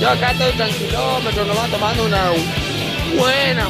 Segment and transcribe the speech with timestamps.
[0.00, 2.30] Yo acá estoy tranquilómetro, nomás tomando una
[3.16, 3.68] buena.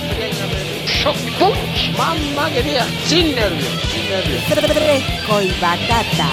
[1.39, 1.97] Punch.
[1.97, 4.45] Mamá querida, sin nervios, sin nervios.
[4.45, 6.29] Fresco y batata.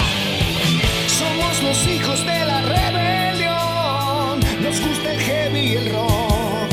[1.18, 4.40] Somos los hijos de la rebelión.
[4.62, 6.72] Nos gusta el heavy y el rock.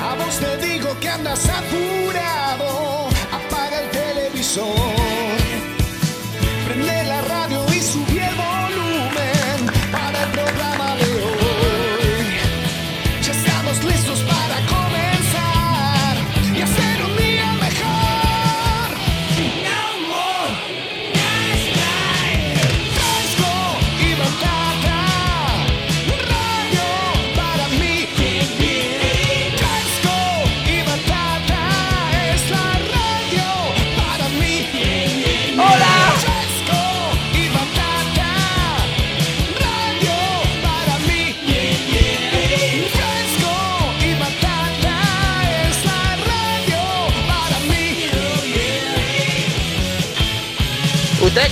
[0.00, 3.08] A vos te digo que andas apurado.
[3.30, 5.01] Apaga el televisor.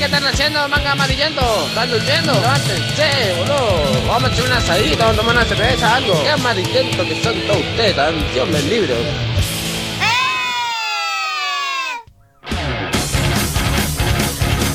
[0.00, 1.42] Qué están haciendo, manga amarillento?
[1.66, 2.32] ¿Están durmiendo?
[2.32, 4.06] Levántense, boludo.
[4.08, 6.22] Vamos a echar una asadita, vamos a tomar una cerveza, algo.
[6.22, 8.94] Qué amarillento que son todos ustedes, tan Dios me libre.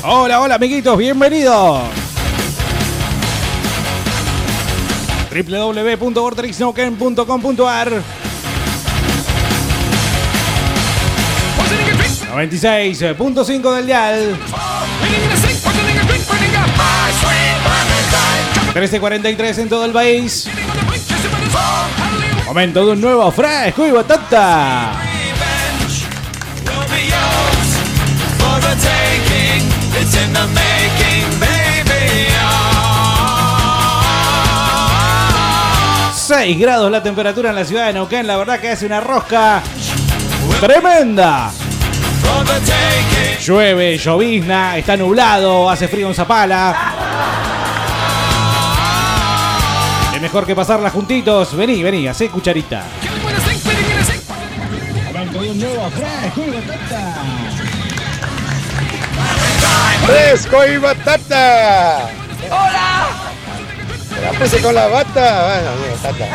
[0.04, 1.80] Hola, hola amiguitos, bienvenidos.
[5.28, 8.02] www.vortexnoken.com.ar
[12.32, 14.36] 96.5 del dial
[18.76, 20.50] 13.43 en todo el país
[22.44, 24.92] Momento de un nuevo fresco y batata
[36.26, 38.26] ...6 grados la temperatura en la ciudad de Neuquén...
[38.26, 39.62] ...la verdad que hace una rosca...
[40.60, 41.50] ¡Tremenda!
[43.40, 47.45] Llueve, llovizna, está nublado, hace frío en Zapala.
[50.26, 51.56] Mejor que pasarla juntitos.
[51.56, 52.82] Vení, vení, hacé cucharita.
[60.04, 62.10] ¡Fresco y batata!
[62.46, 63.06] ¡Hola!
[64.20, 65.46] La puse con la bata.
[65.46, 65.70] Bueno,
[66.02, 66.26] batata.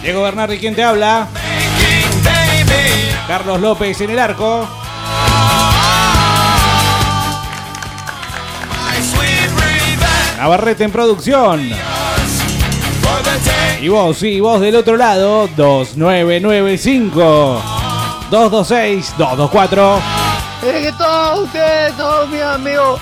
[0.00, 1.26] Diego Bernardi, ¿quién te habla?
[3.26, 4.68] Carlos López en el arco.
[10.40, 11.68] Navarrete en producción.
[13.82, 17.62] Y vos, sí, vos del otro lado, 2995
[18.30, 20.00] 226 224.
[20.62, 22.98] Es que todos ustedes, todos mis amigos.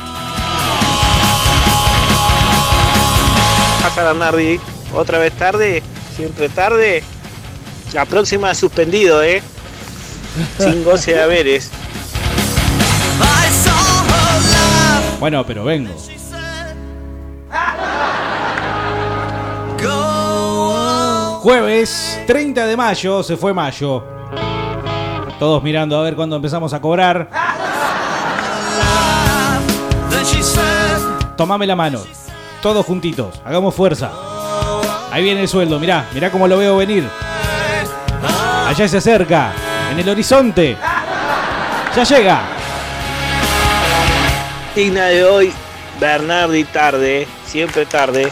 [3.83, 4.59] Pasa Bernardi,
[4.93, 5.85] otra vez tarde,
[6.17, 7.05] siempre tarde.
[7.93, 9.45] La próxima suspendido, ¿eh?
[10.59, 11.71] Sin goce de haberes.
[15.21, 15.95] Bueno, pero vengo.
[21.49, 24.05] Jueves 30 de mayo, se fue mayo.
[25.39, 27.31] Todos mirando a ver cuándo empezamos a cobrar.
[31.39, 32.03] Tomame la mano.
[32.61, 33.41] Todos juntitos.
[33.47, 34.13] Hagamos fuerza.
[35.11, 35.81] Ahí viene el sueldo.
[35.81, 37.09] Mirá, mirá cómo lo veo venir.
[38.67, 39.55] Allá se acerca.
[39.91, 40.77] En el horizonte.
[41.97, 42.43] Ya llega.
[44.77, 45.53] Digna de hoy,
[45.99, 48.31] Bernardi tarde, siempre tarde.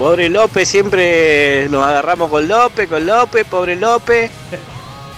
[0.00, 4.30] Pobre López, siempre nos agarramos con López, con López, pobre López.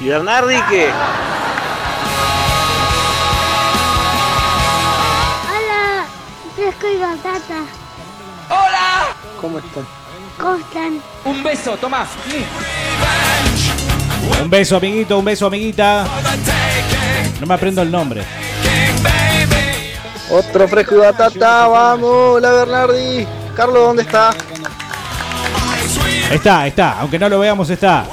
[0.00, 0.88] ¿Y Bernardi qué?
[5.46, 6.04] Hola,
[6.56, 7.62] fresco y batata.
[9.40, 9.86] ¿Cómo están?
[10.36, 11.00] ¿Cómo están?
[11.26, 12.08] Un beso, Tomás.
[14.42, 16.08] Un beso, amiguito, un beso, amiguita.
[17.38, 18.24] No me aprendo el nombre.
[20.28, 23.28] Otro fresco y batata, vamos, la Bernardi.
[23.54, 24.34] Carlos, ¿dónde está?
[26.32, 27.00] Está, está.
[27.00, 28.06] Aunque no lo veamos, está.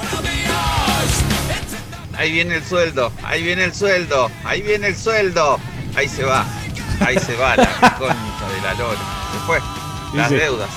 [2.18, 5.58] Ahí viene el sueldo, ahí viene el sueldo, ahí viene el sueldo.
[5.96, 6.44] Ahí se va,
[7.04, 7.66] ahí se va la
[7.98, 8.98] concha de la lora.
[9.32, 9.58] Se fue.
[10.14, 10.68] Las deudas.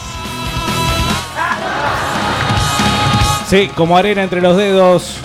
[3.50, 5.18] Sí, como arena entre los dedos.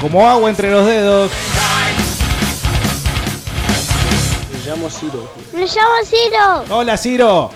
[0.00, 1.30] Como agua entre los dedos.
[4.52, 5.32] Me llamo Ciro.
[5.52, 6.64] Me llamo Ciro.
[6.70, 7.50] Hola, Ciro.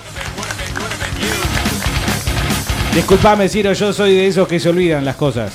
[2.99, 5.53] Disculpame, Ciro, yo soy de esos que se olvidan las cosas.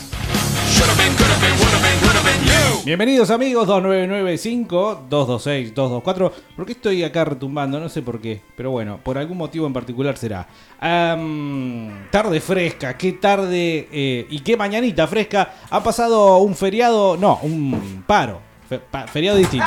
[2.85, 6.31] Bienvenidos amigos, 2995-226-224.
[6.55, 7.81] ¿Por qué estoy acá retumbando?
[7.81, 10.47] No sé por qué, pero bueno, por algún motivo en particular será.
[10.79, 15.55] Tarde fresca, qué tarde eh, y qué mañanita fresca.
[15.69, 18.39] Ha pasado un feriado, no, un paro,
[18.69, 19.65] fe- pa- feriado distinto.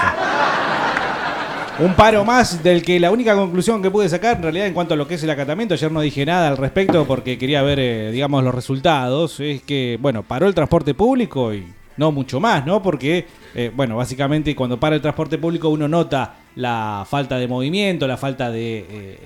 [1.79, 4.95] Un paro más del que la única conclusión que pude sacar en realidad en cuanto
[4.95, 7.79] a lo que es el acatamiento, ayer no dije nada al respecto porque quería ver,
[7.79, 11.67] eh, digamos, los resultados, es que, bueno, paró el transporte público y
[11.99, 12.83] no mucho más, ¿no?
[12.83, 18.07] Porque, eh, bueno, básicamente cuando para el transporte público uno nota la falta de movimiento,
[18.07, 19.19] la falta de, eh,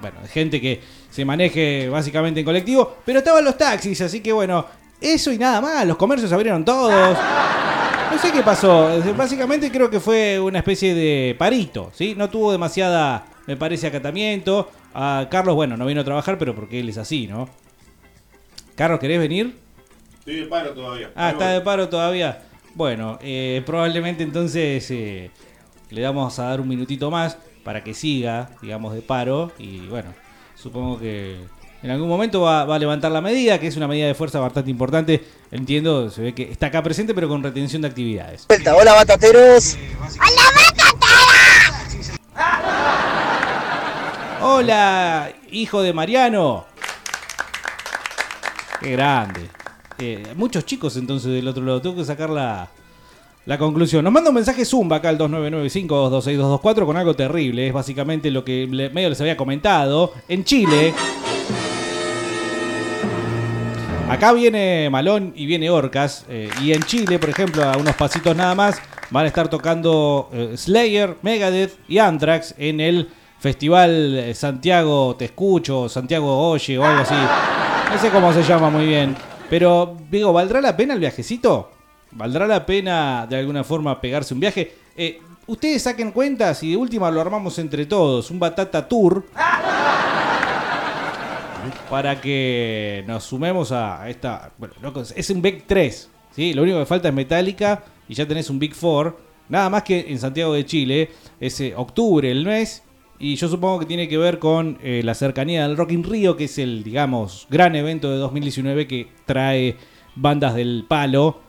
[0.00, 0.80] bueno, de gente que
[1.10, 4.64] se maneje básicamente en colectivo, pero estaban los taxis, así que, bueno,
[5.02, 7.18] eso y nada más, los comercios abrieron todos.
[8.14, 8.90] No sé qué pasó.
[9.16, 12.14] Básicamente creo que fue una especie de parito, ¿sí?
[12.16, 14.70] No tuvo demasiada, me parece, acatamiento.
[14.94, 17.48] A Carlos, bueno, no vino a trabajar, pero porque él es así, ¿no?
[18.76, 19.56] Carlos, ¿querés venir?
[20.20, 21.10] Estoy de paro todavía.
[21.16, 22.40] Ah, está de paro todavía.
[22.76, 25.32] Bueno, eh, probablemente entonces eh,
[25.90, 29.50] le damos a dar un minutito más para que siga, digamos, de paro.
[29.58, 30.14] Y bueno,
[30.54, 31.38] supongo que
[31.84, 34.40] en algún momento va, va a levantar la medida, que es una medida de fuerza
[34.40, 35.22] bastante importante.
[35.50, 38.46] Entiendo, se ve que está acá presente, pero con retención de actividades.
[38.74, 39.76] Hola batateros.
[44.42, 46.64] Hola, hijo de Mariano.
[48.80, 49.48] Qué grande.
[49.98, 51.80] Eh, muchos chicos entonces del otro lado.
[51.82, 52.68] Tengo que sacar la,
[53.46, 54.04] la conclusión.
[54.04, 57.66] Nos manda un mensaje Zumba acá al 2995-226-224 con algo terrible.
[57.68, 60.12] Es básicamente lo que le- medio les había comentado.
[60.28, 60.92] En Chile.
[64.08, 66.26] Acá viene Malón y viene Orcas.
[66.28, 68.80] eh, y en Chile, por ejemplo, a unos pasitos nada más,
[69.10, 73.08] van a estar tocando eh, Slayer, Megadeth y Anthrax en el
[73.40, 77.14] Festival eh, Santiago Te Escucho, Santiago Oye o algo así.
[77.14, 79.16] No sé cómo se llama muy bien.
[79.48, 81.70] Pero, digo, ¿valdrá la pena el viajecito?
[82.12, 84.74] ¿Valdrá la pena de alguna forma pegarse un viaje?
[85.46, 88.30] Ustedes saquen cuentas y de última lo armamos entre todos.
[88.30, 89.24] Un Batata Tour
[91.94, 94.50] para que nos sumemos a esta.
[94.58, 96.10] Bueno, loco, es un Big 3.
[96.32, 96.52] ¿sí?
[96.52, 99.16] Lo único que falta es Metallica y ya tenés un Big 4.
[99.48, 102.82] Nada más que en Santiago de Chile, es eh, octubre el mes.
[103.20, 106.36] Y yo supongo que tiene que ver con eh, la cercanía del Rock in Rio,
[106.36, 109.76] que es el, digamos, gran evento de 2019 que trae
[110.16, 111.42] bandas del palo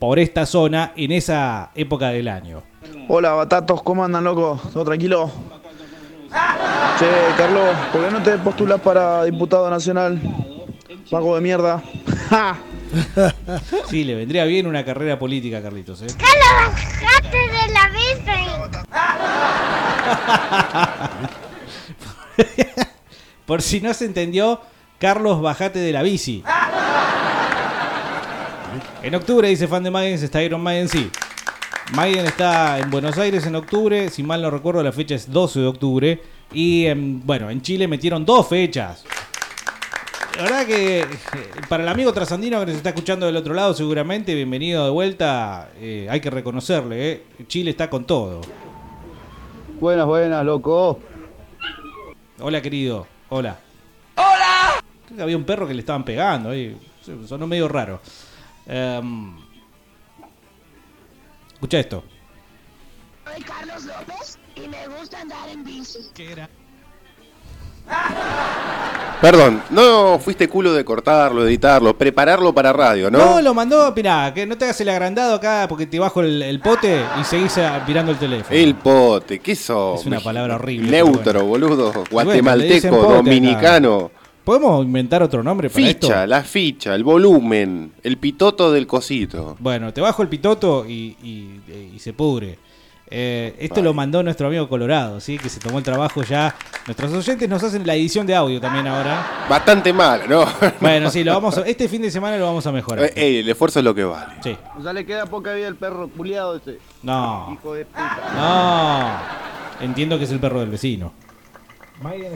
[0.00, 2.64] por esta zona en esa época del año.
[3.06, 4.60] Hola, batatos, ¿cómo andan, loco?
[4.72, 5.30] ¿Todo tranquilo?
[6.98, 10.20] Che, Carlos, ¿por qué no te postulas para diputado nacional?
[11.10, 11.82] Pago de mierda.
[13.90, 16.00] Sí, le vendría bien una carrera política, Carlitos.
[16.00, 16.06] ¿eh?
[16.16, 18.48] ¡Carlos, bajate de la bici!
[23.46, 24.62] Por si no se entendió,
[24.98, 26.42] Carlos, bajate de la bici.
[29.02, 31.10] En octubre, dice fan de Maiden, está Iron Maiden, sí.
[31.94, 35.60] Maiden está en Buenos Aires en octubre, si mal no recuerdo la fecha es 12
[35.60, 36.22] de octubre.
[36.52, 39.04] Y en- bueno, en Chile metieron dos fechas.
[40.36, 41.06] La verdad que eh,
[41.68, 45.70] para el amigo trasandino que nos está escuchando del otro lado, seguramente, bienvenido de vuelta.
[45.76, 47.22] eh, hay que reconocerle, eh.
[47.48, 48.42] Chile está con todo.
[49.80, 51.00] Buenas, buenas, loco.
[52.40, 53.06] Hola, querido.
[53.30, 53.58] Hola.
[54.16, 54.80] ¡Hola!
[55.06, 56.50] Creo que había un perro que le estaban pegando.
[56.50, 56.76] ahí.
[57.26, 58.00] Sonó medio raro.
[58.66, 59.34] Em,
[61.58, 62.04] escucha esto.
[63.24, 65.98] Soy Carlos López y me gusta andar en bici.
[66.14, 66.48] ¿Qué era?
[69.20, 73.18] Perdón, no fuiste culo de cortarlo, editarlo, prepararlo para radio, ¿no?
[73.18, 76.40] No, lo mandó, mirá, que no te hagas el agrandado acá porque te bajo el,
[76.42, 78.56] el pote y seguís ah, mirando el teléfono.
[78.56, 80.02] El pote, ¿qué sos?
[80.02, 84.12] Es una palabra horrible, Neutro, boludo, guatemalteco, dominicano.
[84.48, 86.26] ¿Podemos inventar otro nombre para Ficha, esto?
[86.26, 89.56] la ficha, el volumen, el pitoto del cosito.
[89.58, 91.60] Bueno, te bajo el pitoto y, y-
[91.94, 92.58] y se pudre.
[93.10, 95.36] Eh, esto lo mandó nuestro amigo Colorado, ¿sí?
[95.36, 96.54] Que se tomó el trabajo ya.
[96.86, 99.46] Nuestros oyentes nos hacen la edición de audio también ahora.
[99.50, 100.46] Bastante mal, ¿no?
[100.80, 103.04] Bueno, sí, lo vamos a- este fin de semana lo vamos a mejorar.
[103.04, 104.32] Eh, eh, el esfuerzo es lo que vale.
[104.42, 104.56] Sí.
[104.82, 106.78] Ya le queda poca vida al perro culiado ese.
[107.02, 107.50] No.
[107.52, 108.32] Hijo de puta.
[109.80, 109.84] No.
[109.84, 111.12] Entiendo que es el perro del vecino.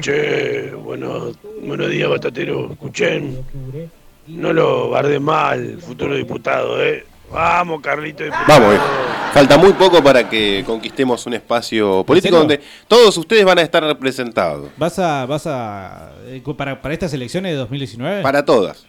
[0.01, 1.33] Che, bueno,
[1.65, 2.73] buenos días, batatero.
[2.73, 3.45] Escuchen,
[4.27, 7.05] no lo barde mal, futuro diputado, ¿eh?
[7.31, 8.61] Vamos, Carlito, diputado.
[8.61, 8.81] Vamos.
[9.33, 13.83] Falta muy poco para que conquistemos un espacio político donde todos ustedes van a estar
[13.83, 14.69] representados.
[14.77, 15.25] ¿Vas a.
[15.27, 16.13] vas a.
[16.27, 18.23] eh, para, para estas elecciones de 2019?
[18.23, 18.85] Para todas.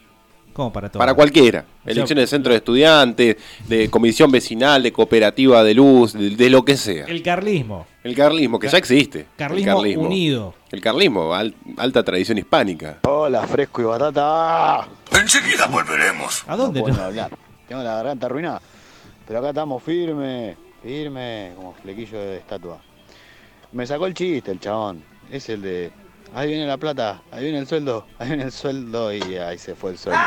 [0.53, 0.99] ¿Cómo para todas?
[1.01, 1.65] Para cualquiera.
[1.81, 6.29] O sea, Elecciones de centro de estudiantes, de comisión vecinal, de cooperativa de luz, de,
[6.29, 7.05] de lo que sea.
[7.05, 7.87] El carlismo.
[8.03, 9.19] El carlismo, que ya existe.
[9.21, 10.53] El Carlismo unido.
[10.71, 12.99] El carlismo, al- alta tradición hispánica.
[13.03, 14.87] Hola, fresco y batata.
[15.19, 16.43] Enseguida volveremos.
[16.47, 16.81] ¿A dónde?
[16.81, 17.31] No puedo hablar.
[17.67, 18.61] Tengo la garganta arruinada.
[19.27, 22.79] pero acá estamos firme, firme, como flequillo de estatua.
[23.71, 25.01] Me sacó el chiste el chabón.
[25.31, 25.91] Es el de,
[26.33, 29.75] ahí viene la plata, ahí viene el sueldo, ahí viene el sueldo y ahí se
[29.75, 30.19] fue el sueldo.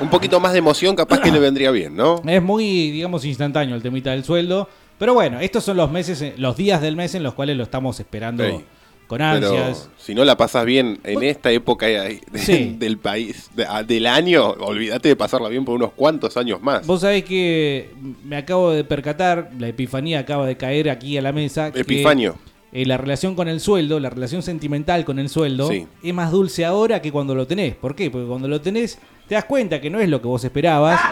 [0.00, 2.22] Un poquito más de emoción capaz que le vendría bien, ¿no?
[2.26, 4.68] Es muy, digamos, instantáneo el temita del sueldo.
[4.96, 7.62] Pero bueno, estos son los meses, eh, los días del mes en los cuales lo
[7.64, 8.64] estamos esperando Sí.
[9.08, 9.88] con Pero ansias.
[9.96, 12.76] si no la pasas bien en esta época de- Sí.
[12.78, 16.86] del país, de- ah, del año, olvídate de pasarla bien por unos cuantos años más.
[16.86, 17.90] Vos sabés que
[18.24, 21.72] me acabo de percatar, la epifanía acaba de caer aquí a la mesa.
[21.72, 22.36] que, Epifanio.
[22.72, 25.86] Eh, la relación con el sueldo, la relación sentimental con el sueldo, Sí.
[26.02, 27.74] es más dulce ahora que cuando lo tenés.
[27.74, 28.10] ¿Por qué?
[28.10, 31.00] Porque cuando lo tenés, te das cuenta que no es lo que vos esperabas.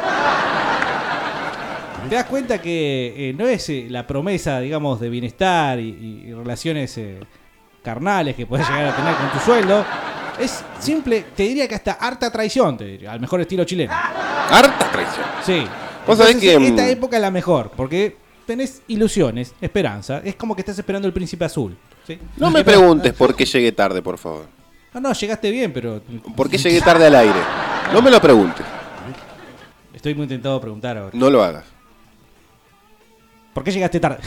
[2.09, 7.01] Te das cuenta que eh, no es eh, la promesa, digamos, de bienestar y, relaciones
[7.83, 9.85] carnales que podés llegar a tener con tu sueldo.
[10.39, 13.93] Es simple, te diría que hasta harta traición, te diría, al mejor estilo chileno.
[13.93, 15.27] Harta traición.
[15.45, 15.67] Sí.
[16.07, 20.23] Vos sabés Entonces, que, Esta mm, época es la mejor, porque tenés ilusiones, esperanza.
[20.25, 21.77] Es como que estás esperando el príncipe azul.
[22.07, 22.19] ¿sí?
[22.37, 24.47] No me preguntes por qué llegué tarde, por favor.
[24.95, 26.01] No, no, llegaste bien, pero.
[26.35, 27.39] ¿Por qué llegué tarde al aire?
[27.93, 28.65] No me lo preguntes.
[29.93, 31.11] Estoy muy tentado a preguntar ahora.
[31.13, 31.65] No lo hagas.
[33.53, 34.19] ¿Por qué llegaste tarde?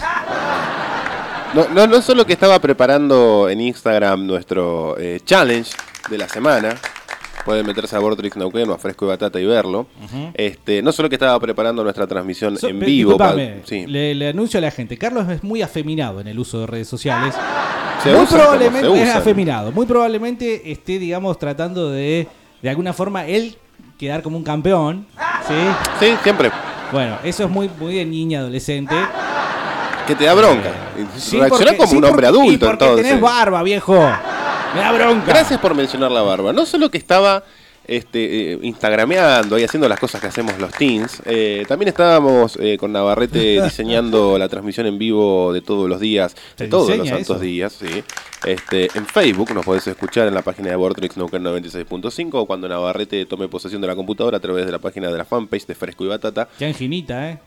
[1.54, 5.72] No, no, no solo que estaba preparando en Instagram nuestro eh, challenge
[6.10, 6.76] de la semana.
[7.46, 9.88] Pueden meterse a Vortrix Neuquén a Fresco y Batata y verlo.
[10.34, 13.18] Este, no solo que estaba preparando nuestra transmisión So- en vivo.
[13.18, 13.34] pa-
[13.66, 13.86] sí.
[13.88, 14.98] le, le anuncio a la gente.
[14.98, 17.34] Carlos es muy afeminado en el uso de redes sociales.
[18.04, 19.72] Se muy usan probablemente es afeminado.
[19.72, 22.28] Muy probablemente esté, digamos, tratando de,
[22.62, 23.56] de alguna forma, él
[23.98, 25.06] quedar como un campeón.
[25.48, 25.54] ¿Sí?
[26.00, 26.52] Sí, siempre.
[26.92, 28.96] Bueno, eso es muy, muy de niña adolescente.
[30.08, 30.72] Que te da bronca.
[31.18, 33.06] Sí, Reacciona porque- como sí, un hombre porque- y adulto, porque entonces.
[33.08, 34.10] tenés barba, viejo.
[34.76, 35.26] Me da bronca.
[35.28, 36.54] Gracias por mencionar la barba.
[36.54, 37.44] No solo que estaba
[37.88, 42.78] este, eh, instagrameando y haciendo las cosas que hacemos los teens, eh, también estábamos eh,
[42.78, 47.08] con Navarrete diseñando la transmisión en vivo de todos los días, ¿Se de todos los
[47.08, 47.40] santos eso?
[47.40, 48.04] días, sí.
[48.46, 52.70] Este, en Facebook nos podés escuchar en la página de Vortrix Neuquén 96.5 o cuando
[52.70, 55.76] Navarrete tome posesión de la computadora a través de la página de la fanpage de
[55.76, 56.48] Fresco y Batata.
[56.60, 57.40] Qué anginita, ¿eh?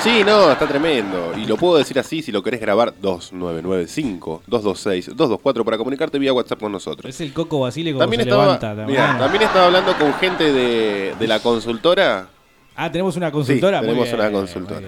[0.00, 1.34] Sí, no, está tremendo.
[1.36, 6.72] Y lo puedo decir así si lo querés grabar 2995-226-224 para comunicarte vía WhatsApp con
[6.72, 7.14] nosotros.
[7.14, 8.86] Es el coco basílico También que se estaba, levanta.
[8.86, 12.28] mirá, también estaba hablando con gente de, de la consultora.
[12.76, 13.80] Ah, tenemos una consultora.
[13.80, 14.80] Sí, tenemos bien, una consultora.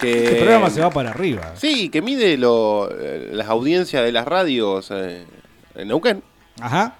[0.00, 1.54] Que, Este programa se va para arriba.
[1.56, 5.24] Sí, que mide lo, eh, las audiencias de las radios eh,
[5.74, 6.22] en Neuquén.
[6.60, 6.94] Ajá.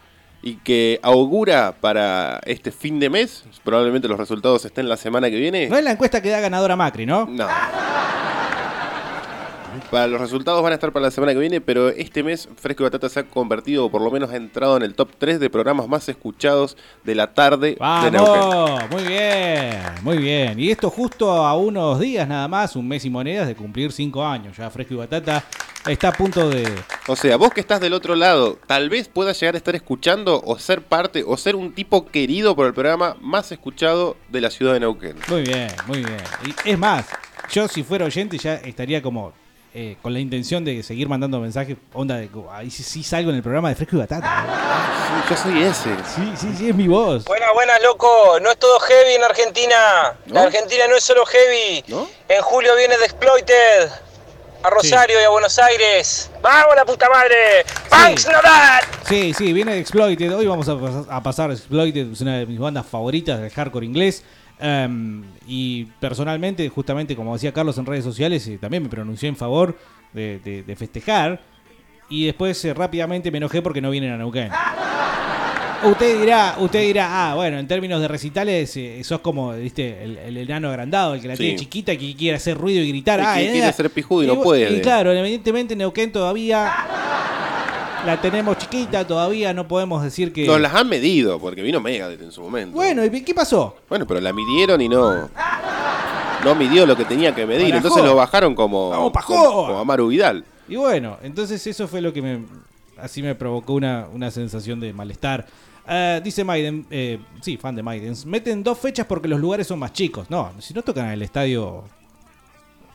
[0.46, 5.36] Y que augura para este fin de mes, probablemente los resultados estén la semana que
[5.36, 5.68] viene.
[5.68, 7.24] No es la encuesta que da ganadora Macri, ¿no?
[7.24, 7.46] No.
[9.90, 12.82] Para los resultados van a estar para la semana que viene, pero este mes Fresco
[12.82, 15.40] y Batata se ha convertido, o por lo menos ha entrado en el top 3
[15.40, 18.40] de programas más escuchados de la tarde de Neuquén.
[18.40, 18.90] ¡Vamos!
[18.90, 20.58] Muy bien, muy bien.
[20.58, 24.24] Y esto justo a unos días nada más, un mes y monedas de cumplir cinco
[24.24, 24.56] años.
[24.56, 25.44] Ya Fresco y Batata
[25.90, 26.66] está a punto de...
[27.06, 30.42] O sea, vos que estás del otro lado, tal vez puedas llegar a estar escuchando
[30.44, 34.50] o ser parte o ser un tipo querido por el programa más escuchado de la
[34.50, 35.16] ciudad de Neuquén.
[35.28, 36.22] Muy bien, muy bien.
[36.46, 37.06] Y es más,
[37.52, 39.32] yo si fuera oyente ya estaría como
[39.74, 43.30] eh, con la intención de seguir mandando mensajes, onda de que ahí sí, sí salgo
[43.30, 44.46] en el programa de Fresco y Batata.
[45.28, 45.90] yo soy ese.
[46.14, 47.24] Sí, sí, sí, es mi voz.
[47.24, 48.38] Buenas, buenas, loco.
[48.40, 49.76] No es todo heavy en Argentina.
[50.26, 50.34] ¿No?
[50.34, 51.84] La Argentina no es solo heavy.
[52.28, 53.90] En julio viene The Exploited.
[54.62, 56.30] A Rosario y a Buenos Aires.
[56.40, 57.66] ¡Vamos, la puta madre!
[57.90, 58.80] ¡Punks no that!
[59.06, 60.34] Sí, sí, viene Exploited.
[60.34, 63.84] Hoy vamos a, pas- a pasar Exploited, es una de mis bandas favoritas del hardcore
[63.84, 64.24] inglés.
[64.58, 69.36] Em, y personalmente, justamente como decía Carlos en redes sociales, eh, también me pronuncié en
[69.36, 69.76] favor
[70.12, 71.40] de, de- de festejar.
[72.08, 74.50] Y después eh, rápidamente me enojé porque no vienen a Neuquén.
[75.84, 80.16] Usted dirá, usted dirá, ah, bueno, en términos de recitales, eh, sos como, viste, el,
[80.16, 81.42] el enano agrandado, el que la Sí.
[81.42, 83.20] tiene chiquita, y que quiere hacer ruido y gritar.
[83.20, 83.72] El ah, que eh, quiere eh.
[83.72, 84.72] ser pijudo y no bu- puede.
[84.78, 86.72] Y claro, evidentemente Neuquén todavía
[88.04, 90.46] la tenemos chiquita, todavía no podemos decir que...
[90.46, 92.74] Nos las han medido, porque vino Megadeth en su momento.
[92.74, 93.76] Bueno, ¿y qué pasó?
[93.88, 95.28] Bueno, pero la midieron y no.
[96.44, 97.70] No midió lo que tenía que medir.
[97.70, 97.76] Barajó.
[97.76, 98.90] Entonces lo bajaron como.
[98.90, 99.34] Vamos, pajó.
[99.34, 100.44] como, como Amaru Vidal.
[100.68, 102.44] Y bueno, entonces eso fue lo que me...
[102.98, 105.46] Así me provocó una, una sensación de malestar.
[105.88, 109.78] Eh, dice Maiden, eh, sí, fan de Maiden, meten dos fechas porque los lugares son
[109.78, 110.30] más chicos.
[110.30, 111.84] No, si no tocan en el estadio...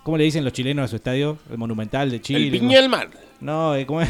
[0.03, 1.37] ¿Cómo le dicen los chilenos a su estadio?
[1.51, 2.45] El Monumental de Chile.
[2.45, 3.09] El Viña del Mar.
[3.41, 4.09] No, eh, ¿cómo es?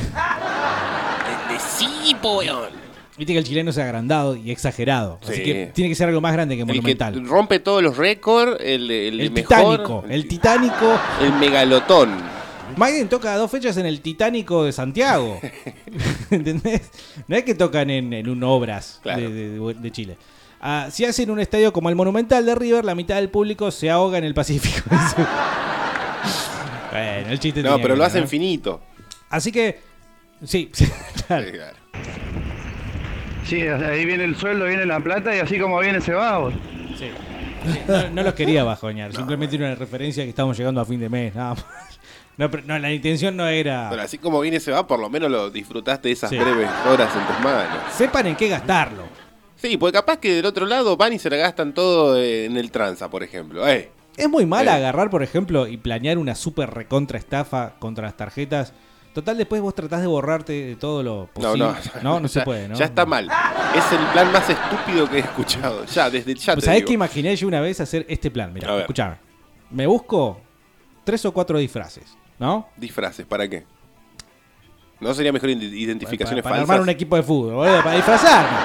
[1.80, 2.70] Sipo, weón.
[3.18, 5.20] Viste que el chileno es agrandado y exagerado.
[5.24, 5.44] Así Sí.
[5.44, 7.26] que tiene que ser algo más grande que El que Monumental.
[7.28, 8.58] rompe todos los récords.
[8.62, 9.48] El, el, El mejor.
[9.78, 11.00] Titánico, el Titánico.
[11.22, 12.16] El megalotón.
[12.78, 15.40] Maiden toca dos fechas en el Titánico de Santiago.
[16.32, 16.90] ¿Entendés?
[17.28, 19.30] No es que tocan en, en un Obras Claro.
[19.30, 20.18] de, de- de Chile.
[20.62, 23.90] Ah, si hacen un estadio como el Monumental de River, la mitad del público se
[23.90, 24.90] ahoga en el Pacífico.
[26.92, 28.28] bueno, el chiste No, tenía pero que lo ver, hacen ¿no?
[28.28, 28.82] finito.
[29.30, 29.80] Así que,
[30.46, 30.70] sí,
[31.28, 31.78] claro.
[33.46, 36.38] Sí, ahí viene el sueldo, viene la plata y así como viene se va.
[36.38, 36.54] vos.
[36.98, 37.10] Sí.
[37.88, 41.10] No, no los quería bajoñar, simplemente era una referencia que estamos llegando a fin de
[41.10, 41.66] mes, nada más.
[42.38, 43.88] No, pero- no, la intención no era.
[43.90, 46.38] Pero así como viene se va, por lo menos lo disfrutaste de esas Sí.
[46.38, 47.94] breves horas en tus manos.
[47.94, 49.04] Sepan en qué gastarlo.
[49.58, 52.56] Sí, porque capaz que del otro lado van y se la gastan todo eh, en
[52.56, 53.68] el tranza, por ejemplo.
[53.68, 54.72] Eh, Es muy mal Eh.
[54.72, 58.74] agarrar, por ejemplo, y planear una super recontra estafa contra las tarjetas.
[59.14, 61.66] Total, después vos tratás de borrarte de todo lo no, posible.
[61.66, 62.76] no, no, no se ya- puede, ¿no?
[62.76, 63.28] Ya está mal.
[63.76, 65.84] Es el plan más estúpido que he escuchado.
[65.86, 68.54] Ya, desde ya Pues te ¿Sabés que imaginé yo una vez hacer este plan?
[68.54, 69.16] Mira, escuchame.
[69.72, 70.40] Me busco
[71.04, 72.70] tres o cuatro disfraces, ¿no?
[72.78, 73.66] Disfraces, ¿para qué?
[75.00, 76.70] ¿No sería mejor id- identificaciones para falsas?
[76.70, 78.58] armar un equipo de fútbol, boludo, para disfrazarme.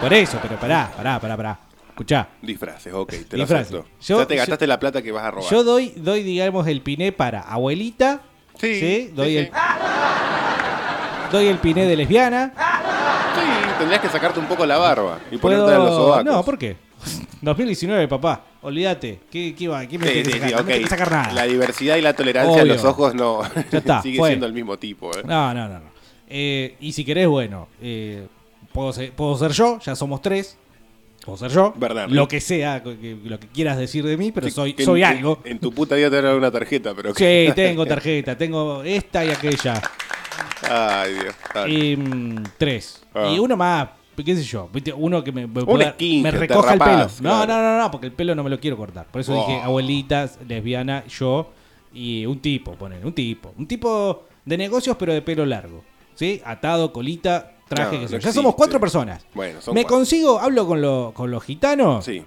[0.00, 1.60] Por eso, pero pará, pará, pará, pará.
[1.90, 2.28] Escuchá.
[2.42, 3.84] Disfraces, ok, te lo acepto.
[4.00, 5.50] Yo- ya te yo- gastaste la plata que vas a robar.
[5.50, 8.20] Yo doy, doy, digamos, el piné para abuelita.
[8.58, 9.50] Sí, Doy, sí, el,
[11.32, 12.52] doy el piné de lesbiana.
[13.34, 16.24] Sí, tendrías que sacarte un poco la barba y Puedo- ponerte en los sobacos.
[16.24, 16.76] No, ¿por qué?
[17.42, 18.42] 2019, papá.
[18.62, 19.20] Olvídate.
[19.30, 19.86] ¿Qué, qué va?
[19.86, 20.48] ¿Qué me Sí, sacar?
[20.48, 20.82] sí, No me tiene ok.
[20.84, 21.32] que sacar nada.
[21.32, 22.74] La diversidad y la tolerancia en Obvio.
[22.74, 23.42] los ojos no.
[23.70, 24.30] Ya está, sigue fue.
[24.30, 25.22] siendo el mismo tipo, ¿eh?
[25.24, 25.74] No, no, no.
[25.78, 25.90] no.
[26.28, 28.26] Eh, y si querés, bueno, eh,
[28.72, 30.58] puedo, ser, puedo ser yo, ya somos tres.
[31.28, 31.74] Puedo ser yo.
[31.76, 32.14] Bernardo.
[32.14, 35.02] Lo que sea, que- lo que quieras decir de mí, pero soy, que en- soy
[35.02, 35.40] en- algo.
[35.44, 37.14] En, tu puta vida te van a dar una tarjeta, pero.
[37.14, 39.82] Sí, tengo tarjeta, tengo esta y aquella.
[40.70, 41.34] Ay, Dios.
[41.54, 41.74] Dale.
[41.74, 43.02] Y mm, tres.
[43.14, 43.30] Ah.
[43.30, 44.90] Y uno más, qué sé yo, ¿viste?
[44.92, 47.30] uno que me, me, Un pueda- esquince, me te recoja el rapás, pelo.
[47.30, 47.62] No, claro.
[47.62, 49.06] no, no, no, porque el pelo no me lo quiero cortar.
[49.06, 49.46] Por eso Oh.
[49.46, 51.50] dije abuelitas, lesbiana, yo
[51.92, 53.52] y un tipo, poner, un tipo.
[53.58, 55.84] Un tipo de negocios pero de pelo largo.
[56.14, 56.40] ¿Sí?
[56.44, 58.20] Atado, colita, traje, No, sé no.
[58.20, 59.24] Ya somos cuatro personas.
[59.34, 59.96] Bueno, son me cuatro.
[59.98, 62.24] consigo, hablo con, lo- con los gitanos Sí.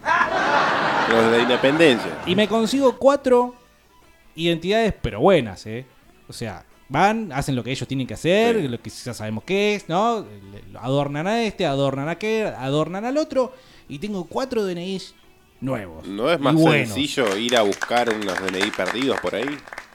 [1.11, 2.19] Los de la independencia.
[2.25, 3.55] y me consigo cuatro
[4.35, 5.85] identidades, pero buenas, ¿eh?
[6.29, 8.67] O sea, van, hacen lo que ellos tienen que hacer, Sí.
[8.67, 10.25] lo que ya sabemos qué es, ¿no?
[10.79, 13.53] Adornan a este, adornan a aquel, adornan al otro,
[13.89, 15.15] y tengo cuatro DNIs
[15.61, 16.05] nuevos.
[16.07, 19.45] ¿No es más Y sencillo ir a buscar unos DNI perdidos por ahí?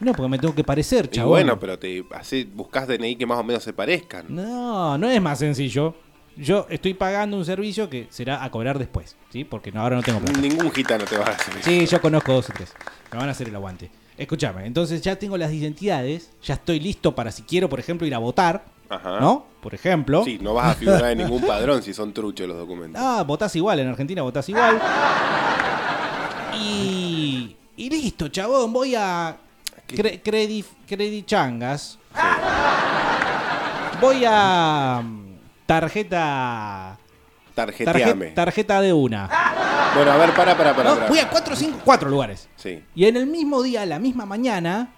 [0.01, 1.31] No, porque me tengo que parecer, Y chabón.
[1.31, 4.27] bueno, pero te hace, buscas DNI que más o menos se parezcan.
[4.29, 5.95] No, no es más sencillo.
[6.37, 9.45] Yo estoy pagando un servicio que será a cobrar después, ¿sí?
[9.45, 10.39] Porque no, ahora no tengo plata.
[10.39, 11.65] Ningún gitano te va a hacer eso.
[11.71, 12.75] Sí, yo conozco dos o tres.
[13.11, 13.91] Me van a hacer el aguante.
[14.19, 18.15] Escúchame, entonces ya tengo las identidades, ya estoy listo para si quiero, por ejemplo, ir
[18.15, 19.21] a votar, Ajá.
[19.21, 19.47] ¿no?
[19.61, 20.23] Por ejemplo.
[20.25, 23.01] Sí, no vas a figurar en ningún padrón si son truchos los documentos.
[23.03, 24.81] Ah, votás igual, en Argentina votás igual.
[26.59, 29.37] Y, y listo, chabón, voy a
[29.89, 31.99] cre- Credit, Credit Changas.
[34.01, 36.99] Voy a mm, tarjeta
[37.55, 38.27] Tarjeteame.
[38.31, 39.29] tarje- tarjeta de una.
[39.95, 40.95] Bueno, a ver, para, para, para.
[40.95, 42.49] No, voy a cuatro, cinco, cuatro lugares.
[42.57, 42.83] Sí.
[42.95, 44.93] Y en el mismo día, la misma mañana,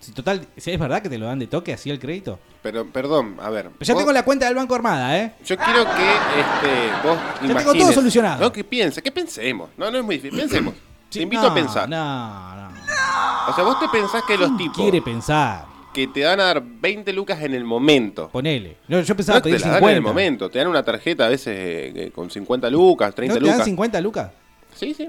[0.00, 2.38] si total, es verdad que te lo dan de toque así el crédito.
[2.62, 3.70] Pero, perdón, a ver.
[3.78, 5.34] Pero ya vos- tengo la cuenta del Banco Armada, ¿eh?
[5.44, 6.08] Yo quiero que
[6.40, 7.82] este, vos tengo imagines.
[7.84, 8.40] todo solucionado.
[8.44, 9.70] No, que piense, que pensemos.
[9.76, 10.38] No, no es muy difícil.
[10.40, 10.74] Pensemos.
[11.10, 11.88] Sí, te invito no, a pensar.
[11.88, 12.68] No, no.
[13.48, 15.64] O sea, vos te pensás que los tipos Quiere pensar.
[15.94, 18.28] que te van a dar 20 lucas en el momento.
[18.28, 18.76] Ponele.
[18.88, 19.90] No, yo pensaba No te pedir dan 50.
[19.90, 20.50] en el momento.
[20.50, 23.56] Te dan una tarjeta a veces eh, con 50 lucas, 30 ¿No te lucas.
[23.56, 24.30] dan 50 lucas?
[24.76, 25.08] Sí, sí.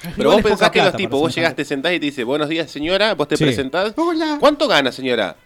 [0.00, 1.40] Igual Pero vos pensás que los tipos, vos 50.
[1.40, 3.44] llegás, te sentás y te dice, buenos días señora, vos te Sí.
[3.44, 3.94] presentás.
[4.40, 5.36] ¿Cuánto gana señora?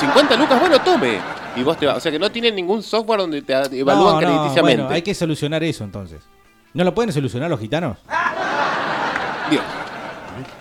[0.00, 1.18] 50 lucas, bueno, tome.
[1.56, 1.96] Y vos te vas.
[1.96, 4.82] O sea que no tienen ningún software donde te evalúan No, no, crediticiamente.
[4.82, 6.20] bueno, hay que solucionar eso entonces.
[6.74, 7.96] ¿No lo pueden solucionar los gitanos?
[9.50, 9.62] Dios.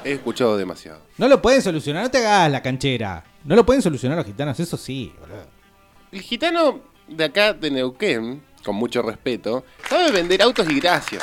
[0.06, 1.00] He escuchado demasiado.
[1.18, 3.24] No lo pueden solucionar, no te hagas la canchera.
[3.44, 5.46] No lo pueden solucionar los gitanos, eso sí, boludo.
[6.14, 11.22] El gitano de acá de Neuquén, con mucho respeto, sabe vender autos y gracias.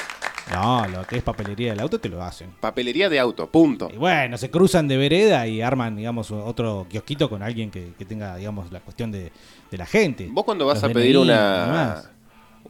[0.50, 2.50] No, lo que es papelería del auto te lo hacen.
[2.60, 3.88] Papelería de auto, punto.
[3.92, 8.04] Y bueno, se cruzan de vereda y arman, digamos, otro kiosquito con alguien que, que
[8.04, 9.30] tenga, digamos, la cuestión de,
[9.70, 10.28] de la gente.
[10.30, 12.02] Vos cuando vas Los a pedir DNI una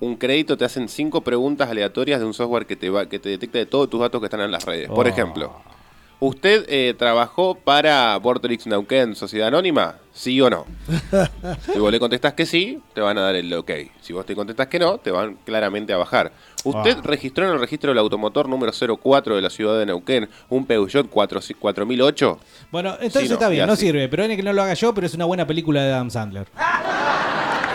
[0.00, 3.28] un crédito te hacen cinco preguntas aleatorias de un software que te va que te
[3.28, 4.88] detecta de todos tus datos que están en las redes.
[4.88, 5.08] Por Oh.
[5.08, 5.52] ejemplo,
[6.24, 9.96] ¿usted eh, trabajó para Vortex Neuquén Sociedad Anónima?
[10.12, 10.66] ¿Sí o no?
[11.72, 13.70] si vos le contestás que sí, te van a dar el ok.
[14.00, 16.32] Si vos te contestás que no, te van claramente a bajar.
[16.64, 17.02] ¿Usted Ah.
[17.02, 21.08] registró en el registro del automotor número 04 de la ciudad de Neuquén un Peugeot
[21.10, 22.38] 4 4008?
[22.70, 24.08] Bueno, entonces Sí, no, está bien, no sirve.
[24.08, 26.46] Pero que no lo haga yo, pero es una buena película de Adam Sandler.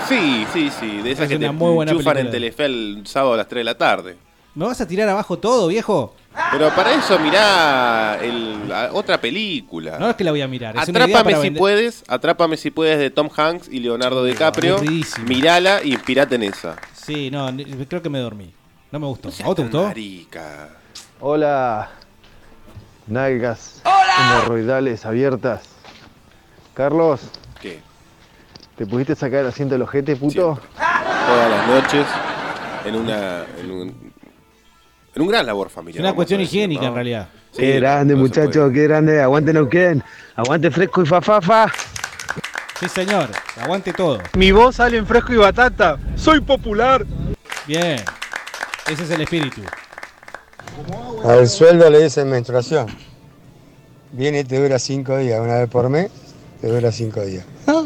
[0.08, 1.02] Sí, sí, sí.
[1.02, 2.32] De esas Es que te una muy buena enchufan en película.
[2.32, 4.16] Telefe el sábado a las 3 de la tarde.
[4.56, 6.16] ¿Me vas a tirar abajo todo, viejo?
[6.52, 9.98] Pero para eso mirá el- la otra película.
[10.00, 10.76] No es que la voy a mirar.
[10.78, 14.78] Es Atrápame si vender- puedes, Atrápame si puedes de Tom Hanks y Leonardo DiCaprio.
[15.26, 16.76] Mirala y inspirate en esa.
[16.94, 17.50] Sí, no,
[17.88, 18.54] creo que me dormí.
[18.92, 19.30] No me gustó.
[19.44, 19.88] ¿A vos te gustó?
[19.88, 20.70] Marica.
[21.20, 21.90] Hola,
[23.08, 23.82] nalgas
[24.20, 25.64] hemorroidales abiertas.
[26.74, 27.22] Carlos,
[27.62, 27.80] ¿Qué?
[28.78, 30.60] ¿te pudiste sacar el asiento del ojete, puto?
[31.28, 32.06] Todas las noches
[32.86, 33.44] en una.
[33.60, 34.07] En un,
[35.18, 36.00] en un gran labor Es familiar.
[36.02, 36.88] una vamos cuestión decir, higiénica ¿no?
[36.90, 37.28] en realidad.
[37.52, 39.20] Sí, qué grande, no muchachos, qué grande.
[39.20, 40.04] Aguante Neuquén,
[40.36, 41.72] aguante fresco y fa, fa, fa.
[42.80, 43.28] Sí, señor.
[43.60, 44.20] Aguante todo.
[44.38, 45.98] Mi voz sale en fresco y batata.
[46.16, 47.04] Soy popular.
[47.66, 48.00] Bien.
[48.88, 49.62] Ese es el espíritu.
[51.26, 52.86] Al sueldo le dicen menstruación.
[54.12, 56.12] Viene y te dura cinco días, una vez por mes,
[56.62, 57.44] te dura cinco días.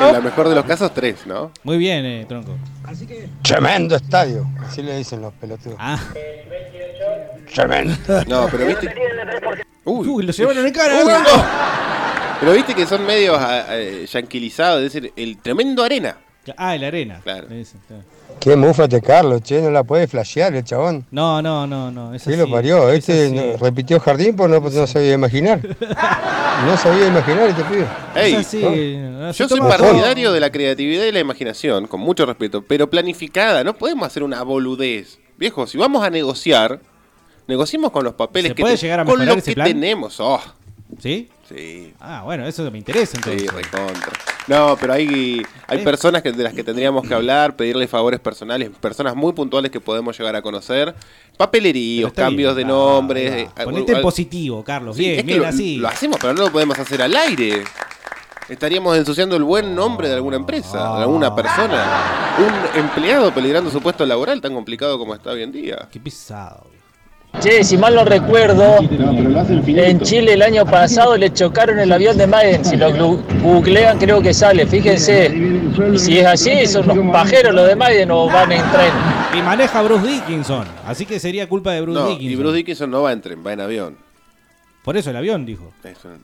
[0.00, 1.50] En la mejor de los casos, tres, ¿no?
[1.64, 2.52] Muy bien, eh, tronco.
[3.42, 5.76] Tremendo estadio, así le dicen los pelotudos.
[5.78, 5.98] Ah.
[7.52, 7.96] Tremendo.
[8.26, 8.94] No, pero viste.
[9.84, 11.04] Uy, lo llevaron en cara.
[11.04, 11.44] Uy, no.
[12.40, 16.16] Pero viste que son medios ah, eh, yanquilizados, es decir, el tremendo arena.
[16.56, 17.20] Ah, el arena.
[17.22, 17.46] Claro.
[17.48, 18.02] Dicen, claro.
[18.40, 21.04] Qué mufate Carlos, che, no la puede flashear el chabón.
[21.10, 22.14] No, no, no, no.
[22.14, 25.60] Es Sí así, lo parió, es este no- repitió jardín porque no, no sabía imaginar.
[26.66, 27.86] No sabía imaginar este pibe.
[28.14, 29.30] Ey, Es así, ¿no?
[29.32, 33.62] Yo soy partidario de la creatividad y la imaginación, con mucho respeto, pero planificada.
[33.64, 35.18] No podemos hacer una boludez.
[35.36, 36.80] Viejo, si vamos a negociar,
[37.46, 39.66] negociemos con los papeles ¿Se que puede te- llegar a con lo ese que plan?
[39.68, 40.18] tenemos.
[40.20, 40.40] Oh,
[40.98, 41.28] ¿Sí?
[41.50, 41.92] Sí.
[42.00, 43.42] Ah, bueno, eso me interesa entonces.
[43.42, 44.12] Sí, recontra.
[44.46, 48.70] No, pero hay, hay personas que, de las que tendríamos que hablar, pedirle favores personales,
[48.80, 50.94] personas muy puntuales que podemos llegar a conocer.
[51.36, 53.32] Papeleríos, cambios bien, de nombres.
[53.32, 54.96] eh, Ponete en positivo, Carlos.
[54.96, 55.76] Sí, bien, es que bien lo, así.
[55.76, 57.62] lo hacemos, pero no lo podemos hacer al aire.
[58.48, 61.02] Estaríamos ensuciando el buen nombre de alguna empresa, de Ah.
[61.02, 62.34] alguna persona.
[62.74, 65.88] Un empleado peligrando su puesto laboral tan complicado como está hoy en día.
[65.92, 66.66] Qué pesado.
[67.38, 72.26] Che, si mal no recuerdo, en Chile el año pasado le chocaron el avión de
[72.26, 72.64] Maiden.
[72.64, 75.26] Si lo googlean creo que sale, fíjense.
[75.94, 78.92] Y si es así, son unos pajeros los de Maiden o van en tren.
[79.38, 80.66] Y maneja Bruce Dickinson.
[80.86, 82.32] Así que sería culpa de Bruce No, Dickinson.
[82.32, 83.96] y Bruce Dickinson no va en tren, va en avión.
[84.84, 85.72] Por eso el avión, dijo.
[85.84, 86.20] Es un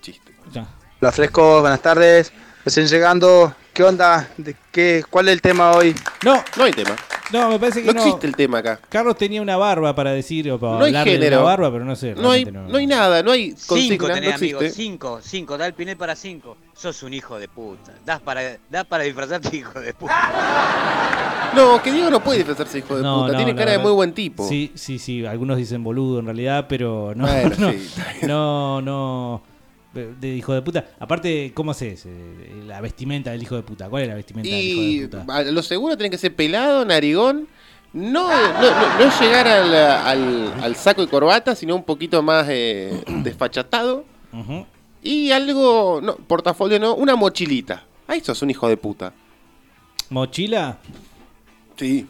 [0.00, 0.32] chiste.
[0.52, 0.66] Ya.
[1.02, 2.32] Hola frescos, buenas tardes.
[2.64, 3.52] Recién llegando.
[3.74, 4.28] ¿Qué onda?
[4.38, 5.04] ¿De qué?
[5.10, 5.94] ¿Cuál es el tema hoy?
[6.24, 6.96] No, No hay tema.
[7.32, 8.00] No, me parece que No no.
[8.02, 8.78] existe el tema acá.
[8.88, 11.36] Carlos tenía una barba para decir o para No hay hablar de género.
[11.38, 12.14] una barba, pero no sé.
[12.14, 15.58] No hay, realmente no hay nada, no hay Cinco consigna, tenés, no amigo, cinco, cinco,
[15.58, 16.56] da el pinel para cinco.
[16.74, 17.92] Sos un hijo de puta.
[18.04, 21.50] Das para, das para disfrazarte, hijo de puta.
[21.54, 23.32] No, que Diego no puede disfrazarse hijo de No, puta.
[23.32, 24.46] no, Tiene cara de muy buen tipo.
[24.46, 25.24] Sí, sí, sí.
[25.24, 27.26] Algunos dicen boludo en realidad, pero no.
[27.26, 27.88] Bueno, no, sí,
[28.26, 29.42] no, no.
[30.00, 30.84] De hijo de puta.
[30.98, 32.04] Aparte, ¿cómo haces?
[32.06, 33.88] Eh, La vestimenta del hijo de puta.
[33.88, 35.42] ¿Cuál es la vestimenta del hijo Y de puta?
[35.44, 37.48] lo seguro tiene que ser pelado, narigón.
[37.92, 42.46] No, no, no, no llegar al, al- al saco y corbata, sino un poquito más
[42.50, 44.04] eh, desfachatado.
[45.02, 47.84] Y algo, no, portafolio no, una mochilita.
[48.06, 49.12] Ahí sos un hijo de puta.
[50.10, 50.78] ¿Mochila?
[51.76, 52.06] Sí.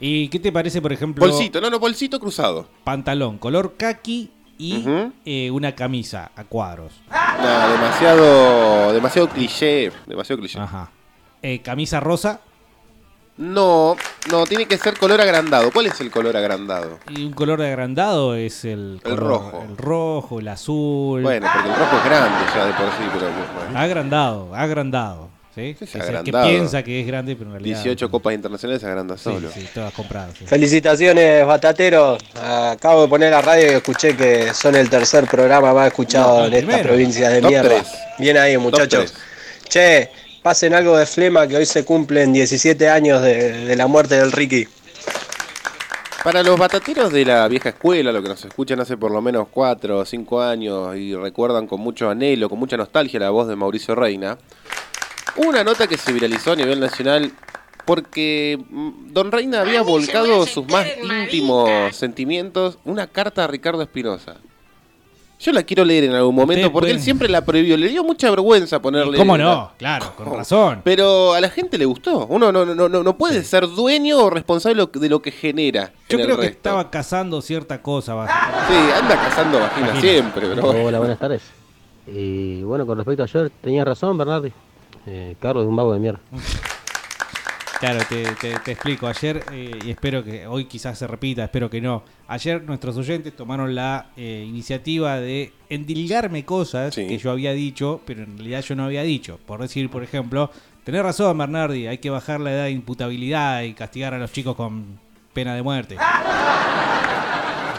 [0.00, 1.26] ¿Y qué te parece, por ejemplo?
[1.26, 2.68] Bolsito, no, no, bolsito cruzado.
[2.84, 4.84] Pantalón color kaki y
[5.24, 6.92] eh, una camisa a cuadros.
[7.10, 10.58] No, demasiado, demasiado cliché, demasiado cliché.
[10.58, 10.90] Ajá.
[11.42, 12.40] Eh, camisa rosa
[13.36, 13.96] No,
[14.32, 15.70] no, tiene que ser color agrandado.
[15.70, 16.98] ¿Cuál es el color agrandado?
[17.08, 19.64] y un color agrandado es el, El color- rojo.
[19.68, 21.22] El rojo, el azul.
[21.22, 23.26] Bueno, porque el rojo es grande ya de por sí, pero
[23.64, 23.78] bueno.
[23.78, 25.27] Agrandado, agrandado.
[25.58, 25.76] ¿Sí?
[25.78, 26.48] Sí, es Que, se- que agrandado.
[26.48, 27.82] piensa que es grande, pero en realidad.
[27.82, 29.50] 18 copas internacionales agranda Sí, solo.
[29.52, 30.34] sí, todas compradas.
[30.38, 30.46] sí.
[30.46, 32.22] Felicitaciones, batateros.
[32.42, 36.46] Acabo de poner la radio y escuché que son el tercer programa más escuchado No,
[36.46, 36.88] en esta primero.
[36.88, 37.84] provincia de Top mierda.
[38.18, 39.14] Bien ahí, muchachos.
[39.68, 40.10] Che,
[40.42, 44.32] pasen algo de flema que hoy se cumplen 17 años de, de la muerte del
[44.32, 44.66] Ricky.
[46.24, 49.46] Para los batateros de la vieja escuela, lo que nos escuchan hace por lo menos
[49.50, 53.54] 4 o 5 años y recuerdan con mucho anhelo, con mucha nostalgia la voz de
[53.56, 54.36] Mauricio Reina,
[55.38, 57.32] una nota que se viralizó a nivel nacional
[57.84, 64.36] porque mm, Don Reina había volcado sus más íntimos sentimientos, una carta a Ricardo Espinosa.
[65.40, 67.76] Yo la quiero leer en algún momento Ustedes porque él siempre la prohibió.
[67.76, 69.16] Le dio mucha vergüenza ponerle.
[69.16, 69.72] ¿Cómo la- no?
[69.78, 70.80] Claro, con razón.
[70.82, 72.26] Pero a la gente le gustó.
[72.26, 75.92] Uno no, no, no, no puede ser dueño o responsable de lo que genera.
[76.08, 76.56] Yo creo que resto.
[76.56, 78.26] estaba cazando cierta cosa.
[78.68, 80.00] Sí, anda cazando vagina Vagina.
[80.00, 80.70] siempre, bro.
[80.70, 81.42] Hola, buenas tardes.
[82.08, 84.52] Y bueno, con respecto a ayer, tenías razón, Bernardi.
[85.10, 86.20] Eh, Carlos es un vago de mierda.
[87.80, 89.06] Claro, te, te- te explico.
[89.06, 92.02] Ayer, eh, y espero que hoy quizás se repita, espero que no.
[92.26, 98.24] Ayer nuestros oyentes tomaron la eh, iniciativa de endilgarme cosas que yo había dicho, pero
[98.24, 99.38] en realidad yo no había dicho.
[99.46, 100.50] Por decir, por ejemplo,
[100.82, 104.56] tenés razón, Bernardi, hay que bajar la edad de imputabilidad y castigar a los chicos
[104.56, 104.98] con
[105.32, 105.96] pena de muerte.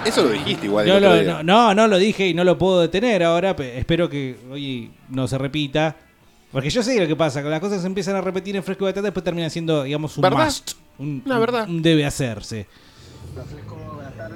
[0.06, 0.90] Eso lo dijiste igual.
[0.90, 3.54] otro lo- no, no, no lo dije y no lo puedo detener ahora.
[3.54, 5.98] pe- Espero que hoy no se repita.
[6.52, 8.86] Porque yo sé lo que pasa, que las cosas se empiezan a repetir en fresco
[8.86, 10.46] y batata, después termina siendo, digamos, un ¿Verdad?
[10.46, 10.72] must.
[10.98, 11.68] Un, La verdad.
[11.70, 12.66] un debe hacerse.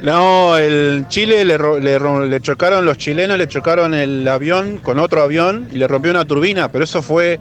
[0.01, 4.77] No, el Chile le, ro- le ro- le chocaron, los chilenos le chocaron el avión
[4.77, 7.39] con otro avión y le rompió una turbina, pero eso fue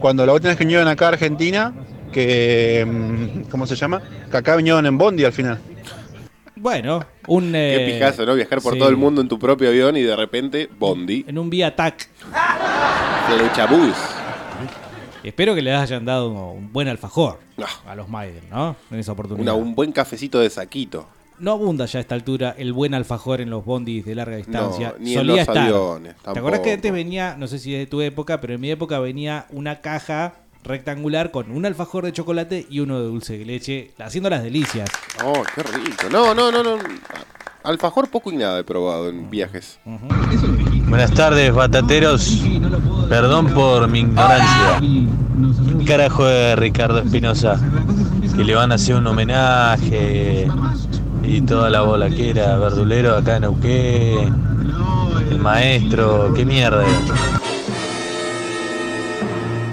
[0.00, 1.72] cuando la última vez que vinieron acá a Argentina,
[2.12, 4.02] que, mm, ¿cómo se llama?
[4.30, 5.58] Que acá vinieron en Bondi al final.
[6.64, 7.52] Bueno, un.
[7.52, 8.34] Qué eh, pijazo, ¿no?
[8.34, 8.78] Viajar por sí.
[8.78, 12.08] todo el mundo en tu propio avión y de repente, Bondi, En un vía TAC.
[13.28, 13.94] Flechabús.
[15.22, 17.90] Espero que le hayan dado un buen alfajor Ah.
[17.90, 18.76] a los Maiden, ¿no?
[18.90, 19.42] En esa oportunidad.
[19.42, 21.06] Una- un buen cafecito de saquito.
[21.38, 24.94] No abunda ya a esta altura el buen alfajor en los bondis de larga distancia.
[24.98, 25.58] ni en Solía los estar.
[25.58, 28.60] aviones, ¿Te acordás que antes venía, no sé si es de tu época, pero en
[28.62, 30.32] mi época venía una caja
[30.64, 34.88] rectangular con un alfajor de chocolate y uno de dulce de leche, haciendo las delicias.
[35.22, 36.08] Oh, qué rico.
[36.10, 36.78] No, no, no, no.
[37.62, 39.78] Alfajor poco y nada he probado en viajes.
[40.88, 42.42] Buenas tardes, batateros.
[43.08, 44.78] Perdón por mi ignorancia.
[44.80, 47.58] ¿Quién carajo es Ricardo Espinosa?
[48.34, 50.48] Que le van a hacer un homenaje
[51.22, 54.44] y toda la bola que era verdulero acá en Neuquén.
[55.30, 56.84] El maestro, qué mierda.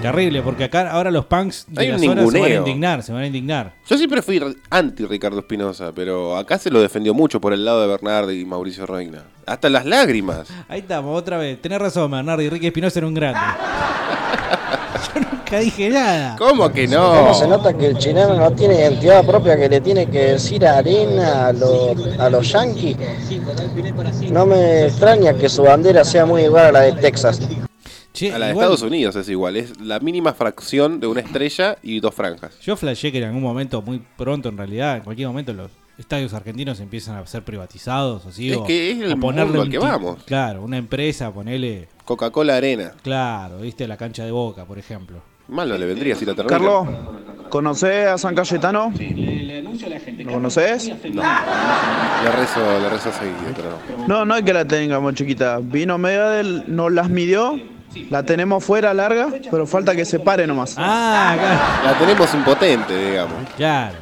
[0.02, 2.60] Terrible, porque acá ahora los punks de Hay la un zona se van a ninguneo.
[2.60, 3.74] indignar, se van a indignar.
[3.88, 7.82] Yo siempre fui anti Ricardo Espinosa, pero acá se lo defendió mucho por el lado
[7.82, 9.24] de Bernardi y Mauricio Reina.
[9.46, 10.48] Hasta las lágrimas.
[10.68, 11.62] Ahí estamos, otra vez.
[11.62, 12.42] Tenés razón, Bernardo.
[12.50, 13.40] Ricky Espinosa era un grande.
[15.14, 16.36] Yo nunca dije nada.
[16.38, 20.06] ¿Cómo que ¿Cómo se nota que el chileno no tiene identidad propia que le tiene
[20.08, 22.98] que decir arena a los, a los yankees?
[24.32, 27.40] No me extraña que su bandera sea muy igual a la de Texas.
[28.32, 29.56] A la de igual- Estados Unidos es igual.
[29.58, 32.60] Es la mínima fracción de una estrella y dos franjas.
[32.62, 36.34] Yo flashé que en algún momento, muy pronto en realidad, en cualquier momento los estadios
[36.34, 39.68] argentinos empiezan a ser privatizados, así Es o- que es el o ponerle mundo al
[39.68, 40.24] un que ti- vamos.
[40.24, 42.92] Claro, una empresa, ponele, Coca-Cola Arena.
[43.04, 45.22] claro, viste, la cancha de Boca, por ejemplo.
[45.48, 46.58] Mal no le vendría si la termina.
[46.58, 46.88] Carlos,
[47.50, 48.92] ¿conocés a San Cayetano?
[50.26, 50.92] ¿Lo conoces?
[51.14, 51.22] No.
[52.24, 54.08] Le rezo, le rezo seguido, pero no.
[54.08, 55.60] No, no es que la tengamos chiquita.
[55.62, 57.60] Vino media del, nos las midió,
[58.10, 60.76] la tenemos fuera larga, pero falta que se pare nomás.
[60.78, 63.38] Ah, La tenemos impotente, digamos.
[63.58, 63.96] Claro.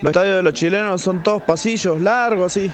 [0.00, 2.70] Los estadios de los chilenos son todos pasillos largos así.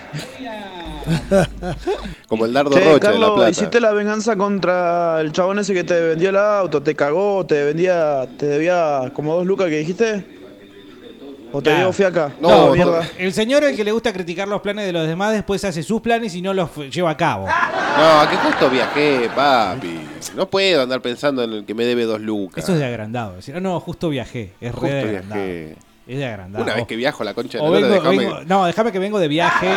[2.29, 3.51] Como el dardo Che, rocha de la Carlos, plata.
[3.51, 7.65] hiciste la venganza contra el chabón ese que te vendió el auto, te cagó, te
[7.65, 10.38] vendía, te debía como dos lucas que dijiste.
[11.53, 12.33] ¿O te dio fiaca?
[12.41, 13.09] No, mierda.
[13.19, 16.01] el señor al que le gusta criticar los planes de los demás después hace sus
[16.01, 17.47] planes y no los lleva a cabo.
[17.47, 19.99] No, que justo viajé, papi.
[20.37, 22.63] No puedo andar pensando en el que me debe dos lucas.
[22.63, 23.37] Eso es de agrandado.
[23.37, 24.53] Decir, ah, no, justo viajé.
[24.61, 25.43] Es re Justo de agrandado.
[25.43, 25.77] viajé.
[26.07, 26.65] Es de agrandado.
[26.65, 29.29] Una vez que viajo a la concha de la vengo- no, déjame que vengo de
[29.29, 29.69] viaje.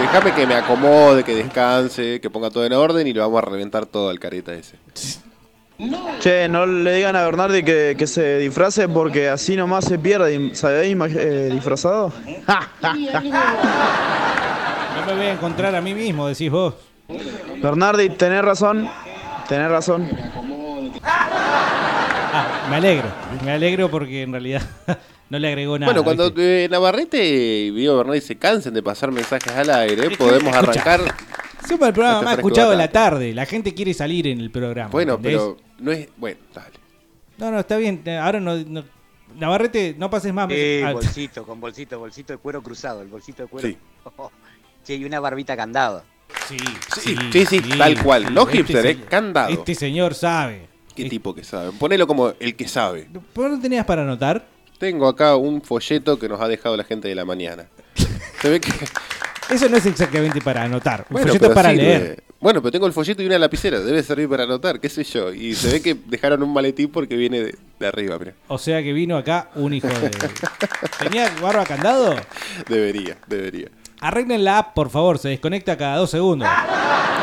[0.00, 3.46] déjame que me acomode, que descanse, que ponga todo en orden y le vamos a
[3.46, 4.76] reventar todo al careta ese.
[6.20, 10.54] Che, no le digan a Bernardi que, que se disfrace porque así nomás se pierde.
[10.54, 12.12] ¿Sabéis eh, disfrazado?
[12.46, 12.62] No
[15.06, 16.74] me voy a encontrar a mí mismo, decís vos.
[17.60, 18.88] Bernardi, tenés razón.
[19.48, 20.08] Tenés razón.
[21.02, 23.08] Ah, me alegro.
[23.44, 24.62] Me alegro porque en realidad
[25.30, 25.92] no le agregó nada.
[25.92, 30.54] bueno, cuando eh, Navarrete y Vivo Bernal se cansen de pasar mensajes al aire, podemos
[30.54, 30.80] Escucha.
[30.80, 31.14] arrancar.
[31.68, 33.32] Somos el programa más escuchado de la tarde.
[33.34, 34.90] La gente quiere salir en el programa.
[34.90, 35.40] Bueno, ¿entendés?
[35.40, 36.08] pero no es.
[36.16, 36.70] Bueno, dale.
[37.38, 38.02] No, no, está bien.
[38.20, 38.56] Ahora no.
[38.56, 38.84] no-
[39.36, 40.48] Navarrete, no pases más.
[40.48, 43.66] Sí, Ah, bolsito, con bolsito, bolsito de cuero cruzado, el bolsito de cuero.
[43.68, 43.76] Sí.
[44.84, 46.04] Che, y una barbita candado.
[46.46, 46.56] Sí,
[47.00, 48.32] Sí, sí, sí, tal cual.
[48.34, 49.48] No Este hipster, eh, candado.
[49.50, 50.68] Este señor sabe.
[50.94, 51.72] ¿Qué tipo que sabe?
[51.72, 53.08] Ponelo como el que sabe.
[53.34, 54.46] ¿Vos no tenías para anotar?
[54.78, 57.66] Tengo acá un folleto que nos ha dejado la gente de la mañana.
[58.42, 58.70] Se ve que.
[59.50, 61.00] Eso no es exactamente para anotar.
[61.10, 62.22] Un Bueno, folleto pero para leer.
[62.40, 63.80] Bueno, pero tengo el folleto y una lapicera.
[63.80, 65.32] Debe servir para anotar, qué sé yo.
[65.32, 68.34] Y se ve que dejaron un maletín porque viene de, de arriba, mira.
[68.48, 70.10] O sea que vino acá un hijo de.
[70.98, 72.14] ¿Tenía barba candado?
[72.68, 73.68] Debería, debería.
[74.00, 75.18] Arreglen la app, por favor.
[75.18, 76.48] Se desconecta cada dos segundos.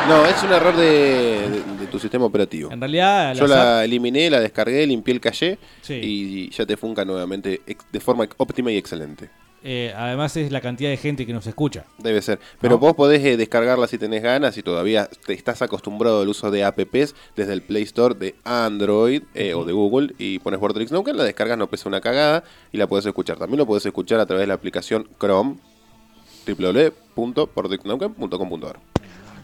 [0.07, 2.71] No, es un error de, de- de tu sistema operativo.
[2.71, 5.93] En realidad, Yo la eliminé, la descargué, limpié el caché Sí.
[6.01, 9.29] y ya te funca nuevamente de forma óptima y excelente.
[9.63, 11.86] Eh, además es la cantidad de gente que nos escucha.
[12.00, 12.39] Debe ser.
[12.60, 12.80] Pero ¿No?
[12.80, 16.63] vos podés eh, descargarla si tenés ganas y todavía te estás acostumbrado al uso de
[16.63, 21.15] apps desde el Play Store de Android eh, o de Google y pones Vortex Nauken,
[21.15, 23.38] la descargas, no pesa una cagada y la podés escuchar.
[23.38, 25.58] También lo podés escuchar a través de la aplicación Chrome
[26.47, 28.80] www.vortexnauken.com.ar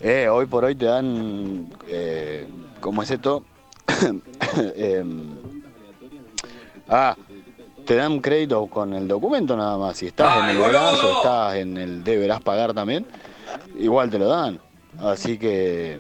[0.02, 2.48] Eh, hoy por hoy te dan, eh,
[2.80, 3.46] ¿cómo es esto?
[4.76, 5.36] Em,
[6.90, 7.16] ah,
[7.88, 9.98] te dan crédito con el documento nada más.
[9.98, 13.06] Si estás en el verás o estás en el deberás pagar también,
[13.80, 14.60] igual te lo dan.
[15.00, 16.00] Así que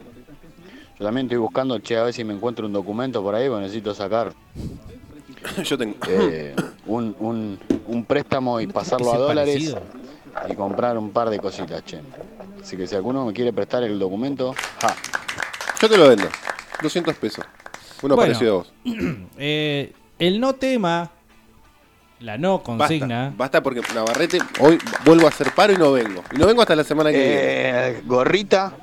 [0.99, 3.61] yo también estoy buscando, che, a ver si me encuentro un documento por ahí, porque
[3.63, 4.33] necesito sacar
[5.63, 5.95] Yo tengo.
[6.09, 6.55] eh,
[6.87, 9.81] un, un, un préstamo y pasarlo a dólares parecido.
[10.49, 11.99] y comprar un par de cositas, che.
[12.61, 14.95] Así que si alguno me quiere prestar el documento, ja.
[15.81, 16.27] Yo te lo vendo.
[16.81, 17.45] 200 pesos.
[18.01, 18.33] Uno Bueno.
[18.33, 18.73] parecido a vos.
[19.39, 21.11] Eh, el no tema,
[22.19, 23.33] la no consigna.
[23.37, 26.23] Basta porque Navarrete, hoy vuelvo a hacer paro y no vengo.
[26.33, 28.01] Y no vengo hasta la semana que Eh, viene.
[28.07, 28.73] gorrita,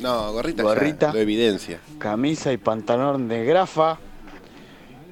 [0.00, 1.06] No, gorrita, gorrita.
[1.08, 1.80] ya, lo evidencia.
[1.98, 3.98] camisa y pantalón de grafa.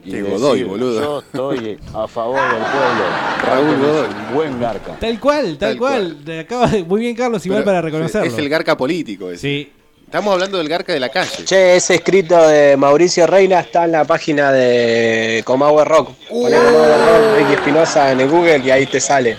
[0.07, 1.01] Y Qué decir, Godoy, boludo.
[1.01, 3.05] Yo estoy a favor del pueblo.
[3.47, 4.09] Raúl Godoy.
[4.35, 4.97] buen garca.
[5.01, 6.25] Tal cual, tal, Tal cual.
[6.25, 8.27] De- Acaba de- muy bien, Carlos, igual Pero para reconocerlo.
[8.31, 9.31] Es el garca político.
[9.31, 9.41] ese.
[9.41, 9.73] Sí.
[10.15, 11.45] Estamos hablando del garca de la calle.
[11.45, 16.11] Che, ese escrito de Mauricio Reina está en la página de Comahue Rock.
[16.29, 19.37] Poné Comahue Rock, Ricky Espinosa en el Google y ahí te sale.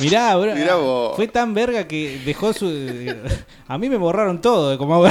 [0.00, 1.14] Mirá, bro, Mirá vos.
[1.14, 2.68] fue tan verga que dejó su...
[3.68, 5.04] A mí me borraron todo de como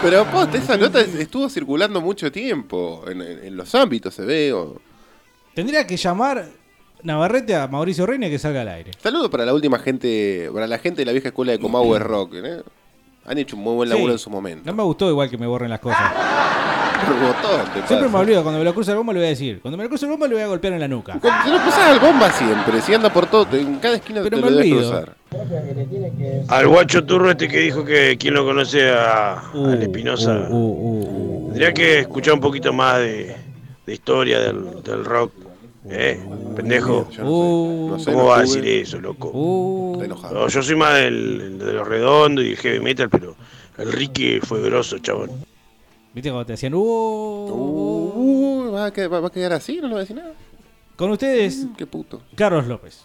[0.00, 3.04] Pero posta, esa nota estuvo circulando mucho tiempo.
[3.06, 4.54] En, en- en los ámbitos se ve.
[4.54, 4.80] o-
[5.54, 6.46] Tendría que llamar
[7.02, 8.92] Navarrete a Mauricio Reina y que salga al aire.
[8.98, 12.32] Saludo para la última gente, para la gente de la vieja escuela de Comahue Rock.
[12.36, 12.62] ¿eh?
[13.28, 14.12] Han hecho un muy buen laburo Sí.
[14.14, 14.62] en su momento.
[14.64, 16.00] No me gustó igual que me borren las cosas.
[17.06, 18.08] Botón, te Siempre pasa.
[18.08, 19.60] me olvido, cuando me lo cruce el bomba le voy a decir.
[19.60, 21.18] Cuando me lo cruce el bomba le voy a golpear en la nuca.
[21.20, 24.38] Cuando te lo cruzas al bomba siempre, si anda por todo, en cada esquina Pero
[24.38, 24.90] te me lo debes olvido.
[24.90, 25.16] cruzar.
[26.48, 30.48] Al guacho turro este que dijo que quien lo conoce a, Uh, al Espinosa.
[30.48, 33.36] Tendría que escuchar un poquito más de,
[33.86, 35.32] de historia del, del rock.
[35.88, 36.20] ¿Eh?
[36.56, 37.08] Pendejo.
[37.10, 39.30] Yo no sé, no sé, ¿Cómo no va a decir eso, loco?
[39.32, 40.34] Uh, Está enojado.
[40.34, 43.36] No, yo soy más del, de los redondos y el heavy metal, pero
[43.78, 45.30] el Ricky fue grosso, chabón.
[46.12, 46.80] ¿Viste cuando te decían, uh,
[47.48, 49.76] Uh, ¿va, a quedar, va a quedar así?
[49.80, 50.32] ¿No le va a decir nada?
[50.96, 52.22] Con ustedes, Qué puto.
[52.34, 53.04] Carlos López.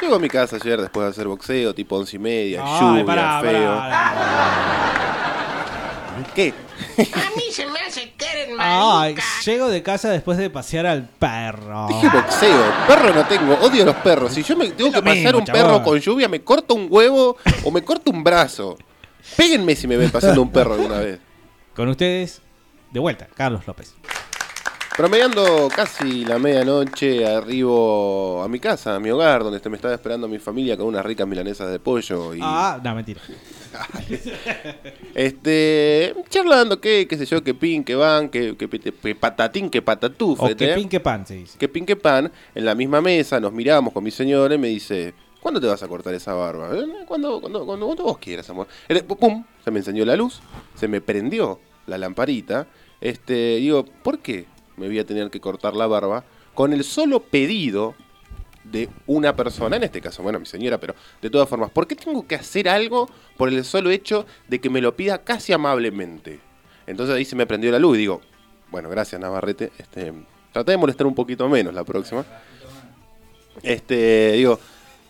[0.00, 3.04] Llego a mi casa ayer después de hacer boxeo, tipo once y media, Ay, lluvia,
[3.04, 3.72] pará, feo.
[6.34, 6.52] ¿Qué?
[7.14, 11.04] A mí se me hace que eres Ay, llego de casa después de pasear al
[11.08, 11.86] perro.
[11.88, 14.32] Dije boxeo, perro no tengo, odio los perros.
[14.32, 15.62] Si yo me tengo que pasar mismo, un chabón.
[15.62, 18.76] perro con lluvia, me corto un huevo o me corto un brazo.
[19.36, 21.18] Péguenme si me ven pasando un perro alguna vez.
[21.74, 22.40] Con ustedes,
[22.90, 23.94] de vuelta, Carlos López.
[24.96, 30.26] Promediando casi la medianoche, arribo a mi casa, a mi hogar, donde me estaba esperando
[30.26, 33.20] mi familia con unas ricas milanesas de pollo y Ah, no, mentira.
[35.14, 39.70] este charlando que qué sé yo, que pin, que van, que, que, pete- que patatín,
[39.70, 40.52] que patatufete.
[40.54, 41.58] O que pin que pan, se dice.
[41.58, 44.68] que pin que pan, en la misma mesa, nos miramos con mi señora y me
[44.68, 46.70] dice, ¿cuándo te vas a cortar esa barba?
[46.76, 48.66] "Eh, Cuando, cuando, cuando, cuando vos quieras, amor.
[48.88, 50.40] Eh, Pum, se me encendió la luz,
[50.74, 52.66] se me prendió la lamparita.
[53.00, 56.24] Este, digo, ¿por qué me voy a tener que cortar la barba?
[56.54, 57.94] Con el solo pedido
[58.70, 61.94] de una persona, en este caso, bueno, mi señora, pero de todas formas, ¿por qué
[61.94, 66.40] tengo que hacer algo por el solo hecho de que me lo pida casi amablemente?
[66.86, 68.20] Entonces ahí se me prendió la luz y digo,
[68.70, 70.12] bueno, gracias Navarrete, este,
[70.52, 72.24] traté de molestar un poquito menos la próxima.
[73.62, 74.58] Este, digo,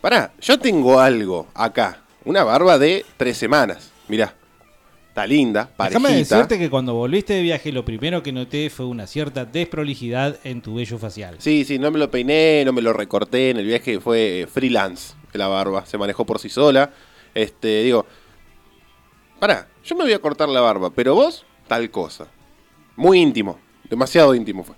[0.00, 4.34] pará, yo tengo algo acá, una barba de tres semanas, mirá,
[5.16, 6.36] está linda, Déjame parejita.
[6.36, 10.60] decirte que cuando volviste de viaje, lo primero que noté fue una cierta desprolijidad en
[10.60, 11.36] tu vello facial.
[11.38, 14.46] Sí, sí, no me lo peiné, no me lo recorté, en el viaje fue eh,
[14.46, 16.90] freelance la barba, se manejó por sí sola.
[17.34, 18.06] Este, digo,
[19.38, 22.26] pará, yo me voy a cortar la barba, pero vos, tal cosa.
[22.96, 24.76] Muy íntimo, demasiado íntimo fue.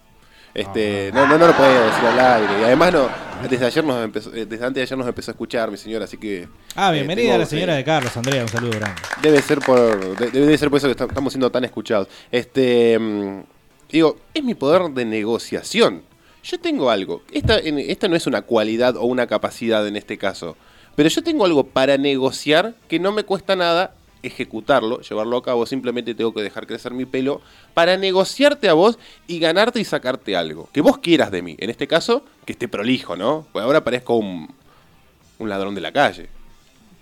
[0.55, 2.61] Este, no, no, no lo podía decir al aire.
[2.61, 3.09] Y además no,
[3.49, 6.05] desde ayer nos empezó, eh, desde antes de ayer nos empezó a escuchar mi señora,
[6.07, 6.49] así que.
[6.75, 9.01] Ah, eh, bienvenida a la señora de Carlos, Andrea, un saludo grande.
[9.23, 10.17] Debe ser por.
[10.19, 12.09] de- Debe ser por eso que esta- estamos siendo tan escuchados.
[12.31, 12.99] Este.
[12.99, 13.41] mm,
[13.91, 16.03] Digo, es mi poder de negociación.
[16.45, 17.23] Yo tengo algo.
[17.33, 20.57] Esta, en- esta no es una cualidad o una capacidad en este caso.
[20.95, 25.67] Pero yo tengo algo para negociar que no me cuesta nada ejecutarlo, llevarlo a cabo.
[25.67, 27.41] Simplemente tengo que dejar crecer mi pelo
[27.75, 30.69] para negociarte a vos y ganarte y sacarte algo.
[30.73, 31.57] Que vos quieras de mí.
[31.59, 33.47] En este caso, que esté prolijo, ¿no?
[33.53, 34.49] Pues ahora parezco un,
[35.39, 36.29] un ladrón de la calle.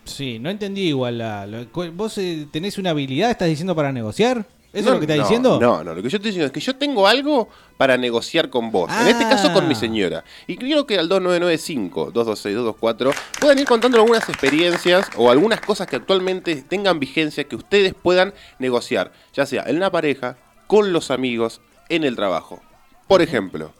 [0.04, 1.18] Sí, no entendí igual.
[1.18, 1.46] La,
[1.92, 4.46] ¿Vos eh, tenés una habilidad, estás diciendo, para negociar?
[4.72, 5.60] ¿Eso No, es lo que estás no, diciendo?
[5.60, 8.70] No, no, lo que yo estoy diciendo es que yo tengo algo para negociar con
[8.70, 8.90] vos.
[9.00, 10.24] En este caso con mi señora.
[10.46, 16.62] Y quiero que al 2995-226-224 puedan ir contando algunas experiencias o algunas cosas que actualmente
[16.62, 19.12] tengan vigencia que ustedes puedan negociar.
[19.34, 20.36] Ya sea en la pareja,
[20.66, 22.60] con los amigos, en el trabajo.
[23.08, 23.72] Por ejemplo,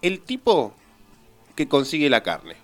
[0.00, 0.74] el tipo
[1.54, 2.56] que consigue la carne.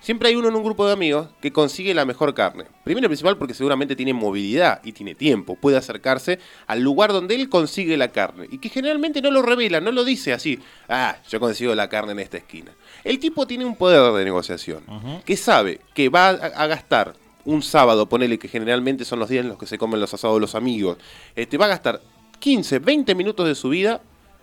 [0.00, 2.64] Siempre hay uno en un grupo de amigos que consigue la mejor carne.
[2.84, 5.56] Primero y principal porque seguramente tiene movilidad y tiene tiempo.
[5.56, 8.46] Puede acercarse al lugar donde él consigue la carne.
[8.50, 10.58] Y que generalmente no lo revela, no lo dice así.
[10.88, 12.72] Ah, yo consigo la carne en esta esquina.
[13.04, 14.84] El tipo tiene un poder de negociación.
[15.24, 19.42] Que sabe que va a, a gastar un sábado, ponele que generalmente son los días
[19.42, 20.98] en los que se comen los asados los amigos.
[21.34, 22.00] Este, va a gastar
[22.38, 24.00] 15, 20 minutos de su vida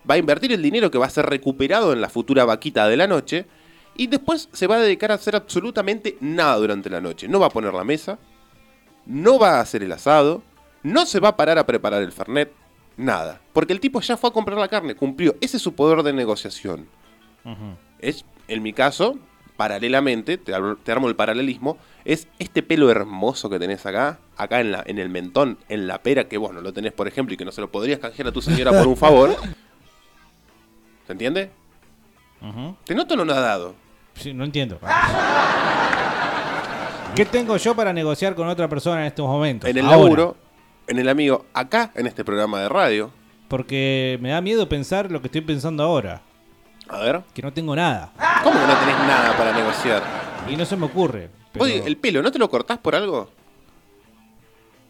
[0.08, 2.96] va a invertir el dinero que va a ser recuperado en la futura vaquita de
[2.96, 3.46] la noche
[3.98, 7.28] y después se va a dedicar a hacer absolutamente nada durante la noche.
[7.28, 8.18] No va a poner la mesa,
[9.06, 10.42] no va a hacer el asado,
[10.82, 12.52] no se va a parar a preparar el fernet,
[12.96, 13.40] nada.
[13.52, 15.36] Porque el tipo ya fue a comprar la carne, cumplió.
[15.40, 16.88] Ese es su poder de negociación.
[18.00, 19.18] Es, en mi caso,
[19.56, 24.82] paralelamente, te, armo el paralelismo, es este pelo hermoso que tenés acá, acá en, la,
[24.86, 27.44] en el mentón, en la pera, que vos no lo tenés, por ejemplo, y que
[27.44, 29.36] no se lo podrías canjear a tu señora por un favor.
[31.06, 31.50] ¿Se entiende?
[32.84, 33.85] Te noto no nadado.
[34.18, 34.78] Sí, no entiendo.
[37.14, 39.68] ¿Qué tengo yo para negociar con otra persona en estos momentos?
[39.70, 39.96] En el Ahora.
[39.98, 40.36] laburo,
[40.86, 43.10] en el amigo, acá, en este programa de radio.
[43.48, 46.20] Porque me da miedo pensar lo que estoy pensando ahora.
[46.88, 47.22] A ver.
[47.32, 48.12] Que no tengo nada.
[48.42, 50.02] ¿Cómo que no tenés nada para negociar?
[50.48, 51.30] Y no se me ocurre.
[51.52, 53.30] pero- Oye, el pelo, ¿no te lo cortás por algo?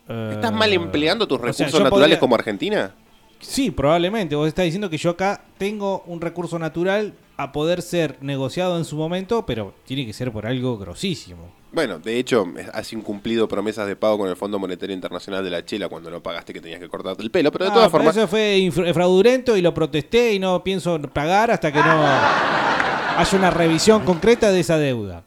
[0.08, 2.92] ¿Estás mal empleando tus Eh, o sea, recursos naturales podría- como Argentina?
[3.40, 4.34] Sí, probablemente.
[4.34, 8.84] Vos estás diciendo que yo acá tengo un recurso natural a poder ser negociado en
[8.84, 11.50] su momento, pero tiene que ser por algo grosísimo.
[11.72, 15.62] Bueno, de hecho, has incumplido promesas de pago con el Fondo Monetario Internacional de la
[15.64, 18.16] Chela cuando no pagaste que tenías que cortarte el pelo, pero de Ah, todas formas...
[18.16, 21.84] Eso fue fraudulento y lo protesté y no pienso pagar hasta que no
[23.18, 25.24] haya una revisión concreta de esa deuda.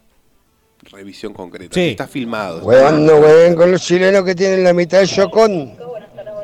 [0.92, 1.76] Revisión concreta.
[1.76, 1.90] Sí.
[1.90, 2.64] Está filmado.
[2.66, 5.74] Huevón, no hueven con los chilenos que tienen la mitad del chocón.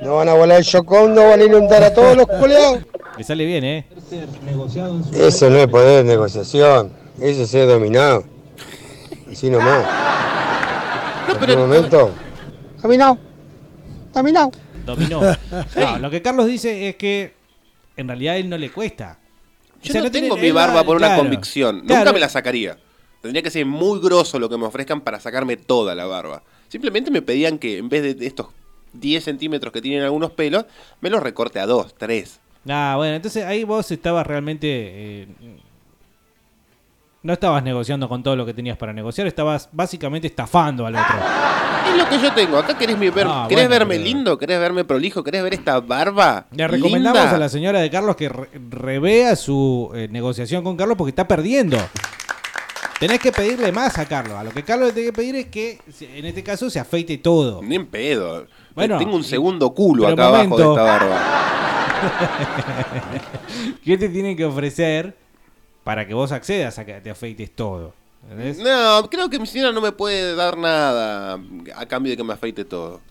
[0.01, 2.79] No van a volar el chocón, no van a inundar a todos los culeados.
[3.17, 3.85] Le sale bien, ¿eh?
[5.13, 8.23] Eso no es poder de negociación, eso es ser dominado.
[9.31, 9.85] Así nomás.
[11.27, 11.53] No, pero...
[11.55, 12.11] Un momento.
[12.81, 13.17] Dominado.
[14.13, 14.51] Dominado.
[14.85, 15.21] Dominó.
[15.75, 17.33] No, lo que Carlos dice es que
[17.97, 19.17] en realidad a él no le cuesta.
[19.81, 21.81] Yo O sea, no, tengo mi barba por una convicción.
[21.81, 22.01] claro.
[22.01, 22.77] Nunca me la sacaría.
[23.21, 26.43] Tendría que ser muy grosso lo que me ofrezcan para sacarme toda la barba.
[26.69, 28.47] Simplemente me pedían que en vez de estos
[28.99, 30.65] 10 centímetros que tienen algunos pelos,
[31.01, 32.39] me los recorte a 2, 3.
[32.69, 34.67] Ah, bueno, entonces ahí vos estabas realmente...
[34.69, 35.27] eh,
[37.23, 41.15] no estabas negociando con todo lo que tenías para negociar, estabas básicamente estafando al otro.
[41.89, 42.57] Es lo que yo tengo.
[42.59, 45.55] Acá querés, mi ver- Ah, ¿querés bueno, verme pero- lindo, querés verme prolijo, querés ver
[45.55, 46.45] esta barba.
[46.51, 47.35] Le recomendamos linda?
[47.35, 51.27] a la señora de Carlos que re- revea su eh, negociación con Carlos porque está
[51.27, 51.77] perdiendo.
[52.99, 54.37] Tenés que pedirle más a Carlos.
[54.37, 55.79] A lo que Carlos le tiene que pedir es que,
[56.15, 57.59] en este caso, se afeite todo.
[57.63, 58.45] Ni en pedo.
[58.75, 61.21] Bueno, tengo un segundo culo acá abajo de esta barba.
[63.83, 65.15] ¿Qué te tienen que ofrecer
[65.83, 67.93] para que vos accedas a que te afeites todo?
[68.29, 68.57] ¿Entendés?
[68.59, 71.39] No, creo que mi señora no me puede dar nada
[71.75, 73.01] a cambio de que me afeite todo.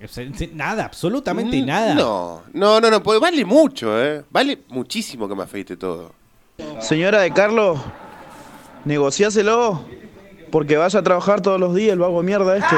[0.53, 1.95] Nada, absolutamente Mm, nada.
[1.95, 4.25] No, no, no, no, pues vale mucho, ¿eh?
[4.31, 6.13] Vale muchísimo que me afeite todo.
[6.81, 7.79] Señora de Carlos,
[8.85, 9.83] negociáselo.
[10.51, 12.77] Porque vaya a trabajar todos los días el vago de mierda este.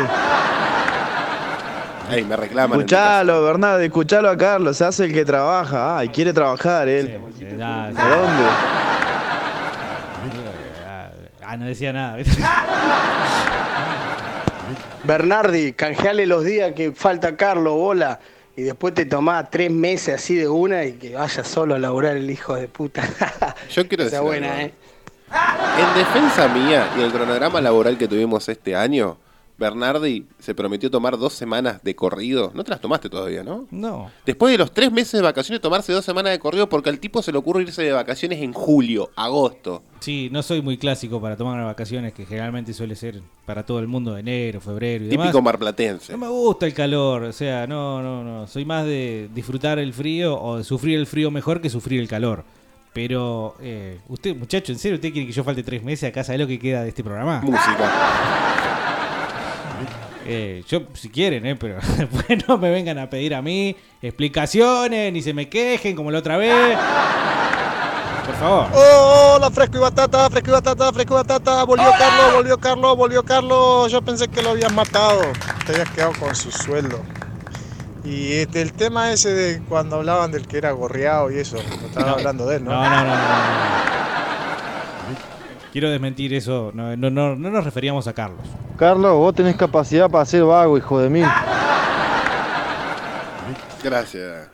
[2.10, 2.78] Ey, me reclaman.
[2.80, 5.98] Escuchalo, Bernardo, escuchalo a Carlos, se hace el que trabaja.
[5.98, 7.20] Ay, quiere trabajar él.
[7.62, 8.44] ¿A dónde?
[11.42, 12.18] Ah, no decía nada.
[15.04, 18.18] Bernardi, canjeale los días que falta Carlos, bola.
[18.56, 22.16] Y después te tomás tres meses así de una y que vaya solo a laburar
[22.16, 23.02] el hijo de puta.
[23.70, 24.66] Yo quiero decir buena, algo.
[24.66, 24.74] ¿eh?
[25.78, 29.18] En defensa mía y del cronograma laboral que tuvimos este año,
[29.58, 32.52] Bernardi se prometió tomar dos semanas de corrido.
[32.54, 33.66] No te las tomaste todavía, ¿no?
[33.70, 34.10] No.
[34.26, 37.22] Después de los tres meses de vacaciones, tomarse dos semanas de corrido porque al tipo
[37.22, 39.82] se le ocurre irse de vacaciones en julio, agosto.
[40.00, 43.86] Sí, no soy muy clásico para tomar vacaciones, que generalmente suele ser para todo el
[43.88, 45.26] mundo enero, febrero y demás.
[45.26, 46.12] Típico marplatense.
[46.12, 48.46] No me gusta el calor, o sea, no, no, no.
[48.46, 52.08] Soy más de disfrutar el frío o de sufrir el frío mejor que sufrir el
[52.08, 52.44] calor.
[52.92, 56.24] Pero, eh, usted, muchacho, ¿en serio usted quiere que yo falte tres meses acá?
[56.24, 57.40] ¿Sabe lo que queda de este programa?
[57.42, 58.72] Música.
[60.28, 61.56] Eh, yo, si quieren, ¿eh?
[61.56, 66.10] Pero después no me vengan a pedir a mí explicaciones, ni se me quejen como
[66.10, 66.76] la otra vez.
[68.26, 68.66] Por favor.
[68.74, 71.64] Hola, fresco y batata, fresco y batata, fresco y batata.
[71.64, 73.92] Volvió Carlos, volvió Carlos, volvió Carlos.
[73.92, 75.20] Yo pensé que lo habían matado.
[75.64, 77.00] Te habías quedado con su sueldo.
[78.04, 81.86] Y este, el tema ese de cuando hablaban del que era gorreado y eso, no
[81.86, 82.70] estaban hablando de él, ¿no?
[82.70, 83.96] No, no, no, no, no.
[85.76, 86.70] Quiero desmentir eso.
[86.72, 88.40] No, no, no, no nos referíamos a Carlos.
[88.78, 91.26] Carlos, vos tenés capacidad para ser vago, hijo de mil.
[93.84, 94.48] Gracias.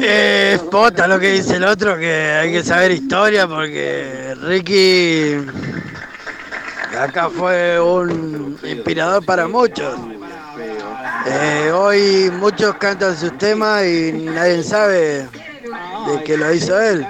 [0.00, 5.44] Eh, pota lo que dice el otro, que hay que saber historia porque Ricky
[6.96, 9.92] acá fue un inspirador para muchos.
[11.26, 15.26] Eh, hoy muchos cantan sus temas y nadie sabe
[16.06, 17.06] de que lo hizo él.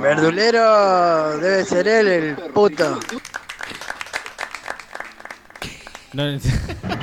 [0.00, 2.98] Verdulero debe ser él el puto.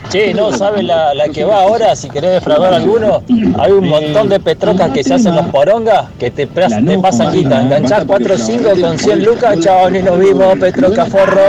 [0.10, 1.96] Che, no, ¿sabes la, la que va ahora?
[1.98, 3.24] Si querés defraudar a alguno,
[3.60, 6.86] hay un montón de petrocas que se hacen los porongas que te pasan
[7.34, 7.62] quita.
[7.62, 11.42] Enganchás 4 o 5 con 100 lucas, chao, ni nos vimos, petroca forro.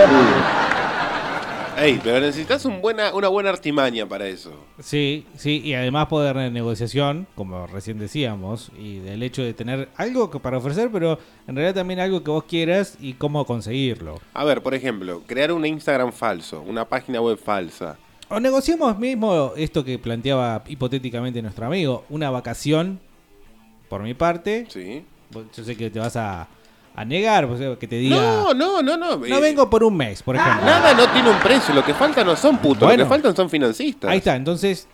[1.83, 4.53] Ey, pero necesitas un buena, una buena artimaña para eso.
[4.81, 9.89] Sí, sí, y además poder de negociación, como recién decíamos, y del hecho de tener
[9.97, 11.19] algo que para ofrecer, pero
[11.49, 14.21] en realidad también algo que vos quieras y cómo conseguirlo.
[14.33, 17.99] A ver, por ejemplo, crear un Instagram falso, una página web falsa.
[18.29, 23.01] O negociemos mismo esto que planteaba hipotéticamente nuestro amigo, una vacación,
[23.89, 24.67] por mi parte.
[24.69, 25.05] Sí.
[25.57, 26.47] Yo sé que te vas a,
[26.95, 28.17] a negar, pues, que te diga...
[28.17, 29.17] No, no, no, no.
[29.17, 30.65] No eh, vengo por un mes, por ejemplo.
[30.65, 31.75] Nada no tiene un precio.
[31.75, 32.81] Lo que falta no son putos.
[32.81, 33.05] Bueno.
[33.05, 34.11] Lo que faltan son financistas.
[34.11, 34.89] Ahí está, entonces,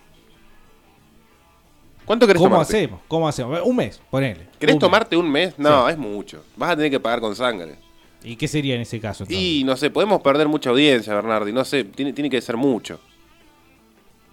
[2.09, 2.77] ¿Cuánto querés ¿cómo tomarte?
[2.77, 3.01] hacemos?
[3.07, 3.59] ¿Cómo hacemos?
[3.63, 4.47] Un mes, ponele.
[4.57, 4.79] ¿Querés Un mes.
[4.79, 5.53] tomarte un mes?
[5.59, 6.43] No, es mucho.
[6.55, 7.75] Vas a tener que pagar con sangre.
[8.23, 9.25] ¿Y qué sería en ese caso?
[9.25, 9.43] entonces?
[9.43, 11.53] Y no sé, podemos perder mucha audiencia, Bernardi.
[11.53, 12.99] No sé, tiene, tiene que ser mucho.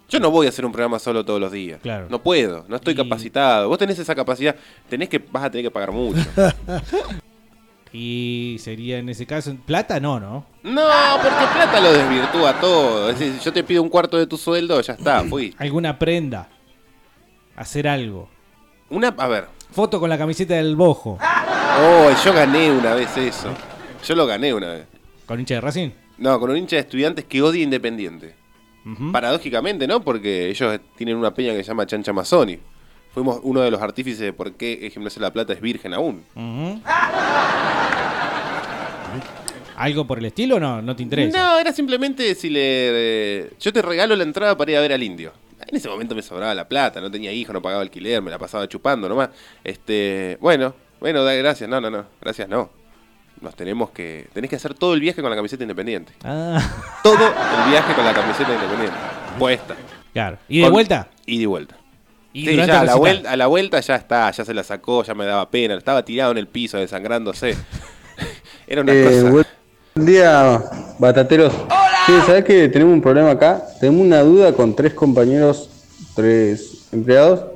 [0.09, 1.81] Yo no voy a hacer un programa solo todos los días.
[1.83, 2.07] Claro.
[2.09, 3.69] No puedo, no estoy capacitado.
[3.69, 4.55] Vos tenés esa capacidad,
[4.89, 6.21] tenés que, vas a tener que pagar mucho.
[7.93, 10.45] Y sería en ese caso, plata no, ¿no?
[10.63, 10.83] no,
[11.23, 13.11] porque plata lo desvirtúa todo.
[13.11, 15.55] Es decir, yo te pido un cuarto de tu sueldo, ya está, fui.
[15.59, 16.49] Alguna prenda.
[17.57, 18.29] Hacer algo.
[18.91, 19.49] Una, a ver.
[19.71, 21.19] Foto con la camiseta del bojo.
[21.21, 23.49] Oh, yo gané una vez eso.
[24.07, 24.87] Yo lo gané una vez.
[25.27, 25.91] ¿Con hincha de Racing?
[26.19, 28.35] No, con un hincha de estudiantes que odia Independiente.
[29.11, 30.01] Paradójicamente, ¿no?
[30.01, 32.59] Porque ellos tienen una peña que se llama Chancha Mazzoni.
[33.13, 36.23] Fuimos uno de los artífices de por qué Gimnasia de la Plata es virgen aún.
[36.37, 36.81] Ujú.
[39.77, 40.81] ¿Algo por el estilo o no?
[40.83, 41.37] ¿No te interesa?
[41.39, 45.03] No, era simplemente decirle, eh, yo te regalo la entrada para ir a ver al
[45.03, 45.33] indio.
[45.67, 48.39] En ese momento me sobraba la plata, no tenía hijo, no pagaba alquiler, me la
[48.39, 49.31] pasaba chupando nomás.
[49.65, 52.71] Este, bueno, bueno, da gracias, no, no, no, gracias no.
[53.41, 56.13] Nos tenemos que, tenés que hacer todo el viaje con la camiseta independiente.
[56.25, 56.59] Ah,
[57.03, 58.97] Todo el viaje con la camiseta independiente.
[59.39, 59.77] Puesta.
[60.13, 60.39] claro.
[60.49, 61.09] ¿Y de Con- vuelta?
[61.27, 61.77] Y de vuelta.
[62.33, 62.99] Y Sí, durante ya, a el la, recital.
[63.01, 66.03] vuelta, a la vuelta ya está, ya se la sacó, ya me daba pena, estaba
[66.05, 67.57] tirado en el piso desangrándose.
[68.67, 69.49] Era una Eh, cosa.
[69.97, 70.63] Buen día,
[70.99, 71.55] batateros.
[72.05, 73.65] Sí, ¿sabes que tenemos un problema acá?
[73.81, 75.71] Tenemos una duda con tres compañeros,
[76.15, 77.47] tres empleados.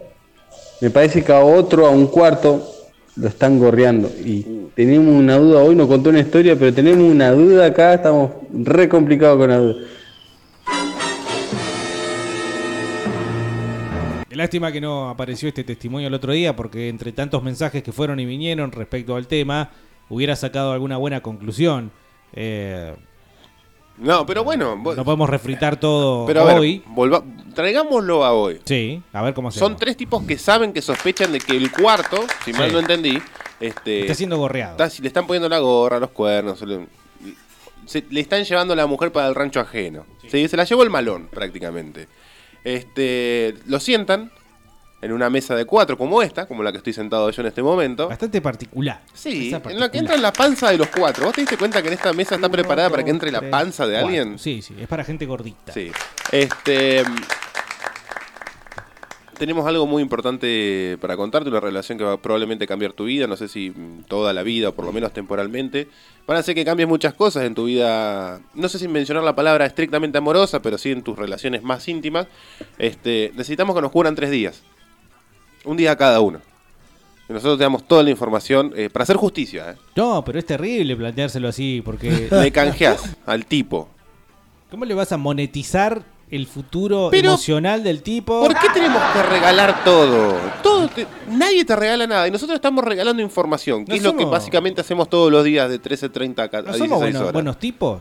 [0.81, 2.67] Me parece que a otro, a un cuarto,
[3.17, 4.09] lo están gorreando.
[4.25, 8.31] Y tenemos una duda, hoy nos contó una historia, pero tenemos una duda acá, estamos
[8.51, 9.75] re complicados con la duda.
[14.31, 18.19] Lástima que no apareció este testimonio el otro día porque entre tantos mensajes que fueron
[18.19, 19.71] y vinieron respecto al tema,
[20.09, 21.91] hubiera sacado alguna buena conclusión.
[22.33, 22.95] Eh,
[23.99, 26.83] No, pero bueno, vos- no podemos refritar todo pero a ver, hoy.
[26.87, 27.23] volva-
[27.55, 28.61] traigámoslo a hoy.
[28.65, 29.69] Sí, a ver cómo hacemos.
[29.69, 33.19] Son tres tipos que saben que sospechan de que el cuarto, si mal no entendí,
[33.61, 34.83] este, Está siendo gorreado.
[34.83, 36.87] está- le están poniendo la gorra, los cuernos, se le,
[37.85, 40.07] se- le están llevando a la mujer para el rancho ajeno.
[40.31, 42.09] Sí, se la llevó el malón, prácticamente.
[42.65, 44.31] Este, lo sientan
[45.03, 47.63] en una mesa de cuatro como esta, como la que estoy sentado yo en este
[47.63, 48.09] momento.
[48.09, 49.01] Bastante particular.
[49.15, 49.95] Sí, Esa en la que particular.
[49.95, 51.25] entra en la panza de los cuatro.
[51.25, 53.87] ¿Vos te diste cuenta que en esta mesa está preparada para que entre la panza
[53.87, 54.07] de cuatro.
[54.09, 54.39] alguien?
[54.39, 55.73] Sí, sí, es para gente gordita.
[55.73, 55.91] Sí.
[56.33, 57.03] Este.
[59.39, 63.27] Tenemos algo muy importante para contarte, una relación que va a probablemente cambiar tu vida,
[63.27, 63.73] no sé si
[64.07, 65.89] toda la vida o por lo menos temporalmente.
[66.27, 69.35] Van a hacer que cambies muchas cosas en tu vida, no sé si mencionar la
[69.35, 72.27] palabra estrictamente amorosa, pero sí en tus relaciones más íntimas.
[72.77, 74.63] Este, necesitamos que nos cubran tres días.
[75.65, 76.41] Un día cada uno.
[77.29, 79.71] Y nosotros te damos toda la información eh, para hacer justicia.
[79.71, 79.75] ¿eh?
[79.97, 82.29] No, pero es terrible planteárselo así porque...
[82.33, 83.89] Le canjeás al tipo.
[84.71, 88.41] ¿Cómo le vas a monetizar el futuro Pero, emocional del tipo?
[88.41, 90.37] ¿Por qué tenemos que regalar todo?
[90.63, 94.17] todo te- nadie te regala nada y nosotros estamos regalando información, que No es lo
[94.17, 97.33] que básicamente hacemos todos los días de 13.30 a a ¿No 16 somos buenos, horas.
[97.33, 98.01] buenos tipos?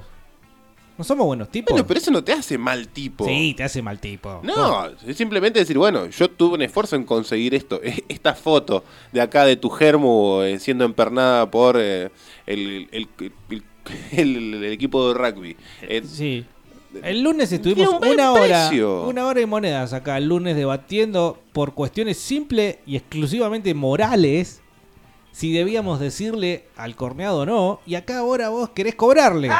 [0.99, 1.71] ¿No somos buenos tipos?
[1.71, 3.25] Bueno, pero eso no te hace mal tipo.
[3.25, 4.41] Sí, te hace mal tipo.
[4.43, 7.79] No, es simplemente decir, bueno, yo tuve un esfuerzo en conseguir esto.
[8.09, 8.83] Esta foto
[9.13, 12.11] de acá de tu germo eh, siendo empernada por eh,
[12.45, 13.07] el, el-
[13.49, 13.63] el-
[14.11, 15.55] el- el equipo de rugby.
[15.83, 16.45] Eh, Sí.
[17.01, 19.03] El lunes estuvimos un una hora, precio.
[19.07, 24.59] una hora y monedas acá el lunes debatiendo por cuestiones simples y exclusivamente morales
[25.31, 29.49] si debíamos decirle al corneado o no y acá ahora vos querés cobrarle.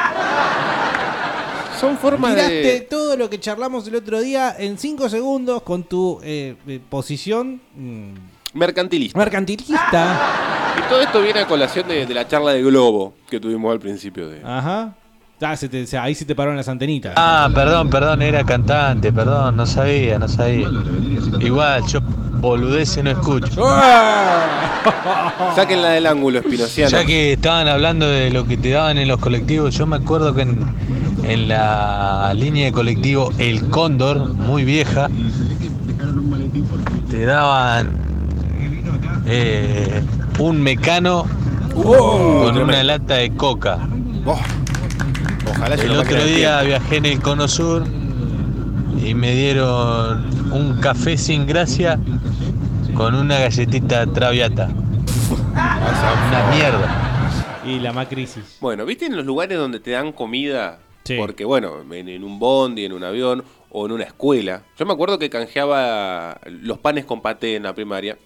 [1.80, 2.80] Son formas Tiraste de...
[2.82, 7.60] todo lo que charlamos el otro día en 5 segundos con tu eh, eh, posición
[7.74, 8.12] mm,
[8.54, 9.18] Mercantilista.
[9.18, 10.74] mercantilista.
[10.78, 13.80] Y todo esto viene a colación de, de la charla de Globo que tuvimos al
[13.80, 14.42] principio de...
[14.44, 14.94] Ajá.
[15.42, 17.14] Ah, se te- se- ahí se te pararon las antenitas.
[17.16, 20.68] Ah, perdón, perdón, era cantante, perdón, no sabía, no sabía.
[21.40, 23.48] Igual, yo boludece no escucho.
[25.54, 26.90] Sáquenla del ángulo, Espinociano.
[26.90, 30.34] Ya que estaban hablando de lo que te daban en los colectivos, yo me acuerdo
[30.34, 30.58] que en,
[31.24, 35.08] en la línea de colectivo El Cóndor, muy vieja,
[37.10, 37.90] te daban
[39.26, 40.02] eh,
[40.38, 41.26] un mecano
[41.74, 43.78] con una lata de coca.
[45.50, 47.84] Ojalá yo El otro día viajé en el Cono Sur
[49.04, 51.98] y me dieron un café sin gracia
[52.94, 54.68] con una galletita traviata.
[54.68, 57.60] Una mierda.
[57.64, 58.58] Y la macrisis.
[58.60, 60.78] Bueno, ¿viste en los lugares donde te dan comida?
[61.18, 64.62] Porque, bueno, en, en un bondi, en un avión o en una escuela.
[64.78, 68.16] Yo me acuerdo que canjeaba los panes con paté en la primaria.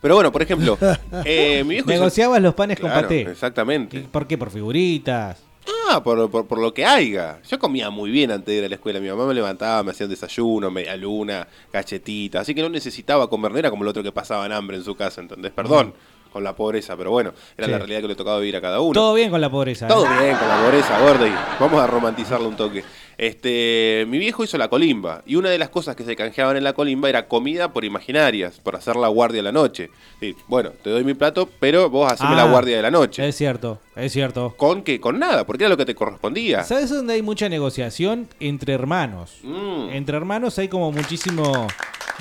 [0.00, 0.78] Pero bueno, por ejemplo,
[1.24, 3.22] eh, mi hizo- Negociabas los panes con paté.
[3.22, 4.00] Exactamente.
[4.10, 4.38] ¿Por qué?
[4.38, 5.42] Por figuritas.
[5.90, 7.40] Ah, por, por, por lo que haya.
[7.48, 8.98] Yo comía muy bien antes de ir a la escuela.
[8.98, 12.40] Mi mamá me levantaba, me hacía un desayuno, media luna, galletita.
[12.40, 14.84] Así que no necesitaba comer, no era como el otro que pasaba en hambre en
[14.84, 15.52] su casa, ¿entendés?
[15.52, 15.94] Perdón
[16.32, 17.70] con la pobreza, pero bueno, era Sí.
[17.72, 18.92] la realidad que le tocaba vivir a cada uno.
[18.92, 19.86] Todo bien con la pobreza.
[19.86, 20.08] Todo ¿eh?
[20.22, 22.82] bien con la pobreza, gordo, y vamos a romantizarlo un toque.
[23.18, 26.64] Este, mi viejo hizo la colimba, y una de las cosas que se canjeaban en
[26.64, 29.90] la colimba era comida por imaginarias, por hacer la guardia a la noche.
[30.20, 33.26] Sí, bueno, te doy mi plato, pero vos haceme Ah, la guardia de la noche.
[33.26, 34.54] Es cierto, es cierto.
[34.56, 35.00] ¿Con qué?
[35.00, 36.64] Con nada, porque era lo que te correspondía.
[36.64, 38.28] ¿Sabes dónde hay mucha negociación?
[38.40, 39.38] Entre hermanos.
[39.42, 39.90] Mm.
[39.90, 41.66] Entre hermanos hay como muchísimo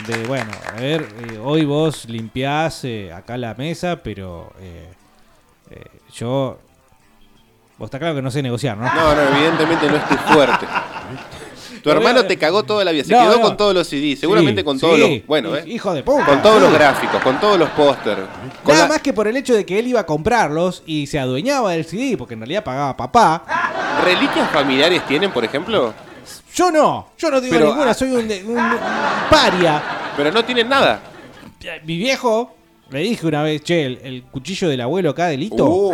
[0.08, 4.88] de, bueno, a ver, eh, hoy vos limpiás eh, acá la mesa, pero eh,
[6.14, 6.60] yo...
[7.82, 8.86] Vos está claro que no sé negociar, ¿no?
[8.86, 10.68] No, no, evidentemente no es tu fuerte.
[11.82, 13.42] Tu hermano te cagó toda la vida, se No, quedó no.
[13.42, 15.18] con todos los CDs, seguramente Sí, con todos sí.
[15.18, 15.26] los...
[15.28, 15.64] Bueno, eh.
[15.66, 16.28] Hijo de puta.
[16.28, 18.22] Con todos los gráficos, con todos los pósters.
[18.64, 21.08] Con Nada la- más que por el hecho de que él iba a comprarlos y
[21.08, 23.44] se adueñaba del CD, porque en realidad pagaba papá.
[24.06, 25.92] ¿Reliquias familiares tienen, por ejemplo?
[26.54, 28.18] Yo no, yo no digo Pero, ninguna, ah, soy un,
[28.48, 28.72] un- un
[29.32, 29.82] paria.
[30.16, 31.00] Pero no tienen nada.
[31.84, 32.56] Mi viejo
[32.92, 35.94] le dije una vez, che, el, el cuchillo del abuelo acá de Lito, Uh,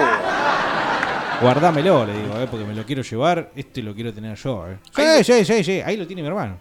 [1.41, 4.65] guardámelo, le digo, eh, porque me lo quiero llevar, este lo quiero tener yo.
[4.67, 4.77] Eh.
[5.23, 6.57] Sí, sí, sí, sí, ahí lo tiene mi hermano.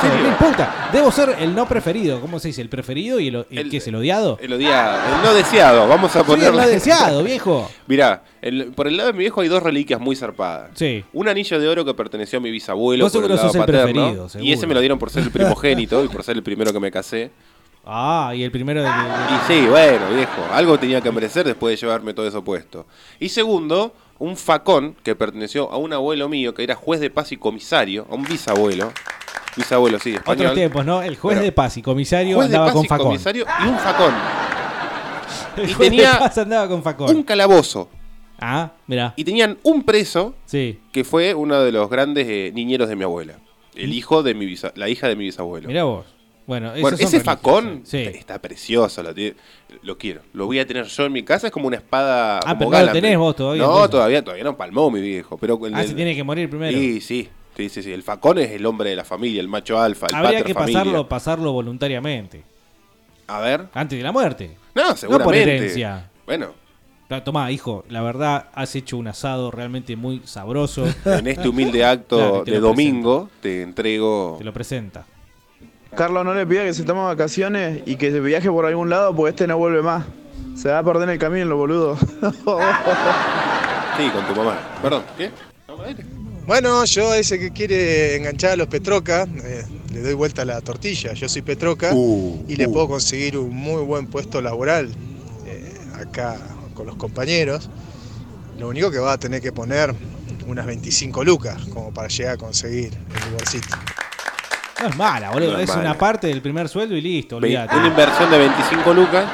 [0.00, 2.60] Sí, no importa, debo ser el no preferido, ¿cómo se dice?
[2.62, 4.38] ¿El preferido y el, el, qué es el odiado?
[4.40, 6.60] el odiado, el no deseado, vamos a Soy el ponerlo.
[6.62, 7.70] no deseado, viejo.
[7.86, 10.70] Mirá, el- por el lado de mi viejo hay dos reliquias muy zarpadas.
[10.74, 11.04] Sí.
[11.12, 13.54] Un anillo de oro que perteneció a mi bisabuelo Vos por el seguro lado sos
[13.56, 14.12] el paterno.
[14.12, 16.72] preferido, y ese me lo dieron por ser el primogénito y por ser el primero
[16.72, 17.30] que me casé.
[17.90, 18.94] Ah, y el primero de que...
[19.34, 22.86] Y sí, bueno, viejo, algo tenía que merecer después de llevarme todo eso puesto.
[23.18, 27.32] Y segundo, un facón que perteneció a un abuelo mío que era juez de paz
[27.32, 28.92] y comisario, a un bisabuelo.
[29.56, 30.46] Bisabuelo, sí, español.
[30.46, 31.02] Otros tiempos, ¿no?
[31.02, 33.06] El juez de paz y comisario Juez de andaba paz con y facón.
[33.06, 34.14] comisario y un facón.
[35.56, 37.14] El y juez tenía de paz andaba con facón.
[37.16, 37.88] Un calabozo.
[38.40, 39.14] Ah, mira.
[39.16, 40.78] Y tenían un preso Sí.
[40.92, 43.34] que fue uno de los grandes eh, niñeros de mi abuela.
[43.74, 45.66] El hijo de mi bisa- la hija de mi bisabuelo.
[45.68, 46.06] Mirá vos.
[46.46, 47.98] Bueno, ese facón Sí.
[47.98, 49.36] está precioso, lo, tiene-
[49.82, 50.22] lo quiero.
[50.32, 52.38] Lo voy a tener yo en mi casa, es como una espada.
[52.44, 53.90] Ah, pero no lo tenés vos todavía, No, entonces.
[53.90, 55.36] todavía, todavía no palmó mi viejo.
[55.38, 56.76] Pero el Ah, del- se tiene que morir primero.
[56.78, 57.92] Sí, sí, sí, sí, sí.
[57.92, 60.80] El facón es el hombre de la familia, el macho alfa, el Habría que familia.
[60.80, 62.42] pasarlo, pasarlo voluntariamente.
[63.26, 63.66] A ver.
[63.74, 64.56] Antes de la muerte.
[64.74, 65.42] No, No por seguramente.
[65.56, 66.10] herencia.
[66.26, 66.54] Bueno,
[67.24, 70.84] Tomá, hijo, la verdad has hecho un asado realmente muy sabroso.
[71.06, 74.34] en este humilde acto Claro, de domingo te entrego.
[74.38, 75.06] Te lo presenta.
[75.96, 79.14] Carlos, no le pida que se tome vacaciones y que se viaje por algún lado
[79.14, 80.04] porque este no vuelve más.
[80.56, 81.96] Se va a perder en el camino, lo boludo.
[83.96, 84.56] Sí, con tu mamá.
[84.80, 85.30] Perdón, ¿qué?
[86.46, 90.60] Bueno, yo ese que quiere enganchar a los Petroca, eh, le doy vuelta a la
[90.60, 91.12] tortilla.
[91.14, 94.90] Yo soy Petroca Uh, y le puedo conseguir un muy buen puesto laboral
[95.46, 96.36] eh, acá
[96.74, 97.68] con los compañeros.
[98.58, 99.94] Lo único que va a tener que poner
[100.46, 103.76] unas 25 lucas como para llegar a conseguir el lugarcito.
[104.80, 105.52] No es mala, boludo.
[105.52, 105.90] No es es mala.
[105.90, 107.76] una parte del primer sueldo y listo, olvídate.
[107.76, 109.26] Una inversión de 25 lucas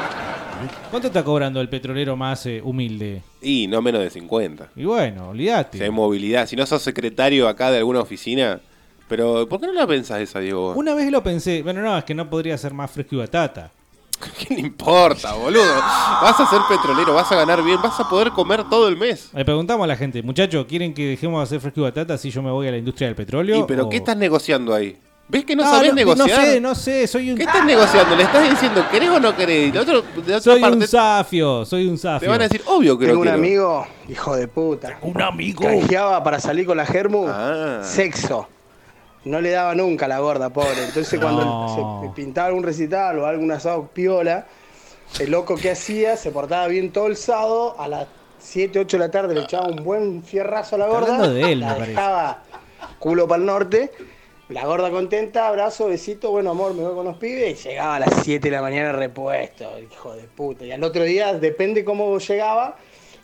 [0.90, 3.22] ¿Cuánto está cobrando el petrolero más eh, humilde?
[3.42, 4.68] y no menos de 50.
[4.76, 5.76] Y bueno, olvídate.
[5.78, 8.60] Si hay movilidad, si no sos secretario acá de alguna oficina.
[9.08, 10.72] Pero, ¿por qué no la pensás esa, Diego?
[10.74, 11.62] Una vez lo pensé.
[11.62, 13.70] Bueno, no, es que no podría ser más fresco y batata.
[14.38, 15.74] ¿Qué le importa, boludo?
[15.74, 19.28] Vas a ser petrolero, vas a ganar bien, vas a poder comer todo el mes.
[19.34, 22.30] Le preguntamos a la gente, muchachos, ¿quieren que dejemos de hacer fresco y batata si
[22.30, 23.58] yo me voy a la industria del petróleo?
[23.58, 24.96] ¿Y pero o- qué estás negociando ahí?
[25.26, 26.28] ¿Ves que no, No, sabés no, negociar?
[26.28, 27.36] No sé, no sé, soy un...
[27.38, 28.14] ¿Qué estás negociando?
[28.14, 29.74] ¿Le estás diciendo querés o no querés?
[29.74, 32.26] La otra, de otra Soy parte un zafio, soy un zafio.
[32.26, 33.38] te van a decir, obvio que Tengo un quiero.
[33.38, 34.98] amigo, hijo de puta.
[35.00, 35.62] Un amigo.
[35.64, 37.80] Canjeaba para salir con la Germu, Ah.
[37.82, 38.48] sexo.
[39.24, 40.84] No le daba nunca la gorda, pobre.
[40.86, 41.26] Entonces No.
[41.26, 44.46] cuando se pintaba algún recital o algún asado piola,
[45.18, 48.06] el loco que hacía se portaba bien todo el sábado, a las
[48.40, 51.60] 7, 8 de la tarde le echaba un buen fierrazo a la gorda, de él,
[51.60, 52.42] la dejaba
[52.98, 53.90] culo para el norte,
[54.48, 58.00] la gorda contenta, abrazo, besito, bueno amor, me voy con los pibes y llegaba a
[58.00, 60.64] las 7 de la mañana repuesto, hijo de puta.
[60.64, 62.76] Y al otro día, depende cómo llegaba,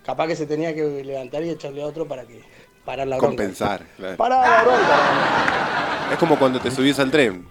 [0.05, 2.41] capaz que se tenía que levantar y echarle otro para que
[2.85, 3.29] parar la bronca.
[3.29, 3.85] Compensar.
[3.97, 4.17] claro.
[4.17, 6.13] Parar la bronca.
[6.13, 7.47] Es como cuando te subís al tren.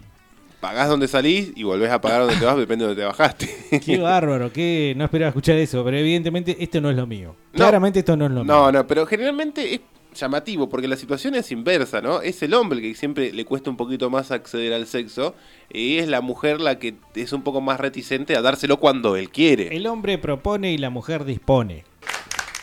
[0.59, 3.79] Pagás donde salís y volvés a pagar donde te vas, depende de donde te bajaste.
[3.85, 7.35] Qué bárbaro, que no esperaba escuchar eso, pero evidentemente esto no es lo mío.
[7.53, 8.53] Claramente esto no es lo mío.
[8.53, 9.81] No, no, pero generalmente es
[10.19, 12.21] llamativo porque la situación es inversa, ¿no?
[12.21, 15.35] Es el hombre el que siempre le cuesta un poquito más acceder al sexo
[15.71, 19.29] y es la mujer la que es un poco más reticente a dárselo cuando él
[19.29, 19.75] quiere.
[19.75, 21.83] El hombre propone y la mujer dispone.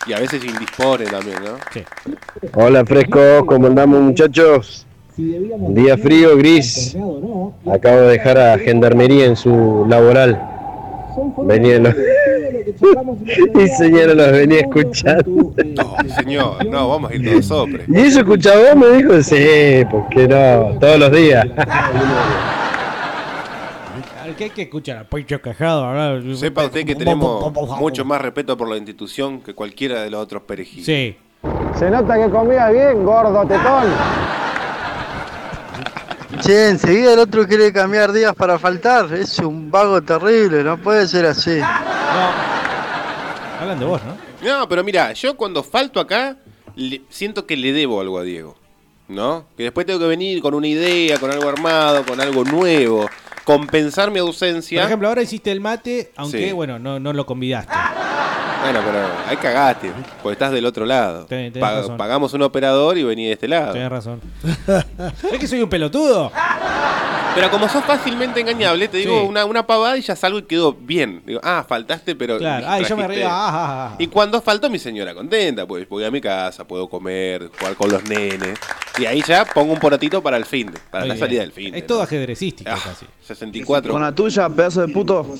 [0.07, 1.57] Y a veces indispone también, ¿no?
[1.73, 1.83] Sí.
[2.55, 4.87] Hola fresco, ¿cómo andamos muchachos?
[5.17, 6.95] Día frío, gris.
[7.73, 10.56] Acabo de dejar a Gendarmería en su laboral.
[11.45, 11.95] Venía los...
[13.55, 15.55] Mi señora los venía escuchando.
[15.65, 17.89] No, señor, no, vamos a ir todos sopres.
[17.89, 18.77] ¿Y eso escuchaba vos?
[18.77, 20.79] Me dijo, sí, ¿por qué no?
[20.79, 21.47] Todos los días.
[24.37, 26.23] Que hay que escuchar a Cajado hablar.
[26.37, 30.43] Sepa usted que tenemos mucho más respeto por la institución que cualquiera de los otros
[30.43, 30.85] perejiles.
[30.85, 31.17] Sí.
[31.79, 33.85] Se nota que comía bien, gordo tetón.
[36.41, 39.13] Che, enseguida el otro quiere cambiar días para faltar.
[39.15, 41.61] Es un vago terrible, no puede ser así.
[43.61, 44.17] Hablan de vos, ¿no?
[44.47, 46.37] No, pero mira, yo cuando falto acá,
[46.75, 48.57] le- siento que le debo algo a Diego.
[49.09, 49.47] ¿No?
[49.57, 53.09] Que después tengo que venir con una idea, con algo armado, con algo nuevo.
[53.45, 54.81] Compensar mi ausencia.
[54.81, 56.53] Por ejemplo, ahora hiciste el mate, aunque Sí.
[56.53, 57.73] bueno, no, no lo convidaste.
[58.73, 59.93] Bueno, pero ahí cagaste,
[60.23, 61.27] porque estás del otro lado.
[61.61, 61.97] Pa- razón.
[61.97, 63.73] pagamos un operador y vení de este lado.
[63.73, 64.21] Tenés razón.
[65.33, 66.33] ¿Es que soy un pelotudo?
[67.35, 69.27] Pero como sos fácilmente engañable, te digo Sí.
[69.29, 71.23] una, una pavada y ya salgo y quedó bien.
[71.27, 72.39] Digo, ah, faltaste, pero.
[72.39, 72.67] Claro.
[72.69, 73.29] Ay, yo me río.
[73.29, 73.97] ah, ah, ah.
[73.99, 77.91] Y cuando faltó, mi señora contenta, pues voy a mi casa, puedo comer, jugar con
[77.93, 78.59] los nenes.
[78.99, 81.27] Y ahí ya pongo un poratito para el fin, para Muy la bien.
[81.27, 81.75] salida del fin.
[81.75, 83.07] Es todo ajedrecístico Ah, casi.
[83.27, 83.93] 64.
[83.93, 85.27] Con la tuya, pedazo de puto.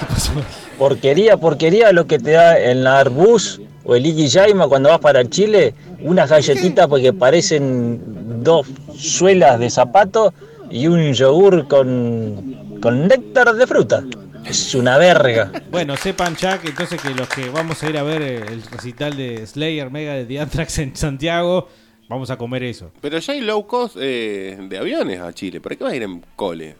[0.78, 5.26] Porquería, porquería lo que te da el Arbus o el Iki Yaima cuando vas para
[5.28, 10.34] Chile, unas galletitas porque parecen dos suelas de zapato
[10.70, 14.04] y un yogur con, con néctar de fruta.
[14.44, 15.50] Es una verga.
[15.70, 18.62] Bueno, sepan ya que entonces que los que vamos a ir a ver eh, el
[18.62, 21.68] recital de Slayer Mega de The Anthrax en Santiago,
[22.08, 22.92] vamos a comer eso.
[23.00, 25.60] Pero ya hay low cost eh, de aviones a Chile.
[25.60, 26.76] ¿Para qué vas a ir en cole?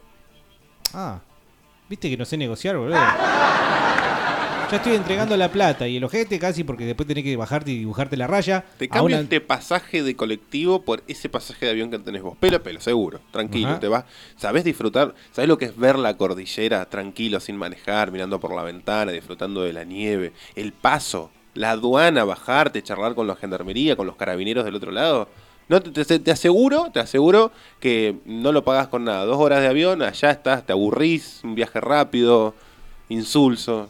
[0.95, 1.21] Ah,
[1.89, 2.97] viste que no sé negociar, boludo.
[4.69, 7.79] Ya estoy entregando la plata y el ojete casi porque después tenés que bajarte y
[7.79, 8.65] dibujarte la raya.
[8.79, 12.37] Te cambio una- este pasaje de colectivo por ese pasaje de avión que tenés vos.
[12.37, 13.21] Pelo a pelo, seguro.
[13.31, 13.79] Tranquilo, Ajá.
[13.81, 14.05] te vas.
[14.37, 15.15] ¿Sabés disfrutar?
[15.31, 19.63] ¿Sabés lo que es ver la cordillera tranquilo, sin manejar, mirando por la ventana, disfrutando
[19.63, 20.33] de la nieve?
[20.57, 25.29] El paso, la aduana, bajarte, charlar con la gendarmería, con los carabineros del otro lado.
[25.69, 27.51] No, te, te- te aseguro, te aseguro
[27.81, 29.25] que no lo pagás con nada.
[29.25, 32.55] Dos horas de avión, allá estás, te aburrís, un viaje rápido,
[33.09, 33.89] insulso.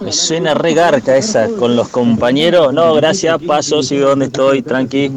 [0.00, 2.72] Me suena re garca esa con los compañeros.
[2.72, 5.10] No, gracias, paso, sigo donde estoy, tranqui.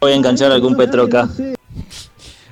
[0.00, 1.28] Voy a enganchar algún Petroca.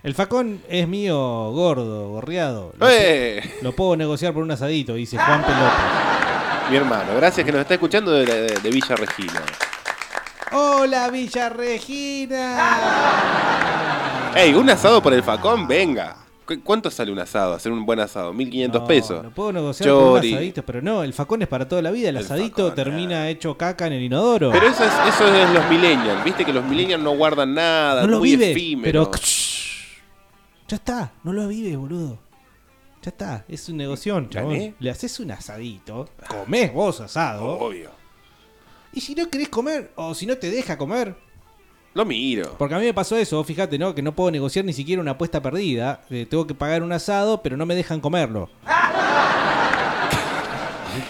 [0.02, 1.16] El facón es mío
[1.52, 2.74] gordo, gorreado.
[2.80, 3.40] ¡Eh!
[3.62, 6.66] Lo puedo negociar por un asadito, dice Juan Pelota.
[6.70, 9.42] Mi hermano, gracias que nos está escuchando de, de- de Villa Regina.
[10.52, 12.58] ¡Hola, Villa Regina!
[14.36, 15.66] ¡Ey, un asado por el facón!
[15.66, 16.16] ¡Venga!
[16.46, 17.54] ¿Cu- ¿Cuánto sale un asado?
[17.54, 19.24] Hacer un buen asado, 1500 pesos.
[19.24, 20.32] Lo puedo negociar por un Chori.
[20.34, 22.10] asadito, pero no, el facón es para toda la vida.
[22.10, 24.52] El, asadito termina hecho caca en el inodoro.
[24.52, 28.08] Pero eso es, eso es los millennials, viste que los millennials no guardan nada, no
[28.08, 29.10] lo muy vive, efímero.
[29.10, 29.24] pero
[30.68, 32.18] ya está, no lo vive, boludo.
[33.02, 34.52] Ya está, es un negocio, chabón.
[34.52, 34.74] ¿Gané?
[34.78, 37.44] Le haces un asadito, comés vos asado.
[37.58, 37.95] Obvio.
[38.96, 41.14] Y si no querés comer, o si no te deja comer,
[41.92, 42.54] Lo miro.
[42.58, 43.94] Porque a mí me pasó eso, fíjate, ¿no?
[43.94, 46.00] Que no puedo negociar ni siquiera una apuesta perdida.
[46.08, 48.48] Eh, tengo que pagar un asado, pero no me dejan comerlo.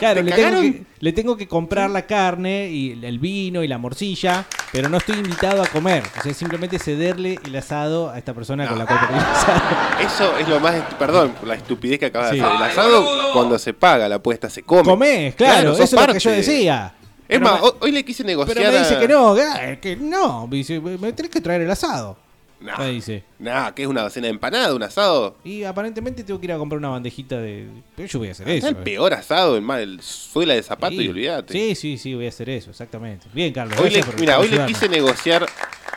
[0.00, 3.68] Claro, ¿Te le tengo, que, le tengo que comprar la carne y el vino y
[3.68, 6.02] la morcilla, pero no estoy invitado a comer.
[6.18, 9.60] O sea, simplemente cederle el asado a esta persona con la cual perdí el asado.
[10.00, 10.74] Eso es lo más.
[10.98, 12.36] Perdón por la estupidez que acabas Sí.
[12.38, 12.56] de hacer.
[12.56, 14.82] El asado, cuando se paga la apuesta, se come.
[14.82, 16.95] Comés, claro, eso es lo que yo decía.
[17.28, 18.56] Es más, me- hoy- le quise negociar.
[18.56, 20.46] Pero me dice a- que no, ah, que no.
[20.46, 22.16] Me dice, me tenés que traer el asado.
[22.58, 22.78] Nah.
[22.78, 23.22] Me dice.
[23.38, 25.36] Nah, que es una docena de empanada, un asado.
[25.44, 27.68] Y aparentemente tengo que ir a comprar una bandejita de.
[27.94, 28.68] Pero yo voy a hacer Es eso.
[28.68, 28.78] el eh.
[28.82, 31.02] peor asado, el, más, el suela de zapato Sí.
[31.02, 31.52] y olvídate.
[31.52, 33.26] Sí, sí, sí, voy a hacer eso, exactamente.
[33.34, 33.78] Bien, Carlos.
[33.78, 35.44] Hoy le, mira, hoy le quise negociar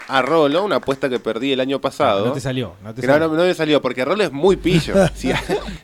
[0.10, 2.26] a Rolo una apuesta que perdí el año pasado.
[2.26, 3.28] No, te salió, no te salió.
[3.28, 4.93] no, no me salió, porque Rolo es muy pillo.
[5.16, 5.38] si, hay,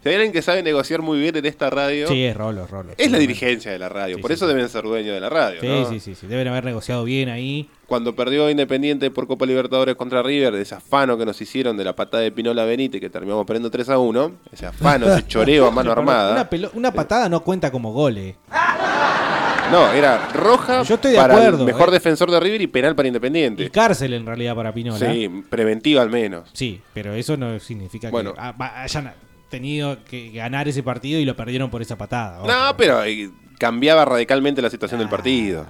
[0.03, 2.93] si hay alguien que sabe negociar muy bien en esta radio, Sí, es Rolo, Rolo.
[2.97, 4.19] es la dirigencia de la radio.
[4.19, 5.61] por eso deben ser dueños de la radio.
[5.61, 5.89] Sí, ¿no?
[5.89, 6.27] sí, sí, sí.
[6.27, 7.69] Deben haber negociado bien ahí.
[7.87, 11.83] Cuando perdió Independiente por Copa Libertadores contra River, de ese afano que nos hicieron de
[11.83, 15.67] la patada de Pinola Benítez, que terminamos perdiendo 3 a 1, ese afano, ese choreo
[15.67, 16.49] a mano armada.
[16.73, 18.37] una patada no cuenta como gole.
[19.71, 21.93] No, era roja Yo estoy de para acuerdo, el mejor eh.
[21.93, 23.63] defensor de River y penal para Independiente.
[23.63, 24.97] Y cárcel en realidad para Pinola.
[25.11, 26.49] Sí, preventiva al menos.
[26.53, 28.33] Sí, pero eso no significa Bueno.
[28.33, 29.13] que ah, hayan
[29.49, 32.45] tenido que ganar ese partido y lo perdieron por esa patada.
[32.45, 35.65] No, pero eh, cambiaba radicalmente la situación del partido.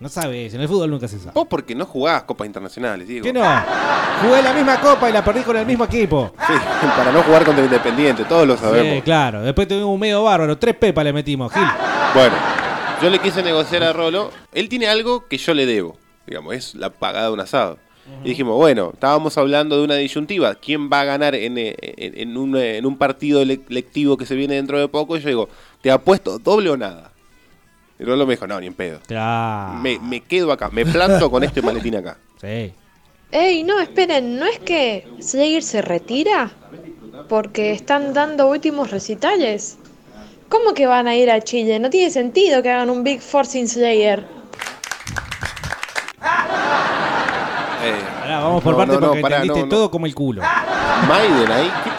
[0.00, 1.32] No sabes, en el fútbol nunca se sabe.
[1.34, 3.22] Vos porque no jugás copas internacionales, Diego.
[3.24, 3.42] ¿Qué no?
[4.22, 6.32] Jugué la misma copa y la perdí con el mismo equipo.
[6.46, 6.54] Sí,
[6.96, 8.94] para no jugar contra Independiente, todos lo sabemos.
[8.96, 9.42] Sí, claro.
[9.42, 10.56] Después tuvimos un medio bárbaro.
[10.56, 11.62] Tres pepas le metimos, Gil.
[12.14, 12.34] Bueno,
[13.02, 14.30] yo le quise negociar a Rolo.
[14.52, 15.98] Él tiene algo que yo le debo.
[16.26, 17.78] Digamos, es la pagada de un asado.
[18.24, 20.54] Y dijimos, bueno, estábamos hablando de una disyuntiva.
[20.54, 24.16] ¿Quién va a ganar en, eh, en- en un, eh, en un partido le- lectivo
[24.16, 25.16] que se viene dentro de poco?
[25.16, 25.48] Y yo digo,
[25.82, 27.09] ¿te apuesto doble o nada?
[28.00, 28.98] Y Rolo me dijo, no, ni en pedo.
[29.06, 29.74] Claro.
[29.74, 32.16] Me, me quedo acá, me planto con este maletín acá.
[32.40, 32.72] Sí.
[33.30, 36.50] Ey, no, esperen, ¿no es que Slayer se retira?
[37.28, 39.76] Porque están dando últimos recitales.
[40.48, 41.78] ¿Cómo que van a ir a Chile?
[41.78, 44.24] No tiene sentido que hagan un Big Four sin Slayer.
[48.20, 49.70] Pará, vamos por No, parte no, no, porque pará, entendiste no, no.
[49.70, 50.42] todo como el culo.
[51.08, 51.89] Maiden ahí, ¿qué,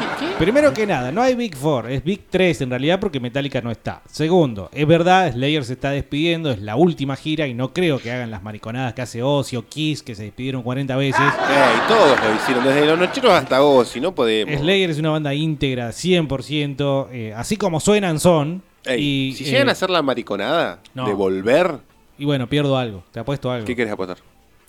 [0.41, 3.69] Primero que nada, no hay Big Four, es Big 3 en realidad porque Metallica no
[3.69, 4.01] está.
[4.07, 8.11] Segundo, es verdad, Slayer se está despidiendo, es la última gira y no creo que
[8.11, 11.21] hagan las mariconadas que hace Ozzy o Kiss, que se despidieron 40 veces.
[11.21, 14.59] Ey, todos lo hicieron, desde los nocheros hasta Ozzy, no podemos.
[14.59, 18.63] Slayer es una banda íntegra, 100%, eh, así como suenan son.
[18.83, 21.05] Ey, y, si eh, llegan a hacer la mariconada no.
[21.05, 21.81] de volver,
[22.17, 23.67] Y bueno, pierdo algo, te apuesto algo.
[23.67, 24.17] ¿qué querés apostar?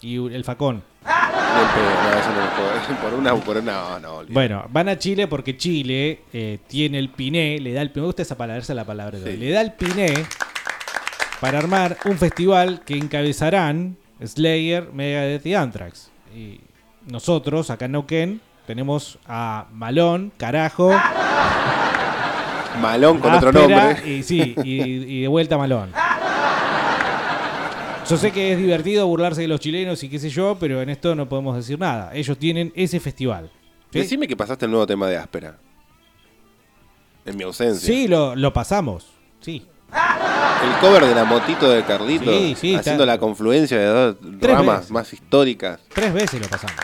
[0.03, 0.82] Y el facón.
[1.05, 1.11] No,
[1.74, 3.00] puedo.
[3.00, 4.24] Por una, por una, no, no.
[4.28, 8.22] Bueno, van a Chile porque Chile eh, tiene el piné, le da el me gusta
[8.22, 10.12] esa palabra, esa es la palabra de hoy, le da el piné
[11.40, 16.11] para armar un festival que encabezarán Slayer, Megadeth y Anthrax.
[16.34, 16.61] Y
[17.07, 20.90] nosotros, acá en Neuquén, tenemos a Malón, Carajo,
[22.80, 24.03] Malón con otro nombre.
[24.05, 25.92] Y sí, y, y de vuelta Malón.
[28.12, 30.90] Yo sé que es divertido burlarse de los chilenos y qué sé yo, pero en
[30.90, 32.10] esto no podemos decir nada.
[32.12, 33.50] Ellos tienen ese festival.
[33.90, 34.00] ¿sí?
[34.00, 35.56] Decime que pasaste el nuevo tema de Áspera.
[37.24, 37.86] En mi ausencia.
[37.86, 39.06] Sí, lo, lo pasamos.
[39.40, 39.66] Sí.
[39.90, 42.30] El cover de la motito de Carlito.
[42.30, 44.90] Sí, sí, haciendo está- la confluencia de dos Tres ramas veces.
[44.90, 45.80] más históricas.
[45.94, 46.76] Tres veces lo pasamos.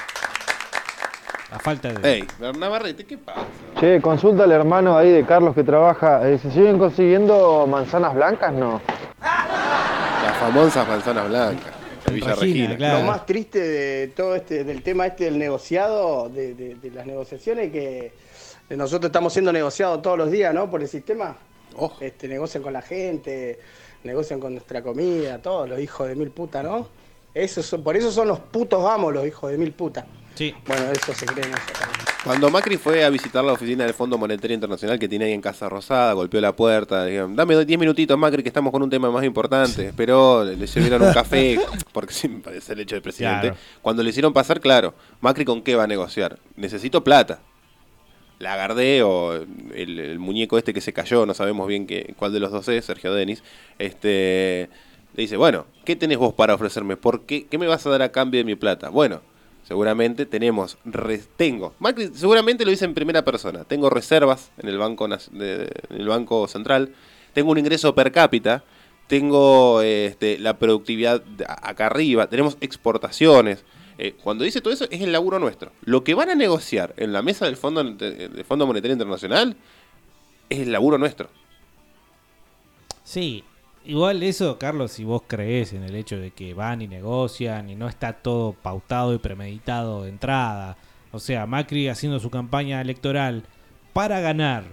[1.50, 2.10] A falta de.
[2.10, 2.24] Ey,
[2.58, 3.40] Navarrete, ¿qué pasa?
[3.78, 6.26] Che, consulta al hermano ahí de Carlos que trabaja.
[6.26, 8.50] eh, ¿Se siguen consiguiendo manzanas blancas?
[8.54, 8.80] No.
[10.38, 11.72] Famosas manzanas blancas.
[12.06, 12.98] De Villa Regina.
[13.00, 17.06] Lo más triste de todo este, del tema este del negociado, de, de- de las
[17.06, 18.12] negociaciones, que
[18.70, 20.70] nosotros estamos siendo negociados todos los días, ¿no?
[20.70, 21.36] Por el sistema.
[22.00, 23.58] Este, negocian con la gente,
[24.04, 26.88] negocian con nuestra comida, todos los hijos de mil putas, ¿no?
[27.34, 30.04] Eso son- por eso son los putos vamos los hijos de mil putas.
[30.38, 30.54] Sí.
[30.68, 31.58] Bueno, eso se creen eso.
[32.22, 35.40] Cuando Macri fue a visitar la oficina del Fondo Monetario Internacional que tiene ahí en
[35.40, 39.10] Casa Rosada, golpeó la puerta, dijeron, dame 10 minutitos Macri que estamos con un tema
[39.10, 39.88] más importante.
[39.88, 41.58] Esperó, le sirvieron un café,
[41.92, 43.48] porque sí me parece el hecho del presidente.
[43.48, 43.56] Claro.
[43.82, 46.38] Cuando le hicieron pasar, claro, Macri con qué va a negociar.
[46.54, 47.40] Necesito plata.
[48.38, 52.38] Lagardé o el, el muñeco este que se cayó, no sabemos bien qué, cuál de
[52.38, 53.42] los dos es, Sergio Denis,
[53.80, 54.70] este,
[55.16, 56.96] le dice, bueno, ¿qué tenés vos para ofrecerme?
[56.96, 58.90] ¿Por qué, ¿Qué me vas a dar a cambio de mi plata?
[58.90, 59.20] Bueno,
[59.68, 61.74] seguramente tenemos, re- tengo,
[62.14, 66.94] seguramente lo dice en primera persona, tengo reservas en el Banco, en el banco Central,
[67.34, 68.64] tengo un ingreso per cápita,
[69.08, 73.62] tengo este, la productividad acá arriba, tenemos exportaciones.
[73.98, 75.72] Eh, cuando dice todo eso es el laburo nuestro.
[75.82, 79.56] Lo que van a negociar en la mesa del Fondo, del Fondo Monetario Internacional
[80.48, 81.28] es el laburo nuestro.
[83.04, 83.44] Sí,
[83.88, 87.74] igual eso, Carlos, si vos crees en el hecho de que van y negocian y
[87.74, 90.76] no está todo pautado y premeditado de entrada,
[91.10, 93.42] o sea, Macri haciendo su campaña electoral
[93.92, 94.64] para ganar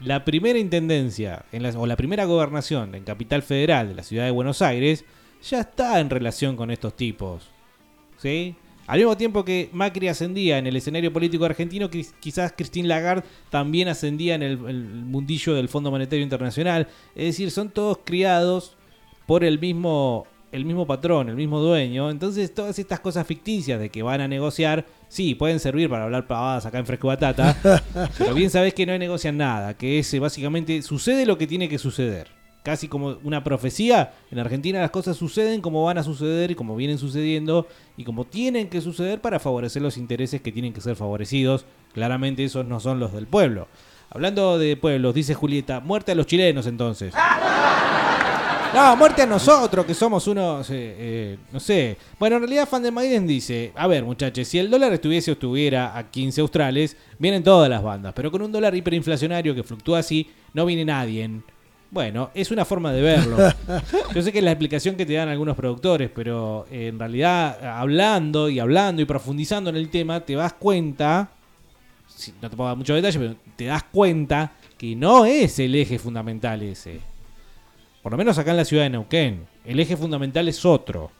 [0.00, 4.24] la primera intendencia en la- o la primera gobernación en Capital Federal de la ciudad
[4.24, 5.04] de Buenos Aires,
[5.42, 7.50] ya está en relación con estos tipos.
[8.18, 8.56] ¿Sí?
[8.86, 13.24] Al mismo tiempo que Macri ascendía en el escenario político argentino, quiz- quizás Christine Lagarde
[13.50, 16.86] también ascendía en el, el mundillo del Fondo Monetario Internacional.
[17.14, 18.76] Es decir, son todos criados
[19.26, 22.10] por el mismo, el mismo patrón, el mismo dueño.
[22.10, 26.28] Entonces, todas estas cosas ficticias de que van a negociar, sí, pueden servir para hablar
[26.28, 27.56] pavadas acá en Fresco Batata,
[28.18, 31.78] pero bien sabés que no negocian nada, que es básicamente sucede lo que tiene que
[31.78, 32.35] suceder.
[32.66, 36.74] Casi como una profecía, en Argentina las cosas suceden como van a suceder y como
[36.74, 40.96] vienen sucediendo y como tienen que suceder para favorecer los intereses que tienen que ser
[40.96, 41.64] favorecidos.
[41.94, 43.68] Claramente esos no son los del pueblo.
[44.10, 47.14] Hablando de pueblos, dice Julieta, muerte a los chilenos entonces.
[48.74, 51.96] No, muerte a nosotros, que somos unos, eh, eh, no sé.
[52.18, 55.34] Bueno, en realidad Fan de Maiden dice, a ver muchachos, si el dólar estuviese o
[55.34, 60.00] estuviera a 15 australes, vienen todas las bandas, pero con un dólar hiperinflacionario que fluctúa
[60.00, 61.30] así, no viene nadie.
[61.90, 63.36] Bueno, es una forma de verlo.
[64.14, 67.64] Yo sé que es la explicación que te dan algunos productores, pero eh, en realidad,
[67.78, 71.30] hablando y hablando y profundizando en el tema, te das cuenta,
[72.42, 75.98] no te puedo dar mucho detalle, pero te das cuenta que no es el eje
[75.98, 77.00] fundamental ese.
[78.02, 79.46] Por lo menos acá en la ciudad de Neuquén.
[79.64, 81.10] El eje fundamental es otro.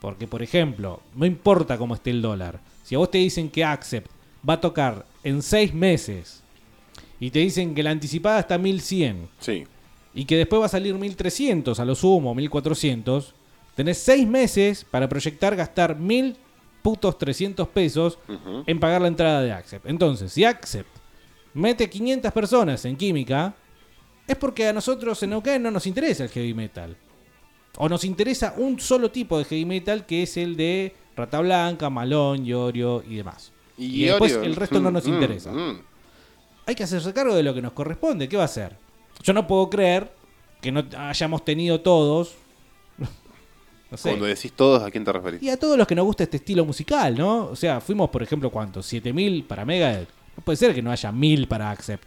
[0.00, 2.60] Porque, por ejemplo, no importa cómo esté el dólar.
[2.84, 4.10] Si a vos te dicen que Accept
[4.48, 6.42] va a tocar en seis meses
[7.20, 9.64] y te dicen que la anticipada está a 1100 Sí.
[10.14, 13.34] y que después va a salir 1300 a lo sumo, 1400,
[13.74, 16.36] tenés seis meses para proyectar gastar 1000
[16.82, 18.18] putos 300 pesos
[18.66, 19.86] en pagar la entrada de Accept.
[19.86, 20.88] Entonces, si Accept
[21.54, 23.54] mete 500 personas en química,
[24.26, 26.96] es porque a nosotros en Neuquén no nos interesa el heavy metal.
[27.76, 31.90] O nos interesa un solo tipo de heavy metal que es el de Rata Blanca,
[31.90, 33.52] Malón, Iorio y demás.
[33.76, 35.52] Y, después el resto no nos mm, interesa.
[35.52, 35.82] mm.
[36.68, 38.28] Hay que hacerse cargo de lo que nos corresponde.
[38.28, 38.76] ¿Qué va a hacer?
[39.22, 40.12] Yo no puedo creer
[40.60, 42.34] que no hayamos tenido todos.
[43.90, 44.10] no sé.
[44.10, 45.42] Cuando decís todos, ¿a quién te referís?
[45.42, 47.46] Y a todos los que nos gusta este estilo musical, ¿no?
[47.46, 48.84] O sea, fuimos, por ejemplo, ¿cuántos?
[48.84, 50.10] 7000 para Megadeth.
[50.36, 52.04] No puede ser que no haya 1000 para Accept.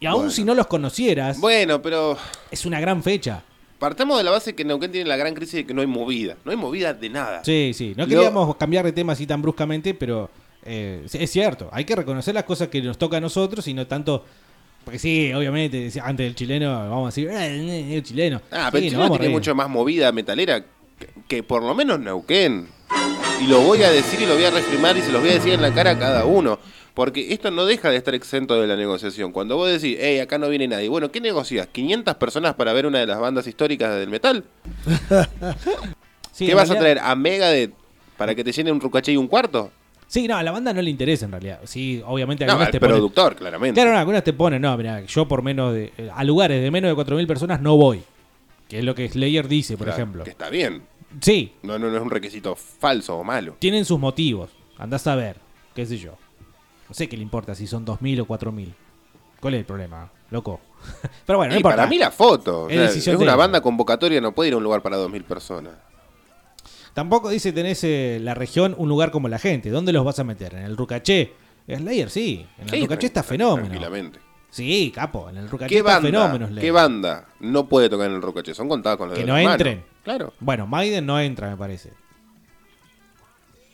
[0.00, 0.30] Y aún Bueno.
[0.32, 2.16] si no los conocieras, Bueno, pero
[2.50, 3.44] es una gran fecha.
[3.78, 6.36] partamos de la base que Neuquén tiene la gran crisis de que no hay movida.
[6.44, 7.44] No hay movida de nada.
[7.44, 7.94] Sí, sí.
[7.96, 10.28] No Lo- queríamos cambiar de tema así tan bruscamente, pero
[10.64, 11.68] eh, es cierto.
[11.72, 14.24] Hay que reconocer las cosas que nos toca a nosotros y no tanto.
[14.84, 18.40] Porque sí, obviamente, antes del chileno, vamos a decir, "Eh, eh, el chileno.
[18.50, 20.60] Ah, pero nos Chile vamos a tiene mucho más movida metalera
[20.98, 22.68] que, que por lo menos Neuquén.
[23.40, 25.34] Y lo voy a decir y lo voy a reafirmar y se los voy a
[25.34, 26.58] decir en la cara a cada uno.
[26.94, 29.30] Porque esto no deja de estar exento de la negociación.
[29.30, 30.88] Cuando vos decís, hey, acá no viene nadie.
[30.88, 31.68] Bueno, ¿qué negocias?
[31.72, 34.44] ¿500 personas para ver una de las bandas históricas del metal?
[36.32, 37.00] Sí, ¿Qué vas a traer?
[37.00, 37.72] ¿A Megadeth
[38.16, 39.72] para que te llene un rucaché y un cuarto?
[40.08, 41.60] Sí, no, a la banda no le interesa en realidad.
[41.64, 43.74] Sí, obviamente No, algunas al te ponen- productor, claramente.
[43.78, 45.92] Claro, no, algunas te ponen, no, mira, yo por menos de.
[45.98, 48.02] eh, A lugares de menos de 4.000 personas no voy.
[48.68, 50.24] Que es lo que Slayer dice, por Claro, ejemplo.
[50.24, 50.82] Que está bien.
[51.20, 53.56] Sí, No, no, no es un requisito falso o malo.
[53.58, 54.50] tienen sus motivos.
[54.78, 55.36] Andás a ver,
[55.74, 56.12] qué sé yo.
[56.88, 58.72] No sé qué le importa si son 2.000 o 4.000.
[59.40, 60.60] ¿Cuál es el problema, loco?
[61.26, 61.76] Pero bueno, no importa.
[61.76, 62.62] para mí la foto.
[62.64, 65.22] o Es sea, Es, una banda convocatoria, no puede ir a un lugar para 2.000
[65.24, 65.74] personas.
[66.98, 69.70] Tampoco dice tenés eh, la región un lugar como la gente.
[69.70, 70.52] ¿Dónde los vas a meter?
[70.54, 71.32] ¿En el Rucaché?
[71.72, 72.44] Slayer, sí.
[72.58, 73.68] En el Sí, Rucaché está fenómeno.
[73.68, 74.18] Tranquilamente.
[74.50, 75.30] Sí, capo.
[75.30, 76.46] En el Rucaché ¿Qué está banda, fenómeno.
[76.48, 76.60] Slayer.
[76.64, 78.52] ¿Qué banda no puede tocar en el Rocache?
[78.52, 79.52] Son contadas con los Que no manos.
[79.52, 79.84] entren.
[80.02, 80.32] Claro.
[80.40, 81.92] Bueno, Maiden no entra, me parece.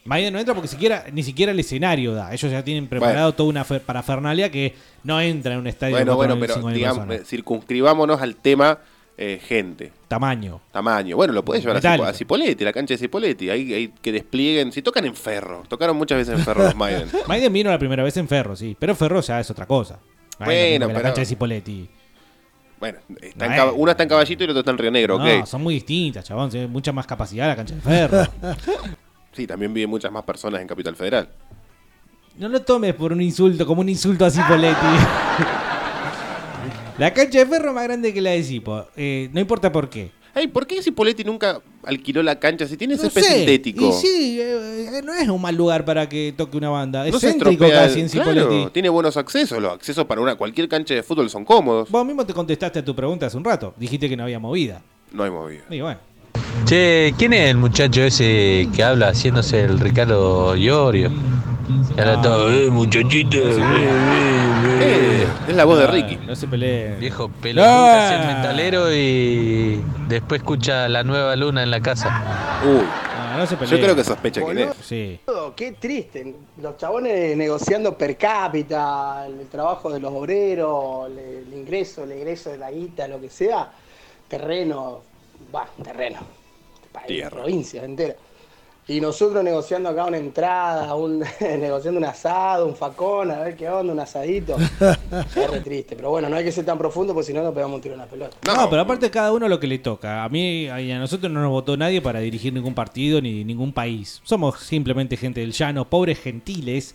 [0.04, 2.30] Maiden no entra porque siquiera, ni siquiera el escenario da.
[2.34, 6.16] Ellos ya tienen preparado toda una fer- parafernalia que no entra en un estadio Bueno,
[6.16, 8.80] bueno, 4.000, pero 5.000 digamos, circunscribámonos al tema
[9.16, 9.92] eh, gente.
[10.08, 10.60] Tamaño.
[10.72, 11.16] Tamaño.
[11.16, 12.04] Bueno, lo podés llevar a, Metálico.
[12.04, 13.50] Cipo- a Cipoletti, la cancha de Cipoletti.
[13.50, 14.72] Ahí, ahí que desplieguen.
[14.72, 15.62] Si tocan en ferro.
[15.68, 17.08] Tocaron muchas veces en ferro los Maiden.
[17.28, 18.76] Maiden vino la primera vez en Ferro, sí.
[18.78, 19.98] Pero Ferro ya es otra cosa.
[20.38, 21.88] Bueno, pero- La cancha de Cipoletti.
[22.80, 25.24] Bueno, está en uno está en Caballito y el otro está en Río Negro, No,
[25.24, 25.46] ok.
[25.46, 26.50] son muy distintas, chabón.
[26.50, 28.22] Tiene mucha más capacidad la cancha de Ferro.
[29.32, 31.28] Sí, también viven muchas más personas en Capital Federal.
[32.36, 34.76] No lo tomes por un insulto, como un insulto a Cipoletti.
[36.98, 38.86] la cancha de Ferro es más grande que la de Cipo.
[38.96, 40.10] Eh, no importa por qué.
[40.34, 43.34] Ey, ¿por qué Cipoletti nunca alquiló la cancha si tiene No césped sé.
[43.36, 43.88] sintético?
[43.88, 47.06] Y sí, eh, no es un mal lugar para que toque una banda.
[47.06, 48.40] Es No céntrico casi en Cipoletti.
[48.48, 49.62] claro, tiene buenos accesos.
[49.62, 51.88] Los accesos para una cualquier cancha de fútbol son cómodos.
[51.88, 53.74] Vos mismo te contestaste a tu pregunta hace un rato.
[53.76, 54.82] Dijiste que no había movida.
[55.12, 55.62] No hay movida.
[55.70, 56.00] Y bueno.
[56.64, 61.10] Che, ¿quién es el muchacho ese que habla haciéndose el Ricardo Iorio?
[61.96, 63.36] Y ahora todo, eh, muchachito.
[63.36, 65.26] eh, eh, eh".
[65.48, 66.16] es la voz de Ricky.
[66.26, 66.98] No se peleen.
[66.98, 72.60] Viejo pelotudo, que hace el metalero y después escucha la nueva luna en la casa.
[72.64, 72.82] Uy.
[73.32, 74.76] No, no se Yo creo que sospecha quién es.
[74.82, 75.20] Sí.
[75.56, 76.34] Qué triste.
[76.62, 82.50] Los chabones negociando per cápita, el trabajo de los obreros, el, el ingreso, el egreso
[82.50, 83.70] de la guita, lo que sea.
[84.28, 85.02] Terreno,
[85.54, 86.18] va, terreno.
[86.92, 87.30] País, Tierra.
[87.30, 88.16] provincias enteras.
[88.86, 93.66] Y nosotros negociando acá una entrada, un, negociando un asado, un facón, a ver qué
[93.66, 94.56] onda, un asadito.
[95.36, 95.96] es re triste.
[95.96, 97.94] Pero bueno, no hay que ser tan profundo porque si no nos pegamos un tiro
[97.94, 98.36] en la pelota.
[98.46, 100.22] No, pero aparte cada uno lo que le toca.
[100.22, 103.72] A mí y a nosotros no nos votó nadie para dirigir ningún partido ni ningún
[103.72, 104.20] país.
[104.22, 106.94] Somos simplemente gente del llano, pobres gentiles.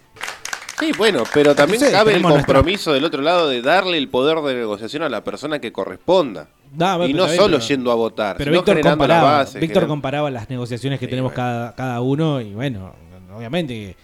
[0.80, 3.98] Sí, bueno, pero también Sí, cabe el tenemos nuestra- compromiso del otro lado de darle
[3.98, 6.48] el poder de negociación a la persona que corresponda.
[6.74, 10.50] Y no está bien, solo pero- yendo a votar, Pero sino Víctor generando comparaba las
[10.50, 12.94] negociaciones que tenemos cada, cada uno y bueno,
[13.36, 13.96] obviamente que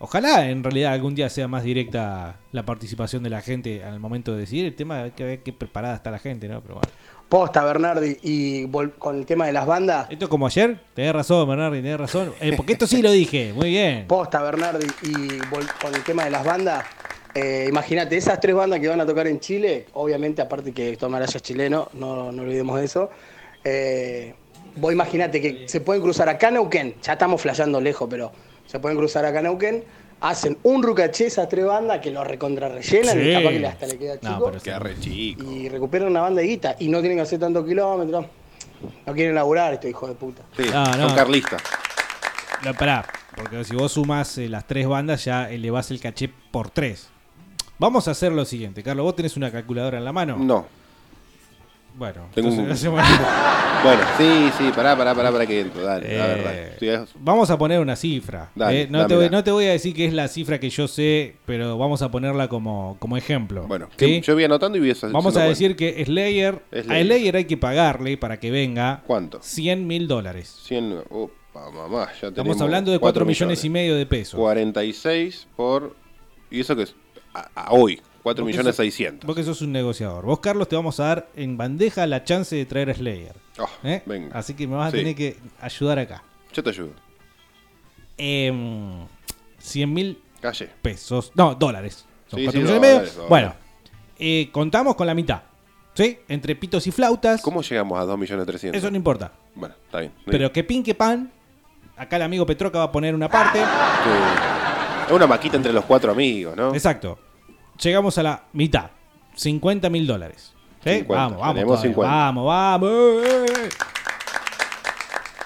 [0.00, 4.32] ojalá en realidad algún día sea más directa la participación de la gente al momento
[4.34, 6.60] de decidir el tema, hay que ver qué preparada está la gente, ¿no?
[6.60, 6.88] Pero bueno.
[7.28, 8.66] Posta, Bernardi, y
[8.98, 10.06] con el tema de las bandas.
[10.10, 12.32] Esto como ayer, tenés razón, Bernardi, tenés razón.
[12.40, 14.06] Eh, porque esto sí lo dije, muy bien.
[14.06, 15.38] Posta, Bernardi, y
[15.80, 16.84] con el tema de las bandas,
[17.34, 21.18] Eh, Imagínate, esas tres bandas que van a tocar en Chile, obviamente, aparte que Tomás
[21.20, 23.10] Araya es chileno, no, no olvidemos de eso.
[23.62, 24.34] Eh,
[24.76, 28.32] vos imagínate que se pueden cruzar acá a Neuquén, ya estamos flasheando lejos, pero
[28.66, 29.84] se pueden cruzar acá a Neuquén,
[30.20, 33.28] hacen un rucaché esas tres bandas que lo recontrarrellenan Sí.
[33.30, 34.44] y capaz que hasta le queda No, chico.
[34.50, 35.42] pero queda re chico.
[35.50, 38.26] y recuperan una banda de guita y no tienen que hacer tantos kilómetros.
[39.06, 40.42] No quieren laburar estos hijos de puta.
[40.56, 41.08] Sí, No, no.
[41.08, 41.62] son carlistas.
[42.64, 43.04] No, pará,
[43.36, 47.08] porque si vos sumas eh, las tres bandas ya elevás el caché por tres.
[47.78, 49.04] Vamos a hacer lo siguiente, Carlos.
[49.04, 50.36] ¿Vos tenés una calculadora en la mano?
[50.36, 50.66] No.
[51.98, 53.02] Bueno, Tengo entonces un- hacemos-
[53.82, 56.54] Bueno, sí, sí, pará, pará, pará, pará que entro, dale, la Eh, verdad.
[56.80, 58.50] Estoy- Vamos a poner una cifra.
[58.54, 59.18] Dale, eh, no, te dámela.
[59.18, 62.00] voy, no te voy a decir que es la cifra que yo sé, pero vamos
[62.02, 63.66] a ponerla como, como ejemplo.
[63.66, 64.20] Bueno, ¿sí?
[64.20, 67.36] yo voy anotando y voy haciendo Vamos a decir que Slayer, a Slayer.
[67.36, 69.40] Hay que pagarle para que venga ¿Cuánto?
[69.42, 70.54] 100 mil dólares.
[70.66, 74.38] 100, opa, mamá, ya Estamos hablando de 4 millones y medio de pesos.
[74.38, 75.96] 46 por...
[76.50, 76.94] ¿Y eso qué es?
[77.34, 79.26] A, a hoy, 4 Vos que millones sos- 600.
[79.26, 80.24] Vos que sos un negociador.
[80.24, 83.34] Vos, Carlos, te vamos a dar en bandeja la chance de traer a Slayer.
[83.84, 84.02] ¿Eh?
[84.06, 84.36] venga.
[84.38, 86.22] Así que me vas a tener que ayudar acá.
[86.52, 86.90] Yo te ayudo.
[88.16, 89.06] Em,
[89.58, 90.18] 100 mil
[90.82, 91.32] pesos.
[91.34, 92.04] No, dólares.
[92.28, 92.94] Son Sí, 4 sí, millones y medio.
[92.94, 93.18] dólares.
[93.28, 93.54] Bueno,
[94.18, 95.42] eh, contamos con la mitad.
[95.94, 96.18] ¿Sí?
[96.28, 97.42] Entre pitos y flautas.
[97.42, 98.78] ¿Cómo llegamos a 2 millones 300?
[98.78, 99.32] Eso no importa.
[99.54, 100.12] Bueno, está bien.
[100.26, 101.32] Pero que pin que pan.
[101.96, 103.60] Acá el amigo Petroca va a poner una parte.
[105.06, 106.72] Es una maquita entre los cuatro amigos, ¿no?
[106.72, 107.18] Exacto.
[107.82, 108.90] Llegamos a la mitad.
[109.34, 110.52] 50 mil dólares.
[110.84, 110.90] ¿Sí?
[111.00, 111.14] 50.
[111.14, 111.54] Vamos, vamos.
[111.54, 111.94] Tenemos todavía.
[111.94, 112.10] 50.
[112.14, 112.90] Vamos, vamos.
[113.24, 113.68] eh.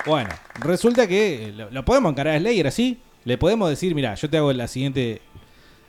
[0.07, 3.01] Bueno, resulta que eh, lo, lo podemos encarar a Slayer así.
[3.24, 5.22] Le podemos decir, mira, yo te hago la siguiente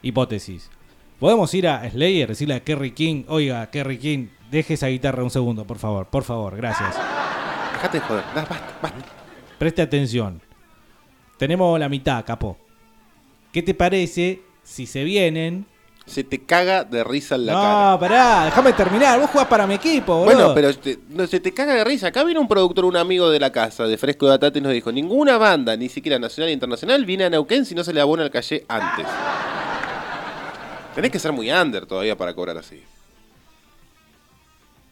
[0.04, 0.70] hipótesis.
[1.20, 5.30] Podemos ir a Slayer, decirle a Kerry King, oiga, Kerry King, deje esa guitarra un
[5.32, 6.96] segundo, por favor, por favor, gracias.
[7.74, 8.24] Dejate de joder.
[8.36, 9.06] Basta, basta.
[9.58, 10.42] Preste atención.
[11.38, 12.58] Tenemos la mitad, capó.
[13.52, 15.66] ¿Qué te parece si se vienen?
[16.06, 17.92] Se te caga de risa en la cara.
[17.92, 19.20] No, pará, déjame terminar.
[19.22, 20.36] Vos jugás para mi equipo, boludo.
[20.36, 22.08] Bueno, pero te- no, se te caga de risa.
[22.08, 24.74] Acá vino un productor, un amigo de la casa, de Fresco de Batata, y nos
[24.74, 28.02] dijo, ninguna banda, ni siquiera nacional e internacional, viene a Neuquén si no se le
[28.02, 29.06] abona el calle antes.
[30.94, 32.84] Tenés que ser muy under todavía para cobrar así.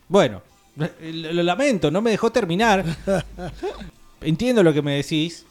[0.08, 0.42] Bueno,
[0.76, 0.88] lo,
[1.34, 2.84] lo lamento, no me dejó terminar.
[4.22, 5.46] Entiendo lo que me decís.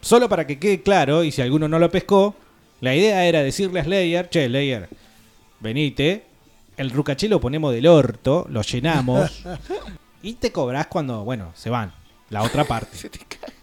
[0.00, 2.34] Solo para que quede claro, y si alguno no lo pescó,
[2.80, 4.88] la idea era decirle a Slayer, che, Slayer,
[5.60, 6.24] venite,
[6.76, 9.44] el rucaché lo ponemos del orto, lo llenamos,
[10.22, 11.92] y te cobrás cuando, bueno, se van.
[12.30, 12.96] La otra parte.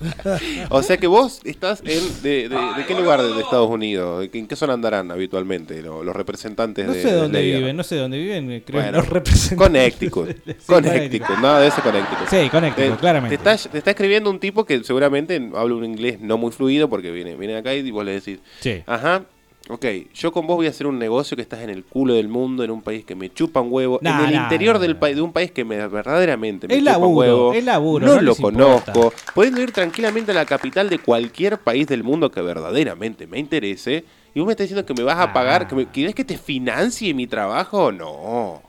[0.70, 2.22] O sea que vos estás en...
[2.22, 4.20] ¿De, de, de qué lugar de, de Estados Unidos?
[4.20, 7.42] ¿De qué- ¿En qué zona andarán habitualmente lo- los representantes No de sé de dónde
[7.42, 9.58] viven, no sé dónde viven, creo que Bueno, los representantes.
[9.58, 10.28] Connecticut.
[10.46, 12.28] Sí, Connecticut, nada de ese Connecticut.
[12.28, 13.36] Sí, Connecticut, Te- claramente.
[13.38, 16.88] Te está, te está escribiendo un tipo que seguramente habla un inglés no muy fluido
[16.88, 18.82] porque viene, viene acá y vos le decís, Sí.
[18.86, 19.24] ajá,
[19.68, 22.28] ok, yo con vos voy a hacer un negocio que estás en el culo del
[22.28, 24.96] mundo, en un país que me chupa un huevo, Nah, en el nah, interior del
[24.96, 27.52] país, de un país que me verdaderamente me Es chupa un laburo, huevo.
[27.52, 29.12] es laburo, no, no lo conozco.
[29.34, 34.04] Pudiendo ir tranquilamente a la capital de cualquier país del mundo que verdaderamente me interese.
[34.34, 36.38] Y vos me estás diciendo que me vas a pagar, que me- ¿querés que te
[36.38, 37.90] financie mi trabajo?
[37.92, 38.62] No.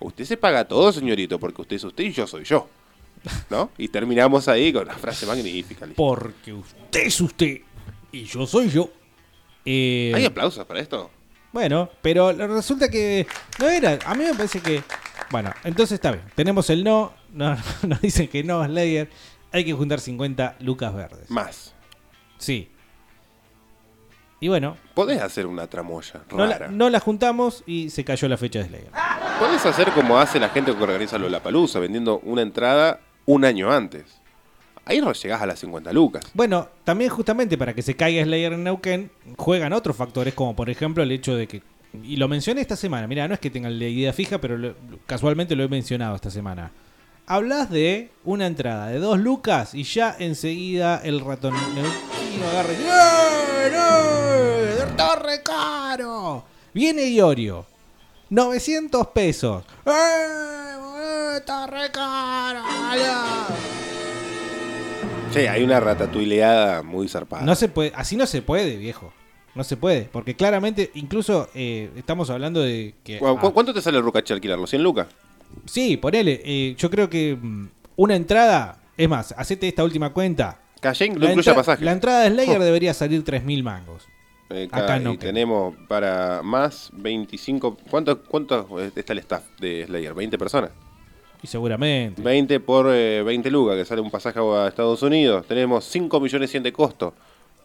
[0.00, 2.68] Usted se paga todo, señorito, porque usted es usted y yo soy yo.
[3.50, 3.70] ¿No?
[3.76, 5.86] Y terminamos ahí con una frase magnífica.
[5.96, 7.60] Porque usted es usted
[8.12, 8.88] y yo soy yo.
[9.70, 11.10] Eh, ¿Hay aplausos para esto?
[11.52, 13.26] Bueno, pero resulta que
[13.58, 13.98] no era.
[14.06, 14.82] A mí me parece que.
[15.30, 16.24] Bueno, entonces está bien.
[16.34, 17.12] Tenemos el no.
[17.34, 17.54] no
[17.86, 19.10] nos dicen que no, Slayer.
[19.52, 21.30] Hay que juntar 50 lucas verdes.
[21.30, 21.74] Más.
[22.38, 22.70] Sí.
[24.40, 24.78] Y bueno.
[24.94, 26.66] Podés hacer una tramoya No rara.
[26.66, 28.90] la, no la juntamos y se cayó la fecha de Slayer.
[29.38, 34.20] Podés hacer como hace la gente que organiza Lollapalooza, vendiendo una entrada un año antes.
[34.88, 36.24] Ahí no llegás a las 50 lucas.
[36.32, 40.70] Bueno, también justamente para que se caiga Slayer en Neuquén, juegan otros factores, como por
[40.70, 41.62] ejemplo el hecho de que.
[42.02, 44.74] Y lo mencioné esta semana, mira, no es que tenga la idea fija, pero
[45.04, 46.70] casualmente lo he mencionado esta semana.
[47.26, 52.76] Hablas de una entrada de dos lucas y ya enseguida el ratón neuquino agarra y.
[52.76, 54.84] ¡Eh, no!
[54.86, 56.44] ¡Está caro!
[56.72, 57.66] Viene Iorio.
[58.30, 59.64] 900 pesos.
[59.84, 62.62] ¡Eh, eh, ¡Está re caro!
[65.32, 67.44] Sí, hay una ratatuileada muy zarpada.
[67.44, 69.12] No se puede, así no se puede, viejo.
[69.54, 73.18] No se puede, porque claramente, incluso eh, estamos hablando de que.
[73.18, 74.66] ¿Cu- cu- ah, ¿Cuánto te sale el Rucache alquilarlo?
[74.66, 75.08] ¿100 lucas?
[75.64, 76.40] sí, ponele.
[76.44, 78.78] eh, yo creo que mm, una entrada.
[78.96, 80.60] Es más, hacete esta última cuenta.
[80.80, 81.84] Calle no incluye pasaje.
[81.84, 84.06] La entrada de Slayer debería salir 3.000 mangos.
[84.50, 85.12] Eh, Acá no.
[85.12, 87.76] y tenemos para más 25.
[87.90, 90.14] ¿Cuánto, ¿Cuánto está el staff de Slayer?
[90.14, 90.70] ¿20 personas?
[91.42, 92.20] Y seguramente.
[92.22, 95.46] 20 por eh, 20 lucas, que sale un pasaje a Estados Unidos.
[95.46, 97.14] Tenemos 5 millones 100 de costo.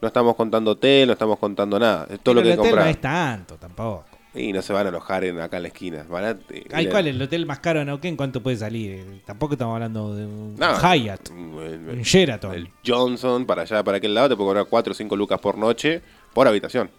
[0.02, 2.06] No estamos contando hotel, no estamos contando nada.
[2.10, 4.06] Es todo lo Pero que el hotel no es tanto tampoco.
[4.36, 6.06] Y no se van a alojar en, acá en la esquina.
[6.10, 8.16] Van a, eh, Ay, ¿cuál es el hotel más caro de Neuquén?
[8.18, 8.92] ¿Cuánto puede salir?
[8.92, 12.54] Eh, Tampoco estamos hablando de un No, Hyatt, el- un Sheraton.
[12.54, 15.58] El Johnson, para allá, para aquel lado, te puede cobrar 4 o 5 lucas por
[15.58, 16.02] noche
[16.34, 16.90] por habitación.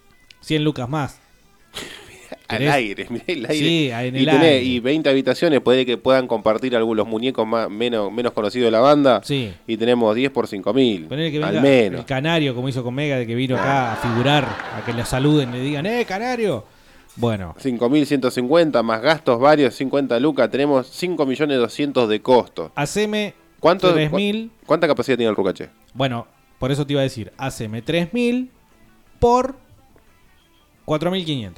[0.41, 1.21] 100 lucas más.
[2.49, 3.55] Al aire, mirá el aire.
[3.67, 4.63] Sí, en y, el tenés- aire.
[4.63, 8.81] y 20 habitaciones, puede que puedan compartir algunos muñecos más, menos, menos conocidos de la
[8.81, 9.21] banda.
[9.25, 9.53] Sí.
[9.67, 11.09] Y tenemos 10 por 5 mil.
[11.43, 12.01] Al menos.
[12.01, 15.05] el canario, como hizo con Mega, de que vino acá a figurar, a que le
[15.05, 16.65] saluden, le digan, ¡eh, canario!
[17.17, 20.51] Bueno, 5.150 más gastos varios, 50 lucas.
[20.51, 22.73] Tenemos 5.200.000 de costo.
[22.75, 24.49] haceme ¿Cuánto, 3.000.
[24.49, 25.71] cu- ¿Cuánta capacidad tiene el Rucaché?
[25.95, 26.27] Bueno,
[26.59, 28.49] por eso te iba a decir, haceme 3.000
[29.21, 29.57] por
[30.87, 31.53] 4.500.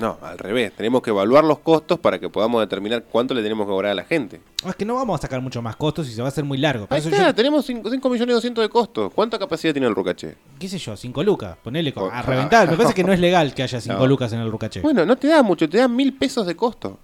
[0.00, 0.72] No, al revés.
[0.76, 3.94] Tenemos que evaluar los costos para que podamos determinar cuánto le tenemos que cobrar a
[3.94, 4.40] la gente.
[4.66, 6.58] Es que no vamos a sacar mucho más costos y se va a hacer muy
[6.58, 6.86] largo.
[6.90, 9.10] Ahí eso está, yo, tenemos 5.200.000 de costo.
[9.10, 10.36] ¿Cuánta capacidad tiene el Rucaché?
[10.58, 12.70] qué sé yo, 5 lucas, ponele con- a Oh, reventar.
[12.70, 14.06] Me parece que no es legal que haya 5 No.
[14.06, 14.80] lucas en el Rucaché.
[14.80, 16.98] Bueno, no te da mucho, te da mil pesos de costo.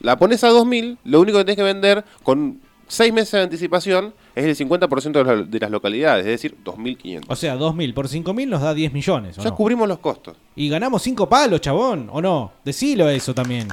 [0.00, 4.12] La pones a 2.000, lo único que tenés que vender con 6 meses de anticipación
[4.34, 7.24] es el 50% de, las- de las localidades, es decir, 2.500.
[7.28, 9.38] O sea, 2.000 por 5.000 nos da 10 millones.
[9.38, 9.56] ¿o Ya no?
[9.56, 10.36] cubrimos los costos.
[10.56, 12.52] Y ganamos 5 palos, chabón, ¿o no?
[12.64, 13.68] Decilo eso también.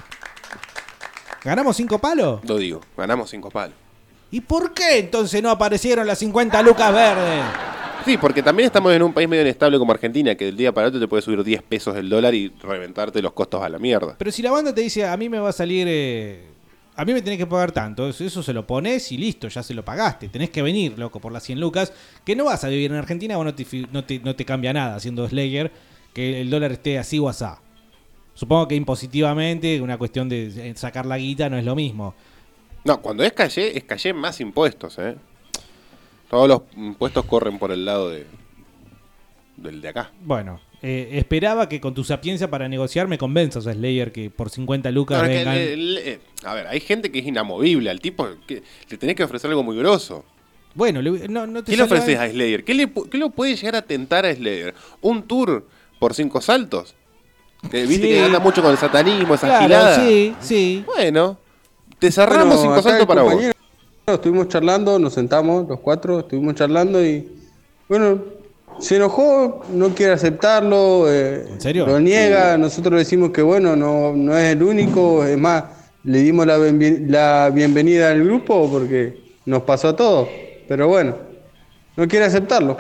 [1.43, 2.39] ¿Ganamos 5 palos?
[2.47, 3.75] Lo digo, ganamos 5 palos.
[4.29, 7.43] ¿Y por qué entonces no aparecieron las 50 lucas verdes?
[8.05, 10.88] Sí, porque también estamos en un país medio inestable como Argentina, que del día para
[10.88, 14.15] otro te puede subir 10 pesos el dólar y reventarte los costos a la mierda.
[14.17, 15.85] Pero si la banda te dice, a mí me va a salir...
[15.89, 16.45] eh,
[16.95, 19.73] a mí me tenés que pagar tanto, eso, se lo pones y listo, ya se
[19.73, 20.30] lo pagaste.
[20.30, 21.93] Tenés que venir, loco, por las 100 lucas,
[22.26, 24.73] que no vas a vivir en Argentina o no te, no te, no te cambia
[24.73, 25.72] nada haciendo Slayer,
[26.13, 27.61] que el dólar esté así o asá.
[28.34, 32.13] Supongo que impositivamente, una cuestión de sacar la guita no es lo mismo.
[32.84, 35.15] No, cuando es calle, es calle más impuestos, ¿eh?
[36.30, 38.26] Todos los impuestos corren por el lado de
[39.61, 40.11] del de acá.
[40.23, 44.89] Bueno, eh, esperaba que con tu sapiencia para negociar me convenzas, Slayer, que por 50
[44.91, 45.55] lucas No, es que vengan...
[45.57, 47.89] eh, a ver, hay gente que es inamovible.
[47.89, 50.25] Al tipo que le tenés que ofrecer algo muy grosso.
[50.73, 52.63] Bueno, le- no, no te ¿Qué le ofreces a Slayer?
[52.63, 54.73] ¿Qué le, qué lo puede llegar a tentar a Slayer?
[55.01, 55.67] ¿Un tour
[55.99, 56.95] por cinco saltos?
[57.69, 58.13] Que viste Sí.
[58.13, 59.95] que anda mucho con el satanismo, esa Claro, gilada.
[60.07, 60.83] sí, sí.
[60.85, 61.38] Bueno,
[61.99, 63.35] te cerramos Bueno, cinco saltos para vos.
[64.07, 67.27] Estuvimos charlando, nos sentamos los cuatro, estuvimos charlando y
[67.88, 68.19] bueno,
[68.80, 71.85] se enojó, no quiere aceptarlo, eh, serio?
[71.85, 75.64] lo niega, nosotros decimos que bueno, no, no es el único, es más,
[76.03, 80.27] le dimos la, bienvenida al grupo porque nos pasó a todos,
[80.68, 81.15] pero bueno,
[81.95, 82.77] no quiere aceptarlo.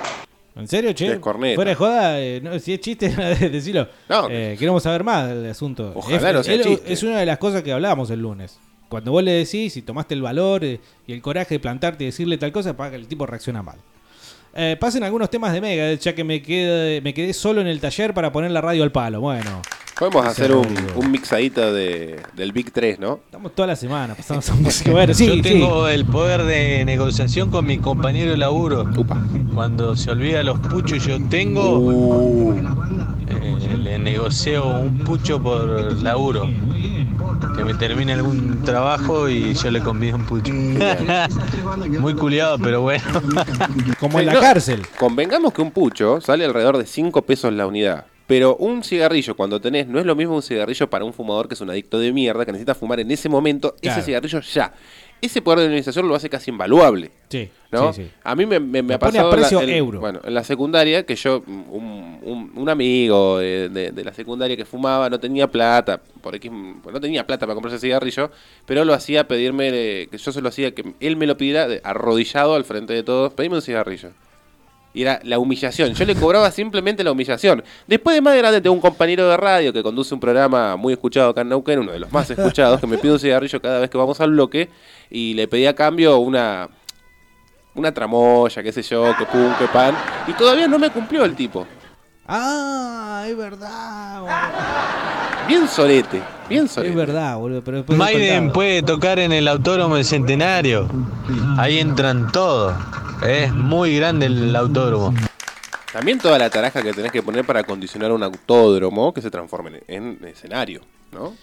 [0.55, 1.13] ¿En serio, che?
[1.13, 1.55] Es corneta.
[1.55, 3.09] Fuera de joda, eh, no, si es chiste,
[3.51, 3.87] decilo.
[4.29, 5.93] Eh, queremos saber más del asunto.
[5.95, 6.93] Ojalá es, no sea es- chiste.
[6.93, 8.59] es una de las cosas que hablábamos el lunes.
[8.89, 12.07] Cuando vos le decís y tomaste el valor eh, y el coraje de plantarte y
[12.07, 13.77] decirle tal cosa, para que el tipo reacciona mal.
[14.53, 17.79] Eh, pasen algunos temas de Mega, ya que me quedé, me quedé solo en el
[17.79, 19.21] taller para poner la radio al palo.
[19.21, 19.61] Bueno,
[20.01, 20.65] Podemos hacer un,
[20.95, 23.19] un mixadito de, del Big 3, ¿no?
[23.23, 24.89] estamos toda la semana pasando esa música.
[24.89, 25.41] Bueno, sí, Yo sí.
[25.43, 28.83] tengo el poder de negociación con mi compañero de laburo.
[29.53, 32.55] Cuando se olvida los puchos yo tengo, Uh.
[33.29, 35.69] eh, le negocio un pucho por
[36.01, 36.49] laburo.
[37.55, 40.51] Que me termine algún trabajo y yo le convido un pucho.
[41.99, 43.03] Muy culiado, pero bueno.
[43.99, 44.39] Como Sí, no,
[44.97, 48.05] Convengamos que un pucho sale alrededor de 5 pesos la unidad.
[48.27, 51.53] Pero un cigarrillo, cuando tenés, no es lo mismo un cigarrillo para un fumador que
[51.55, 53.99] es un adicto de mierda, que necesita fumar en ese momento, Claro.
[53.99, 54.73] ese cigarrillo ya.
[55.21, 57.11] Ese poder de organización lo hace casi invaluable.
[57.29, 57.93] Sí, ¿no?
[57.93, 58.09] sí, sí.
[58.23, 59.99] A mí me, me, me Lo ha pone a pasado en la- precio en- euro.
[59.99, 64.57] Bueno, en la secundaria, que yo, un, un- un amigo de, de- de la secundaria
[64.57, 66.49] que fumaba, no tenía plata, por X,
[66.81, 68.31] pues no tenía plata para comprarse cigarrillo,
[68.65, 69.69] pero lo hacía pedirme,
[70.09, 73.31] que yo se lo hacía, que él me lo pidiera arrodillado al frente de todos,
[73.33, 74.09] pedime un cigarrillo.
[74.93, 75.93] Y era la humillación.
[75.93, 77.63] Yo le cobraba simplemente la humillación.
[77.87, 81.29] Después de más grande tengo un compañero de radio que conduce un programa muy escuchado
[81.29, 83.89] acá en Neuquén, uno de los más escuchados, que me pide un cigarrillo cada vez
[83.89, 84.69] que vamos al bloque
[85.09, 86.69] y le pedí a cambio una
[87.73, 89.95] una tramoya, qué sé yo, que pum, que pan.
[90.27, 91.65] Y todavía no me cumplió el tipo.
[92.27, 94.21] Ah, es verdad.
[95.51, 96.91] Bien solete, bien solete.
[96.91, 97.61] Es verdad, boludo.
[97.61, 100.87] Pero después Maiden puede tocar en el Autódromo del Centenario.
[101.57, 102.73] Ahí entran todos.
[103.27, 105.13] Es muy grande el autódromo.
[105.91, 109.81] También toda la taraja que tenés que poner para acondicionar un autódromo que se transforme
[109.89, 110.79] en, en escenario,
[111.11, 111.33] ¿no?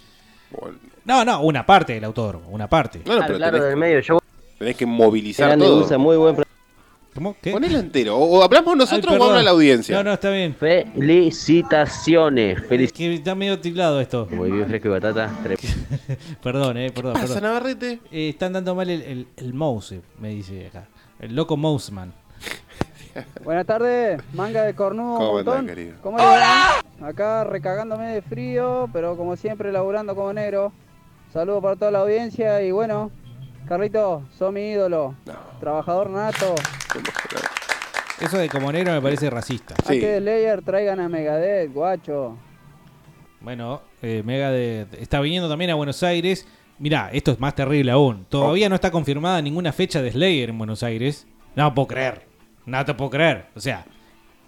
[0.59, 3.02] Bueno, No, no, una parte del autódromo, una parte.
[3.05, 4.06] no, no, pero tenés,
[4.59, 5.82] tenés que movilizar Grande todo.
[5.82, 6.35] Gusa, muy buen
[7.19, 7.35] ¿Cómo?
[7.43, 7.51] ¿Qué?
[7.51, 8.16] Ponelo entero.
[8.16, 9.97] O, o hablamos nosotros Ay, o habla la audiencia.
[9.97, 10.55] No, no, está bien.
[10.55, 12.65] Felicitaciones.
[12.69, 14.28] Felic Que está medio tildado esto.
[14.31, 15.28] Muy bien, fresco y batata.
[16.45, 17.15] Perdón, eh, perdón.
[17.15, 17.43] pasa, perdón.
[17.43, 17.99] Navarrete?
[18.12, 20.86] Eh, están dando mal el, el, el mouse, me dice acá.
[21.19, 22.15] El loco Mouseman.
[23.43, 25.19] Buenas tardes, manga de cornudo.
[25.19, 25.66] ¿Cómo montón.
[25.66, 25.97] querido?
[26.01, 26.78] ¿Cómo va?
[27.03, 30.70] Acá recagándome de frío, pero como siempre laburando como negro.
[31.32, 33.11] Saludos para toda la audiencia y bueno,
[33.69, 35.15] Carlito, sos mi ídolo.
[35.61, 36.55] Trabajador nato.
[38.19, 39.74] Eso de comonero me parece racista.
[39.78, 42.39] Antes de Slayer traigan a Megadeth, guacho.
[43.40, 46.49] Bueno, eh, Megadeth está viniendo también a Buenos Aires.
[46.78, 48.24] Mirá, esto es más terrible aún.
[48.28, 51.27] Todavía no está confirmada ninguna fecha de Slayer en Buenos Aires.
[51.55, 52.27] No puedo creer.
[52.65, 53.47] No te puedo creer.
[53.55, 53.85] O sea,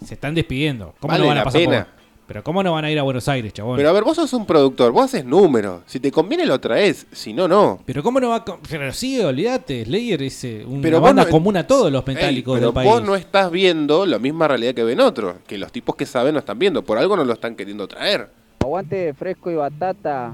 [0.03, 0.95] se están despidiendo.
[0.99, 2.00] ¿Cómo Vale no van a la pasar por-.
[2.31, 3.75] Pero ¿cómo no van a ir a Buenos Aires, chabón?
[3.75, 5.81] Pero a ver, vos sos un productor, vos haces números.
[5.85, 7.81] Si te conviene lo traes, si no, no.
[7.85, 8.45] Pero ¿cómo no va a...
[8.69, 12.07] Pero sí, olvídate, Slayer es eh, una Pero vos banda no- común a todos los
[12.07, 12.89] Ey, metálicos pero del país.
[12.89, 15.35] vos no estás viendo la misma realidad que ven otros.
[15.45, 16.85] Que los tipos que saben no están viendo.
[16.85, 18.29] Por algo no lo están queriendo traer.
[18.61, 20.33] Aguante fresco y batata.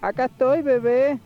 [0.00, 1.18] Acá estoy, bebé.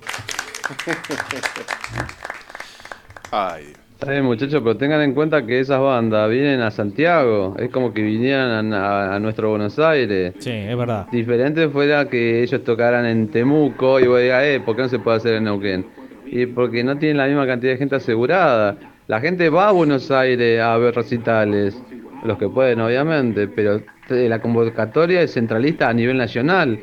[3.31, 3.75] Ay.
[4.01, 7.55] Está bien, muchachos, pero tengan en cuenta que esas bandas vienen a Santiago.
[7.59, 10.33] Es como que vinieran a, a nuestro Buenos Aires.
[10.39, 11.07] Sí, es verdad.
[11.13, 15.01] Diferente fuera que ellos tocaran en Temuco y vos digas, eh, ¿por qué no se
[15.01, 15.85] puede hacer en Neuquén?
[16.25, 18.79] Y porque no tienen la misma cantidad de gente asegurada.
[19.07, 21.79] La gente va a Buenos Aires a ver recitales,
[22.25, 26.79] los que pueden, obviamente, pero eh, la convocatoria es centralista a nivel nacional.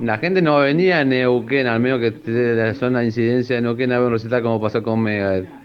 [0.00, 3.90] La gente no venía a Neuquén, al menos que la zona de incidencia de Neuquén
[3.90, 5.57] a ver un recital como pasó con Megadeth.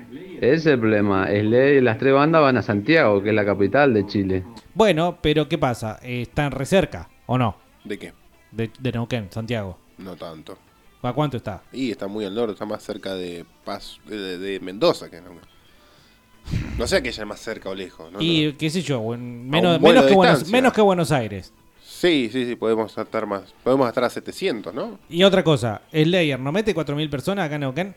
[0.44, 1.30] Ese es el problema.
[1.30, 4.44] Las tres bandas van a Santiago, que es la capital de Chile.
[4.74, 5.99] Bueno, pero ¿qué pasa?
[6.03, 7.56] Eh, ¿Están re cerca o no?
[7.86, 8.14] ¿De qué?
[8.52, 9.78] De, de Neuquén, Santiago.
[9.99, 10.57] No tanto.
[11.02, 11.64] ¿A cuánto está?
[11.72, 15.32] Y está muy al norte, está más cerca de Paz, de, de Mendoza que no.
[16.78, 18.11] No sé que ella es más cerca o lejos.
[18.11, 18.20] ¿no?
[18.22, 21.53] y qué sé yo, A menos, que Buenos, menos que Buenos Aires.
[21.82, 23.53] Sí, sí, sí, podemos estar más.
[23.64, 24.99] Podemos estar a 700, ¿no?
[25.10, 27.95] Y otra cosa, Slayer, ¿no mete 4.000 personas acá en Neuquén?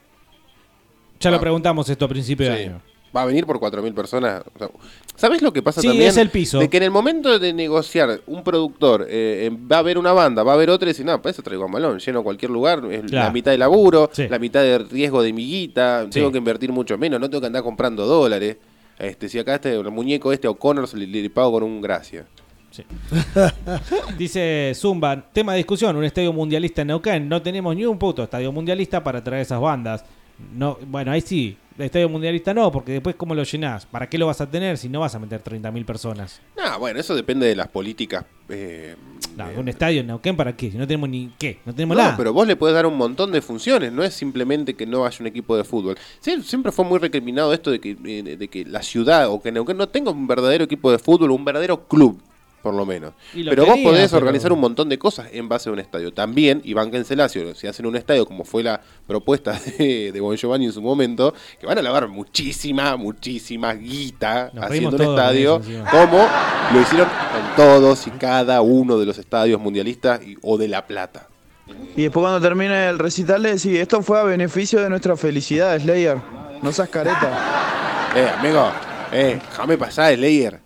[1.26, 1.40] Ya lo Ah.
[1.40, 2.80] preguntamos esto a principio de año.
[3.16, 4.42] Va a venir por 4.000 personas.
[4.54, 4.68] o sea,
[5.14, 6.08] ¿Sabes lo que pasa Sí, también?
[6.10, 6.58] es el piso.
[6.58, 10.42] De que en el momento de negociar un productor, eh, va a haber una banda,
[10.42, 12.82] va a haber otra y dice, no, para eso traigo a Malón, lleno cualquier lugar,
[12.90, 13.26] es Claro.
[13.28, 14.28] la mitad de laburo, Sí.
[14.28, 17.62] la mitad de riesgo de miguita, tengo que invertir mucho menos, no tengo que andar
[17.62, 18.56] comprando dólares.
[18.98, 22.26] Este, si acá este el muñeco este O'Connor le, le pago con un gracia.
[24.18, 27.28] Dice Zumba, tema de discusión, un estadio mundialista en Neuquén.
[27.28, 30.04] No tenemos ni un puto estadio mundialista para traer esas bandas.
[30.54, 34.18] No, bueno, ahí sí, el estadio mundialista no, porque después cómo lo llenás, ¿para qué
[34.18, 36.40] lo vas a tener si no vas a meter 30.000 personas?
[36.56, 38.24] No, bueno, eso depende de las políticas.
[38.48, 38.96] eh,
[39.36, 42.02] No, un estadio en Neuquén para qué, si no tenemos ni qué, no tenemos No,
[42.02, 42.16] nada.
[42.16, 45.16] pero vos le podés dar un montón de funciones, no es simplemente que no haya
[45.20, 45.96] un equipo de fútbol.
[46.20, 49.52] Sí, siempre fue muy recriminado esto de que, eh, de que la ciudad o que
[49.52, 52.20] Neuquén no tenga un verdadero equipo de fútbol, un verdadero club,
[52.62, 53.12] por lo menos.
[53.34, 56.12] Lo Pero vos podés pero- organizar un montón de cosas en base a un estadio.
[56.12, 56.74] También, y
[57.04, 60.82] Celacio, si hacen un estadio como fue la propuesta de, de Bon Giovanni en su
[60.82, 65.60] momento, que van a lavar muchísima, muchísima guita Nos haciendo un estadio,
[65.90, 66.26] como
[66.72, 70.86] lo hicieron con todos y cada uno de los estadios mundialistas y- o de La
[70.86, 71.28] Plata.
[71.96, 75.78] Y después cuando termine el recital le decís, esto fue a beneficio de nuestra felicidad,
[75.80, 76.16] Slayer.
[76.62, 78.12] No seas careta.
[78.16, 78.70] Eh, amigo,
[79.12, 80.60] eh, déjame pasar, Slayer.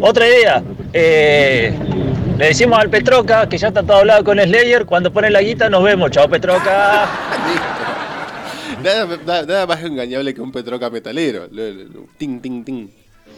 [0.00, 0.62] Otra idea.
[0.92, 1.72] eh,
[2.38, 4.86] le decimos al Petroca que ya está todo hablado con Slayer.
[4.86, 6.10] Cuando pone la guita nos vemos.
[6.10, 7.08] Chao Petroca.
[8.82, 11.48] Nada, nada- nada más engañable que un Petroca metalero.
[12.16, 12.86] Ting, ting, ting.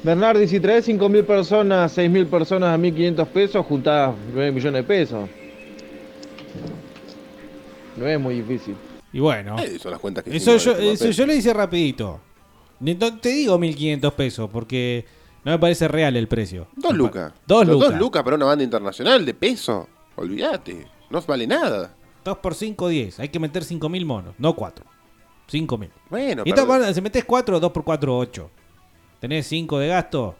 [0.02, 5.28] Bernardi, si traes 5.000 personas, 6.000 personas a 1.500 pesos, juntás 9 millones de pesos.
[7.96, 8.74] No es muy difícil.
[9.12, 12.20] Y bueno, Eh, son las cuentas que eso, yo, eso yo lo hice rapidito.
[13.22, 15.04] Te digo 1.500 pesos porque
[15.44, 16.66] no me parece real el precio.
[16.76, 17.32] Dos lucas.
[17.46, 17.90] Dos lucas.
[17.90, 19.88] Dos lucas para una banda internacional de peso.
[20.16, 20.86] Olvídate.
[21.08, 21.94] No vale nada.
[22.24, 23.20] 2 por 5, 10.
[23.20, 24.84] Hay que meter 5.000 monos, no 4.
[25.50, 25.88] 5.000.
[26.10, 28.50] Bueno, y esta banda, si metes 4, 2 por 4, 8.
[29.20, 30.36] Tenés 5 de gasto.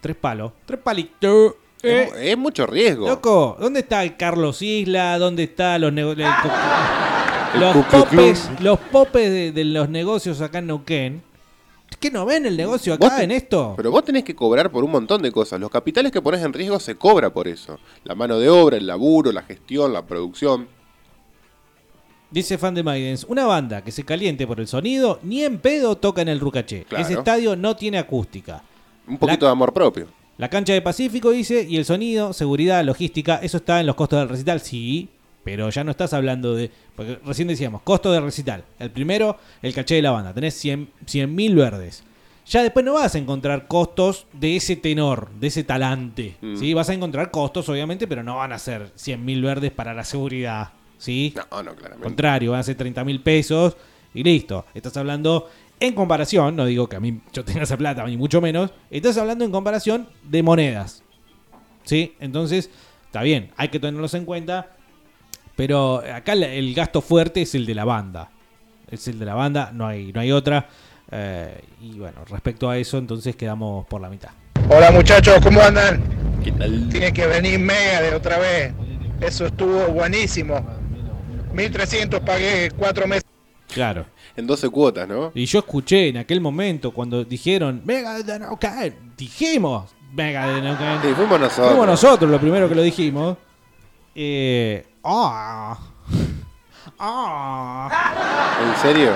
[0.00, 0.52] 3 palos.
[0.66, 1.54] 3 palitos.
[1.82, 3.06] Eh, Es, es mucho riesgo.
[3.08, 5.18] Loco, ¿dónde está el Carlos Isla?
[5.18, 6.50] ¿Dónde está los nego- el co-
[7.54, 11.22] El los popes, los popes de, de los negocios acá en Neuquén?
[12.00, 13.74] ¿Qué no ven el negocio acá te- en esto?
[13.76, 15.60] Pero vos tenés que cobrar por un montón de cosas.
[15.60, 17.78] Los capitales que pones en riesgo se cobra por eso.
[18.04, 20.66] La mano de obra, el laburo, la gestión, la producción.
[22.30, 25.96] Dice fan de Maidens, una banda que se caliente por el sonido, ni en pedo
[25.98, 26.84] toca en el Rucaché.
[26.84, 27.04] Claro.
[27.04, 28.62] Ese estadio no tiene acústica.
[29.06, 30.06] Un poquito de amor propio.
[30.38, 34.20] La cancha de Pacífico dice, y el sonido, seguridad, logística, eso está en los costos
[34.20, 35.08] del recital, sí,
[35.44, 36.70] pero ya no estás hablando de...
[36.94, 38.64] Porque recién decíamos, costo del recital.
[38.78, 40.88] El primero, el caché de la banda, tenés 100
[41.34, 42.04] mil verdes.
[42.46, 46.36] Ya después no vas a encontrar costos de ese tenor, de ese talante.
[46.40, 46.56] Mm.
[46.56, 46.74] ¿sí?
[46.74, 50.04] Vas a encontrar costos, obviamente, pero no van a ser 100 mil verdes para la
[50.04, 50.70] seguridad.
[50.98, 51.32] ¿sí?
[51.36, 52.02] No, no, claramente.
[52.02, 53.76] contrario, van a ser 30 mil pesos
[54.12, 54.66] y listo.
[54.74, 55.48] Estás hablando
[55.78, 59.16] En comparación, no digo que a mí yo tenga esa plata, ni mucho menos, estás
[59.16, 61.02] hablando en comparación de monedas.
[61.84, 62.14] ¿Sí?
[62.20, 62.68] Entonces,
[63.06, 64.76] está bien, hay que tenerlos en cuenta,
[65.60, 68.30] pero acá el- gasto fuerte es el de la banda.
[68.90, 70.66] Es el de la banda, no hay, no hay otra.
[71.10, 74.30] Eh, y bueno, respecto a eso, entonces quedamos por la mitad.
[74.70, 76.02] Hola muchachos, ¿cómo andan?
[76.90, 78.72] Tiene que venir Mega de otra vez.
[79.20, 80.66] Eso estuvo buenísimo.
[81.52, 83.24] 1300 pagué cuatro meses.
[83.70, 84.06] Claro.
[84.36, 85.30] En 12 cuotas, ¿no?
[85.34, 91.02] Y yo escuché en aquel momento cuando dijeron Mega de Neuquén, dijimos Mega de Neuquén.
[91.02, 91.68] Sí, fuimos nosotros.
[91.68, 93.36] Fuimos nosotros lo primero que lo dijimos.
[94.14, 95.78] Eh, ah,
[96.98, 99.12] ah, ¿En serio?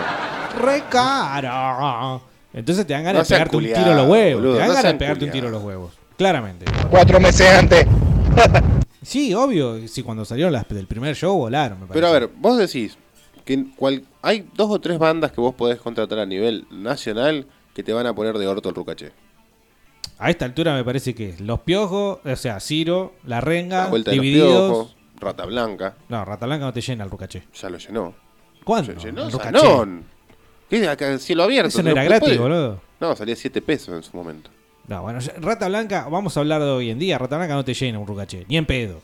[0.61, 2.23] re caro.
[2.53, 4.43] Entonces te dan ganas No de pegarte un tiro a los huevos.
[4.43, 5.93] boludo, te dan no ganas de pegarte un tiro a los huevos.
[6.17, 6.67] Claramente.
[6.91, 7.87] Cuatro meses antes.
[9.03, 9.87] Sí, obvio.
[9.87, 12.97] Sí, cuando salieron las del primer show volaron, me Pero a ver, vos decís
[13.45, 17.83] que cual, hay dos o tres bandas que vos podés contratar a nivel nacional que
[17.83, 19.13] te van a poner de orto el rucaché.
[20.17, 23.87] A esta altura me parece que es Los Piojos, o sea, Ciro, La Renga, La
[23.89, 24.94] vuelta de los Divididos.
[25.21, 25.95] Rata Blanca.
[26.09, 27.45] No, Rata Blanca no te llena el rucaché.
[27.61, 28.15] Ya lo llenó.
[28.65, 28.99] ¿Cuándo?
[29.01, 29.31] Se llenó.
[29.31, 30.05] Sanón.
[30.69, 30.89] ¿Qué?
[30.89, 31.69] Acá cielo abierto.
[31.69, 32.81] Eso no era gratis, boludo.
[33.01, 34.51] No, salía 7 pesos en su momento.
[34.89, 37.17] No, bueno, Rata Blanca, vamos a hablar de hoy en día.
[37.19, 39.01] Rata Blanca no te llena un rucaché, ni en pedo.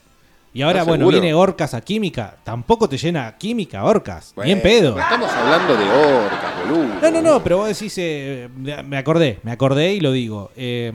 [0.53, 1.20] Y ahora, ¿Estás bueno, seguro?
[1.20, 2.37] viene Orcas a Química.
[2.43, 4.35] Tampoco te llena Química, Orcas.
[4.45, 4.99] ni en pedo.
[4.99, 7.01] Estamos hablando de orcas, boludo.
[7.01, 8.49] No, no, no, pero vos decís, eh,
[8.85, 10.51] me acordé, me acordé y lo digo.
[10.57, 10.93] eh,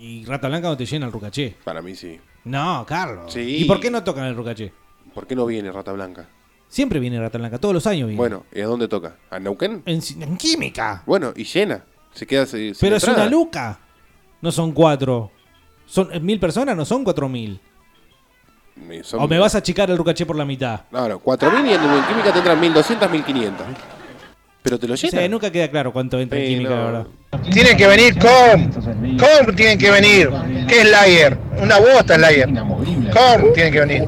[0.00, 1.56] y Rata Blanca no te llena el rucaché.
[1.64, 2.18] Para mí sí.
[2.44, 3.32] No, Carlos.
[3.32, 3.58] Sí.
[3.62, 4.72] ¿Y por qué no tocan el rucaché?
[5.14, 6.28] ¿Por qué no viene Rata Blanca?
[6.68, 8.18] Siempre viene Rata Blanca, todos los años viene.
[8.18, 9.16] Bueno, ¿y a dónde toca?
[9.30, 9.82] ¿A Neuquén?
[9.86, 11.02] En, en Química.
[11.06, 11.84] Bueno, y llena.
[12.12, 13.78] Se queda sin Pero es una luca.
[14.40, 15.30] No son cuatro.
[15.86, 17.60] Son eh, mil personas, no son cuatro mil.
[19.02, 20.80] Son- O me vas a achicar el rucaché por la mitad.
[20.90, 23.52] No, no, 4.000 y en, en química tendrán 1.200, 1.500.
[24.64, 25.10] Pero te lo O llena.
[25.10, 26.76] sea, nunca queda claro cuánto entra en Sí, química, no.
[26.76, 27.06] la verdad.
[27.52, 28.70] Tienen que venir com.
[29.18, 30.30] Com tienen que venir.
[30.66, 31.36] ¿Qué es Layer?
[31.62, 32.48] Una bosta es Layer.
[32.48, 34.04] Com tienen que venir.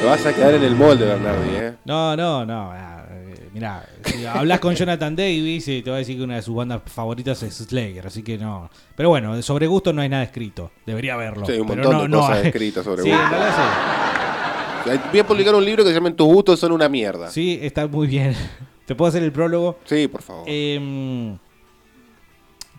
[0.00, 1.72] Te vas a quedar en el molde, Bernardi, ¿eh?
[1.86, 2.70] No, no, no.
[2.72, 6.36] ah, eh, Mirá, si hablas con Jonathan Davis y te va a decir que una
[6.36, 8.70] de sus bandas favoritas es Slayer, así que no.
[8.96, 10.70] Pero bueno, sobre gusto no hay nada escrito.
[10.86, 11.46] Debería haberlo.
[11.46, 12.46] Sí, un pero montón no, de no cosas hay.
[12.48, 13.24] escritas sobre Sí, gusto.
[14.84, 17.30] Voy a publicar un libro que se llama Tus gustos son una mierda.
[17.30, 18.34] Sí, está muy bien.
[18.86, 19.78] ¿Te puedo hacer el prólogo?
[19.84, 20.44] Sí, por favor.
[20.46, 21.38] Em,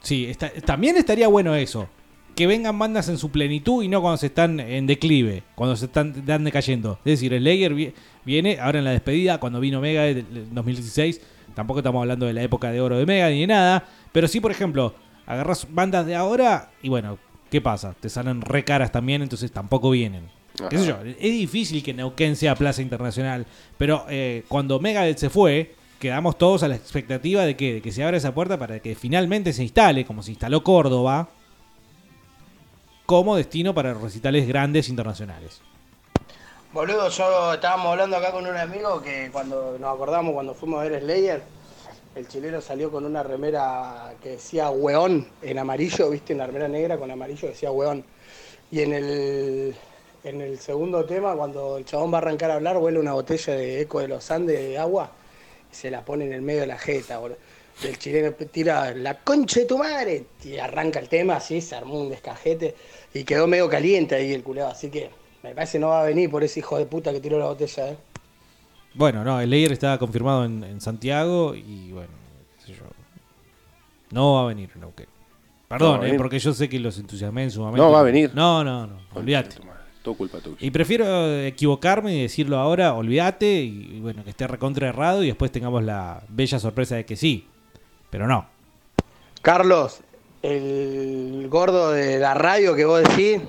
[0.02, 1.88] sí, está- también estaría bueno eso.
[2.36, 5.86] Que vengan bandas en su plenitud y no cuando se están en declive, cuando se
[5.86, 7.00] están, están decayendo.
[7.06, 7.94] Es decir, Slayer vi-
[8.26, 11.22] viene ahora en la despedida, cuando vino Mega en 2016.
[11.56, 13.88] Tampoco estamos hablando de la época de oro de Mega ni de nada.
[14.12, 14.94] Pero sí, por ejemplo,
[15.26, 17.18] agarras bandas de ahora y bueno,
[17.50, 17.96] ¿qué pasa?
[18.00, 20.35] Te salen re caras también, entonces tampoco vienen.
[20.70, 20.98] ¿Qué sé yo?
[21.04, 23.46] Es difícil que Neuquén sea plaza internacional,
[23.78, 27.92] pero eh, cuando Megadeth se fue, quedamos todos a la expectativa de que, de que
[27.92, 31.30] se abra esa puerta para que finalmente se instale, como se instaló Córdoba,
[33.06, 35.62] como destino para recitales grandes internacionales.
[36.74, 40.84] Boludo, yo estábamos hablando acá con un amigo que cuando nos acordamos cuando fuimos a
[40.84, 41.42] ver Slayer,
[42.16, 46.98] el chileno salió con una remera que decía weón en amarillo, viste, una remera negra
[46.98, 48.04] con amarillo decía weón.
[48.72, 49.76] Y en el,
[50.26, 53.54] en el segundo tema, cuando el chabón va a arrancar a hablar, huele una botella
[53.54, 55.12] de Eco de los Andes de agua
[55.72, 57.38] y se la pone en el medio de la jeta, boludo.
[57.84, 61.76] Y el chileno tira la concha de tu madre y arranca el tema así, se
[61.76, 62.74] armó un descajete
[63.14, 65.10] y quedó medio caliente ahí el culeo, así que
[65.44, 67.90] me parece no va a venir por ese hijo de puta que tiró la botella,
[67.90, 67.98] eh.
[68.96, 72.14] Bueno, no, el Layer estaba confirmado en, en Santiago y bueno,
[72.60, 72.86] qué sé yo.
[74.12, 74.70] No va a venir.
[74.78, 74.92] No
[75.68, 77.84] Perdón, va a eh, porque yo sé que los entusiasmé en su momento.
[77.84, 78.32] No va a venir.
[78.34, 79.58] No, no, no, olvídate.
[80.06, 80.58] Todo culpa tuya.
[80.60, 85.28] Y prefiero equivocarme y decirlo ahora, olvídate, y, y bueno, que esté recontra errado y
[85.28, 87.48] después tengamos la bella sorpresa de que sí.
[88.12, 88.46] Pero no.
[89.42, 90.02] Carlos,
[90.44, 93.42] el gordo de la radio que vos decís,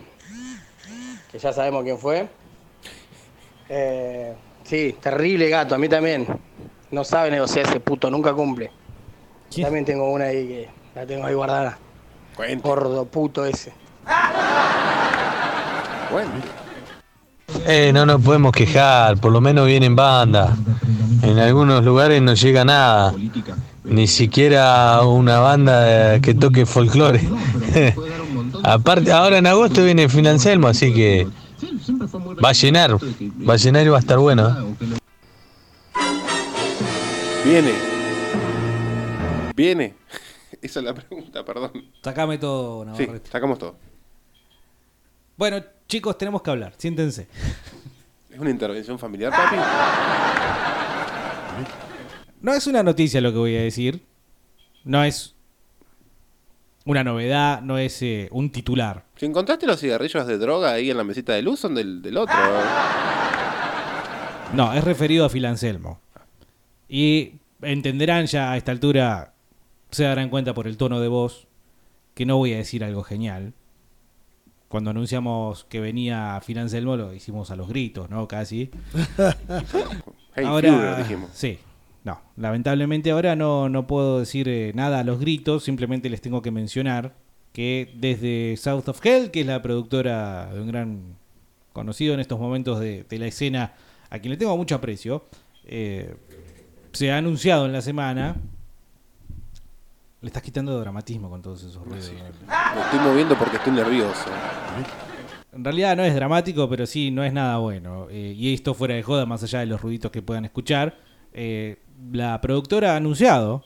[1.31, 2.27] que ya sabemos quién fue.
[3.69, 4.35] Eh,
[4.65, 6.27] sí, terrible gato, a mí también.
[6.91, 8.71] No sabe negociar ese puto, nunca cumple.
[9.61, 11.79] También tengo una ahí que la tengo ahí guardada.
[12.63, 13.75] Gordo puto ese.
[16.11, 16.31] Bueno.
[17.67, 20.57] Eh, no nos podemos quejar, por lo menos viene en banda.
[21.23, 23.15] En algunos lugares no llega nada.
[23.85, 27.21] Ni siquiera una banda que toque folclore.
[28.65, 31.27] Aparte, ahora en agosto viene Phil Anselmo, así que
[32.45, 32.97] va a llenar.
[33.49, 34.49] Va a llenar y va a estar bueno.
[34.49, 34.97] ¿eh?
[37.45, 37.73] Viene.
[39.55, 39.95] Viene.
[40.63, 41.71] Esa es la pregunta, perdón.
[42.03, 43.31] Sacame todo, Sí, Navarrete.
[43.31, 43.77] sacamos todo.
[45.37, 46.73] Bueno, chicos, tenemos que hablar.
[46.79, 47.29] Siéntense.
[48.31, 49.57] ¿Es una intervención familiar, papi?
[52.41, 54.03] No es una noticia lo que voy a decir.
[54.85, 55.35] No es
[56.85, 59.05] una novedad, no es eh, un titular.
[59.17, 62.17] Si encontraste los cigarrillos de droga ahí en la mesita de luz, son del, del
[62.17, 62.37] otro.
[64.55, 66.01] No, es referido a Phil Anselmo.
[66.89, 67.33] Y
[67.63, 69.35] entenderán ya a esta altura,
[69.91, 71.49] se darán cuenta por el tono de voz,
[72.15, 73.53] que no voy a decir algo genial.
[74.77, 78.29] Cuando anunciamos que venía Phil Anselmo lo hicimos a los gritos, ¿no?
[78.29, 78.69] Casi.
[80.35, 81.31] Hey, ahora, Führer, dijimos.
[81.33, 81.59] sí.
[82.05, 86.43] No, lamentablemente ahora no, no puedo decir eh, nada a los gritos, simplemente les tengo
[86.43, 87.15] que mencionar
[87.55, 91.17] que desde South of Hell, que es la productora de un gran
[91.73, 93.73] conocido en estos momentos de, de la escena,
[94.11, 95.25] a quien le tengo mucho aprecio,
[95.65, 96.17] eh,
[96.93, 98.37] se ha anunciado en la semana.
[100.27, 102.11] Le estás quitando dramatismo con todos esos ruidos.
[102.11, 104.25] Me estoy moviendo porque estoy nervioso.
[105.53, 108.09] En realidad no es dramático, pero sí no es nada bueno.
[108.11, 110.99] Eh, y esto fuera de joda, más allá de los ruiditos que puedan escuchar.
[111.33, 111.77] eh,
[112.13, 113.65] la productora ha anunciado,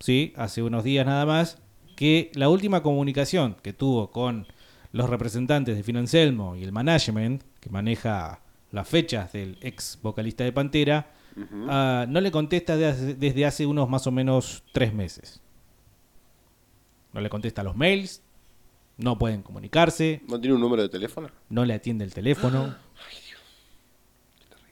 [0.00, 0.34] ¿sí?
[0.36, 1.58] hace unos días nada más,
[1.96, 4.46] que la última comunicación que tuvo con
[4.92, 8.40] los representantes de Financelmo y el management, que maneja
[8.70, 11.10] las fechas del ex vocalista de Pantera,
[11.70, 15.40] ah, no le contesta de hace- desde hace unos más o menos tres meses.
[17.12, 18.22] No le contesta los mails,
[18.96, 21.28] no pueden comunicarse, ¿No tiene un número de teléfono?
[21.48, 22.74] no le atiende el teléfono.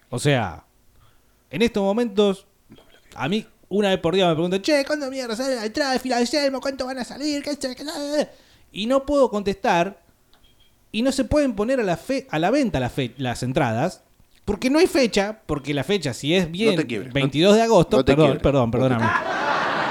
[0.09, 0.65] O sea,
[1.51, 2.47] en estos momentos,
[3.15, 5.99] a mí una vez por día me preguntan, che, ¿cuándo mierda sale la entrada de
[6.01, 6.51] Filadelfia?
[6.61, 7.43] ¿Cuánto van a salir?
[7.43, 8.29] ¿Qué sé, qué sé?".
[8.73, 10.03] Y no puedo contestar.
[10.93, 14.03] Y no se pueden poner a la, fe a la venta las, fe- las entradas.
[14.45, 15.41] Porque no hay fecha.
[15.47, 18.39] Porque la fecha, si es bien No te quiebres, 22 de agosto, no te perdón,
[18.43, 19.05] perdón, perdóname.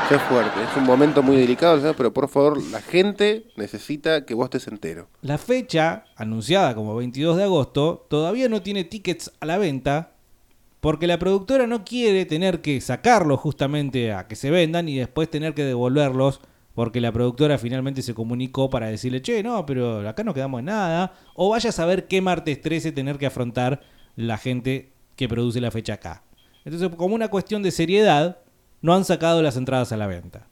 [0.09, 1.93] Sé fuerte, es un momento muy delicado, ¿sabes?
[1.95, 5.07] pero por favor, la gente necesita que vos estés entero.
[5.21, 10.13] La fecha, anunciada como 22 de agosto, todavía no tiene tickets a la venta
[10.79, 15.29] porque la productora no quiere tener que sacarlos justamente a que se vendan y después
[15.29, 16.41] tener que devolverlos
[16.73, 20.65] porque la productora finalmente se comunicó para decirle, che, no, pero acá no quedamos en
[20.65, 21.13] nada.
[21.35, 23.81] O vaya a saber qué martes 13 tener que afrontar
[24.15, 26.23] la gente que produce la fecha acá.
[26.65, 28.39] Entonces, como una cuestión de seriedad,
[28.81, 30.47] no han sacado las entradas a la venta.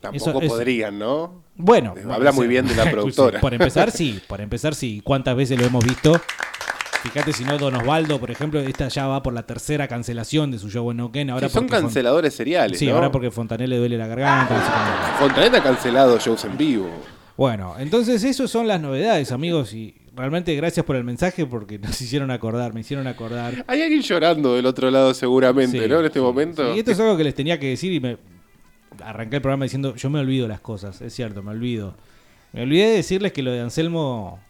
[0.00, 1.42] Tampoco Eso- eso- podrían, ¿no?
[1.56, 3.40] Bueno, Eh, habla muy bien de la productora.
[3.40, 4.20] Por empezar, sí.
[4.26, 5.02] Por empezar, sí.
[5.04, 6.18] ¿Cuántas veces lo hemos visto?
[7.02, 10.58] Fíjate si no, Don Osvaldo, por ejemplo, esta ya va por la tercera cancelación de
[10.58, 11.30] su show en Neuquén.
[11.30, 12.78] Ahora Sí, son canceladores seriales.
[12.78, 12.94] Sí, ¿no?
[12.94, 14.54] ahora porque Fontané le duele la garganta.
[15.18, 15.18] cómo.
[15.28, 16.88] Fontanet ha cancelado shows en vivo.
[17.38, 19.72] Bueno, entonces esas son las novedades, amigos.
[19.72, 23.64] Y realmente gracias por el mensaje porque nos hicieron acordar, me hicieron acordar.
[23.66, 26.00] Hay alguien llorando del otro lado seguramente, Sí, ¿no?
[26.00, 26.74] En este momento.
[26.74, 28.18] Y esto es algo que les tenía que decir y me
[29.02, 31.94] arranqué el programa diciendo, yo me olvido las cosas, es cierto, me olvido.
[32.52, 34.40] Me olvidé de decirles que lo de Anselmo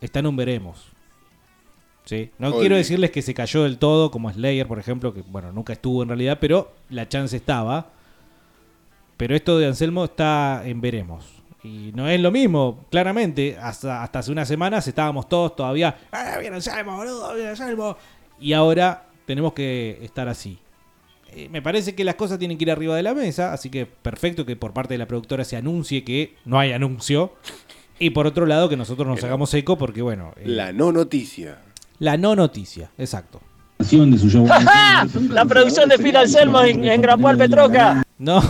[0.00, 0.86] está en un veremos.
[2.04, 2.30] ¿Sí?
[2.38, 5.74] No quiero decirles que se cayó del todo, como Slayer, por ejemplo, que bueno, nunca
[5.74, 7.90] estuvo en realidad, pero la chance estaba.
[9.18, 11.37] Pero esto de Anselmo está en veremos.
[11.68, 13.58] Y no es lo mismo, claramente.
[13.60, 15.96] Hasta, hasta hace unas semanas estábamos todos todavía.
[16.12, 17.34] ¡Eh, viene Anselmo, boludo!
[17.34, 17.96] ¡Viene Anselmo!
[18.40, 20.58] Y ahora tenemos que estar así.
[21.32, 23.84] Eh, me parece que las cosas tienen que ir arriba de la mesa, así que
[23.84, 27.34] perfecto que por parte de la productora se anuncie que no hay anuncio.
[27.98, 31.58] Y por otro lado, que nosotros nos hagamos eco porque, bueno, eh, La no noticia.
[31.98, 33.40] la no noticia, exacto.
[35.30, 38.02] La producción de Phil Anselmo en, en Grapual Petroca.
[38.18, 38.42] No.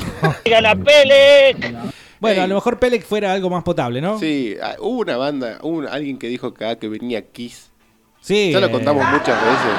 [0.44, 1.74] Diga la Pelec.
[2.20, 4.18] Bueno, a lo mejor Pelec fuera algo más potable, ¿no?
[4.18, 7.70] Sí, ah, hubo una banda, hubo un- alguien que dijo acá que venía Kiss.
[8.20, 8.50] Sí.
[8.52, 9.72] Ya lo eh, contamos muchas veces.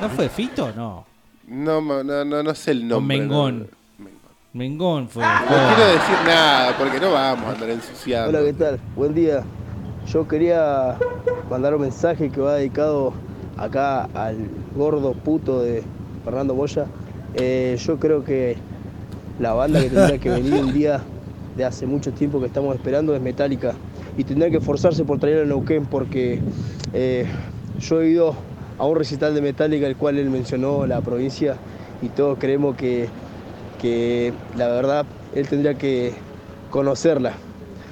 [0.00, 0.72] ¿No fue Fito?
[0.74, 1.04] No.
[1.46, 3.18] No, no, no, no sé el nombre.
[3.18, 3.60] Mengón.
[3.98, 4.06] no.
[4.54, 5.22] Mengón fue.
[5.22, 8.28] No quiero decir nada porque no vamos a andar ensuciando.
[8.38, 8.80] Hola, ¿qué tal?
[8.96, 9.42] Buen día.
[10.06, 10.96] Yo quería
[11.50, 13.12] mandar un mensaje que va dedicado
[13.56, 14.36] acá al
[14.76, 15.82] gordo puto de
[16.24, 16.86] Fernando Moya.
[17.34, 18.56] Eh, yo creo que
[19.38, 21.02] la banda que tendría que venir un día
[21.56, 23.74] de hace mucho tiempo que estamos esperando es Metallica
[24.16, 26.40] y tendría que esforzarse por traer a Neuquén porque
[26.92, 27.26] eh,
[27.80, 28.34] yo he ido
[28.78, 31.56] a un recital de Metallica el cual él mencionó la provincia
[32.02, 33.08] y todos creemos que,
[33.80, 36.12] que la verdad él tendría que
[36.70, 37.32] conocerla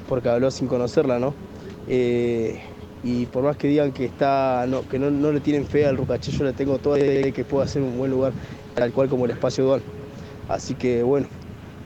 [0.09, 1.35] porque habló sin conocerla, ¿no?
[1.89, 2.61] Eh,
[3.05, 5.97] y por más que digan que está no, que no, no le tienen fe al
[5.97, 8.33] Rucaché, yo le tengo toda la idea de que pueda ser un buen lugar,
[8.75, 10.02] tal cual como el espacio Don.
[10.53, 11.29] Así que bueno,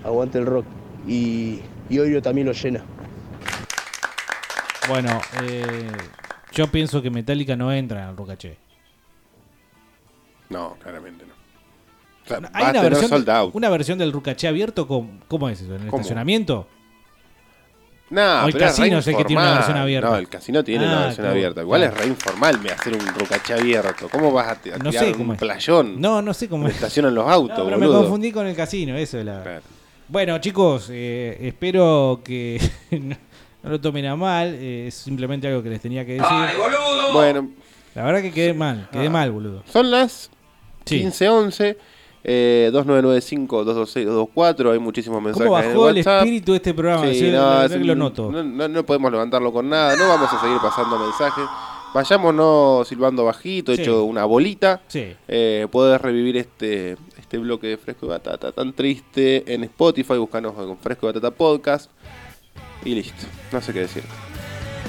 [0.03, 0.67] aguante el rock.
[1.07, 2.83] Y, y Oiro también lo llena.
[4.89, 5.87] Bueno, eh,
[6.53, 8.59] yo pienso que Metallica no entra en el Rocaché.
[10.49, 11.33] No, claramente no.
[12.25, 13.55] O sea, Hay va a una tener versión, sold out.
[13.55, 15.75] una versión del Rucaché abierto, con, ¿cómo es eso?
[15.77, 16.01] ¿En el ¿Cómo?
[16.01, 16.67] estacionamiento?
[18.09, 20.11] No, O el pero casino es el que tiene una versión abierta.
[20.11, 21.61] No, el casino tiene Ah, una versión claro, abierta.
[21.63, 21.95] Igual claro.
[21.97, 24.09] es re informal me hacer un rucaché abierto.
[24.09, 25.39] ¿Cómo vas a, a No tirar sé cómo un es.
[25.41, 26.01] playón?
[26.01, 26.77] No, no sé cómo Me es.
[26.77, 28.03] estacionan los autos, No, pero me boludo.
[28.03, 29.61] confundí con el casino, eso es la.
[30.09, 32.61] Bueno, chicos, eh, espero que
[32.93, 33.17] no,
[33.65, 34.55] no lo tomen a mal.
[34.55, 36.29] eh, es simplemente algo que les tenía que decir.
[37.13, 37.51] Bueno,
[37.97, 39.11] La verdad que quedé mal, quedé Ah.
[39.11, 39.65] mal, boludo.
[39.73, 40.31] son las
[40.85, 41.01] Sí.
[41.03, 41.77] 15.11.
[42.29, 44.73] Eh, 2995-226-224.
[44.73, 46.19] Hay muchísimos mensajes ¿Cómo en el bajó el WhatsApp.
[46.23, 47.07] espíritu de este programa?
[47.13, 48.33] Sí, no, es lo noto.
[48.33, 49.95] No, no- no podemos levantarlo con nada.
[49.97, 51.45] No vamos a seguir pasando mensajes.
[51.95, 53.81] Vayámonos silbando bajito, Sí.
[53.83, 54.81] hecho una bolita.
[54.89, 55.15] Sí.
[55.29, 60.15] Eh, podés revivir este, este bloque de Fresco y Batata tan triste en Spotify.
[60.19, 61.91] Buscanos con Fresco y Batata Podcast.
[62.85, 63.25] Y listo.
[63.53, 64.03] No sé qué decir.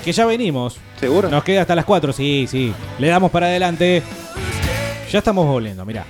[0.03, 0.77] Que ya venimos.
[0.99, 1.30] ¿Seguro?
[1.30, 2.73] Nos queda hasta las 4, sí, sí.
[2.99, 4.01] Le damos para adelante.
[5.11, 6.03] Ya estamos volviendo, mirá.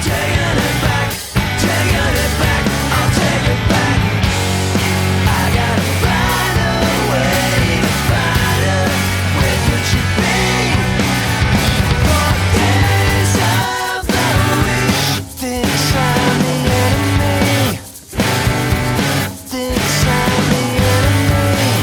[0.00, 0.37] day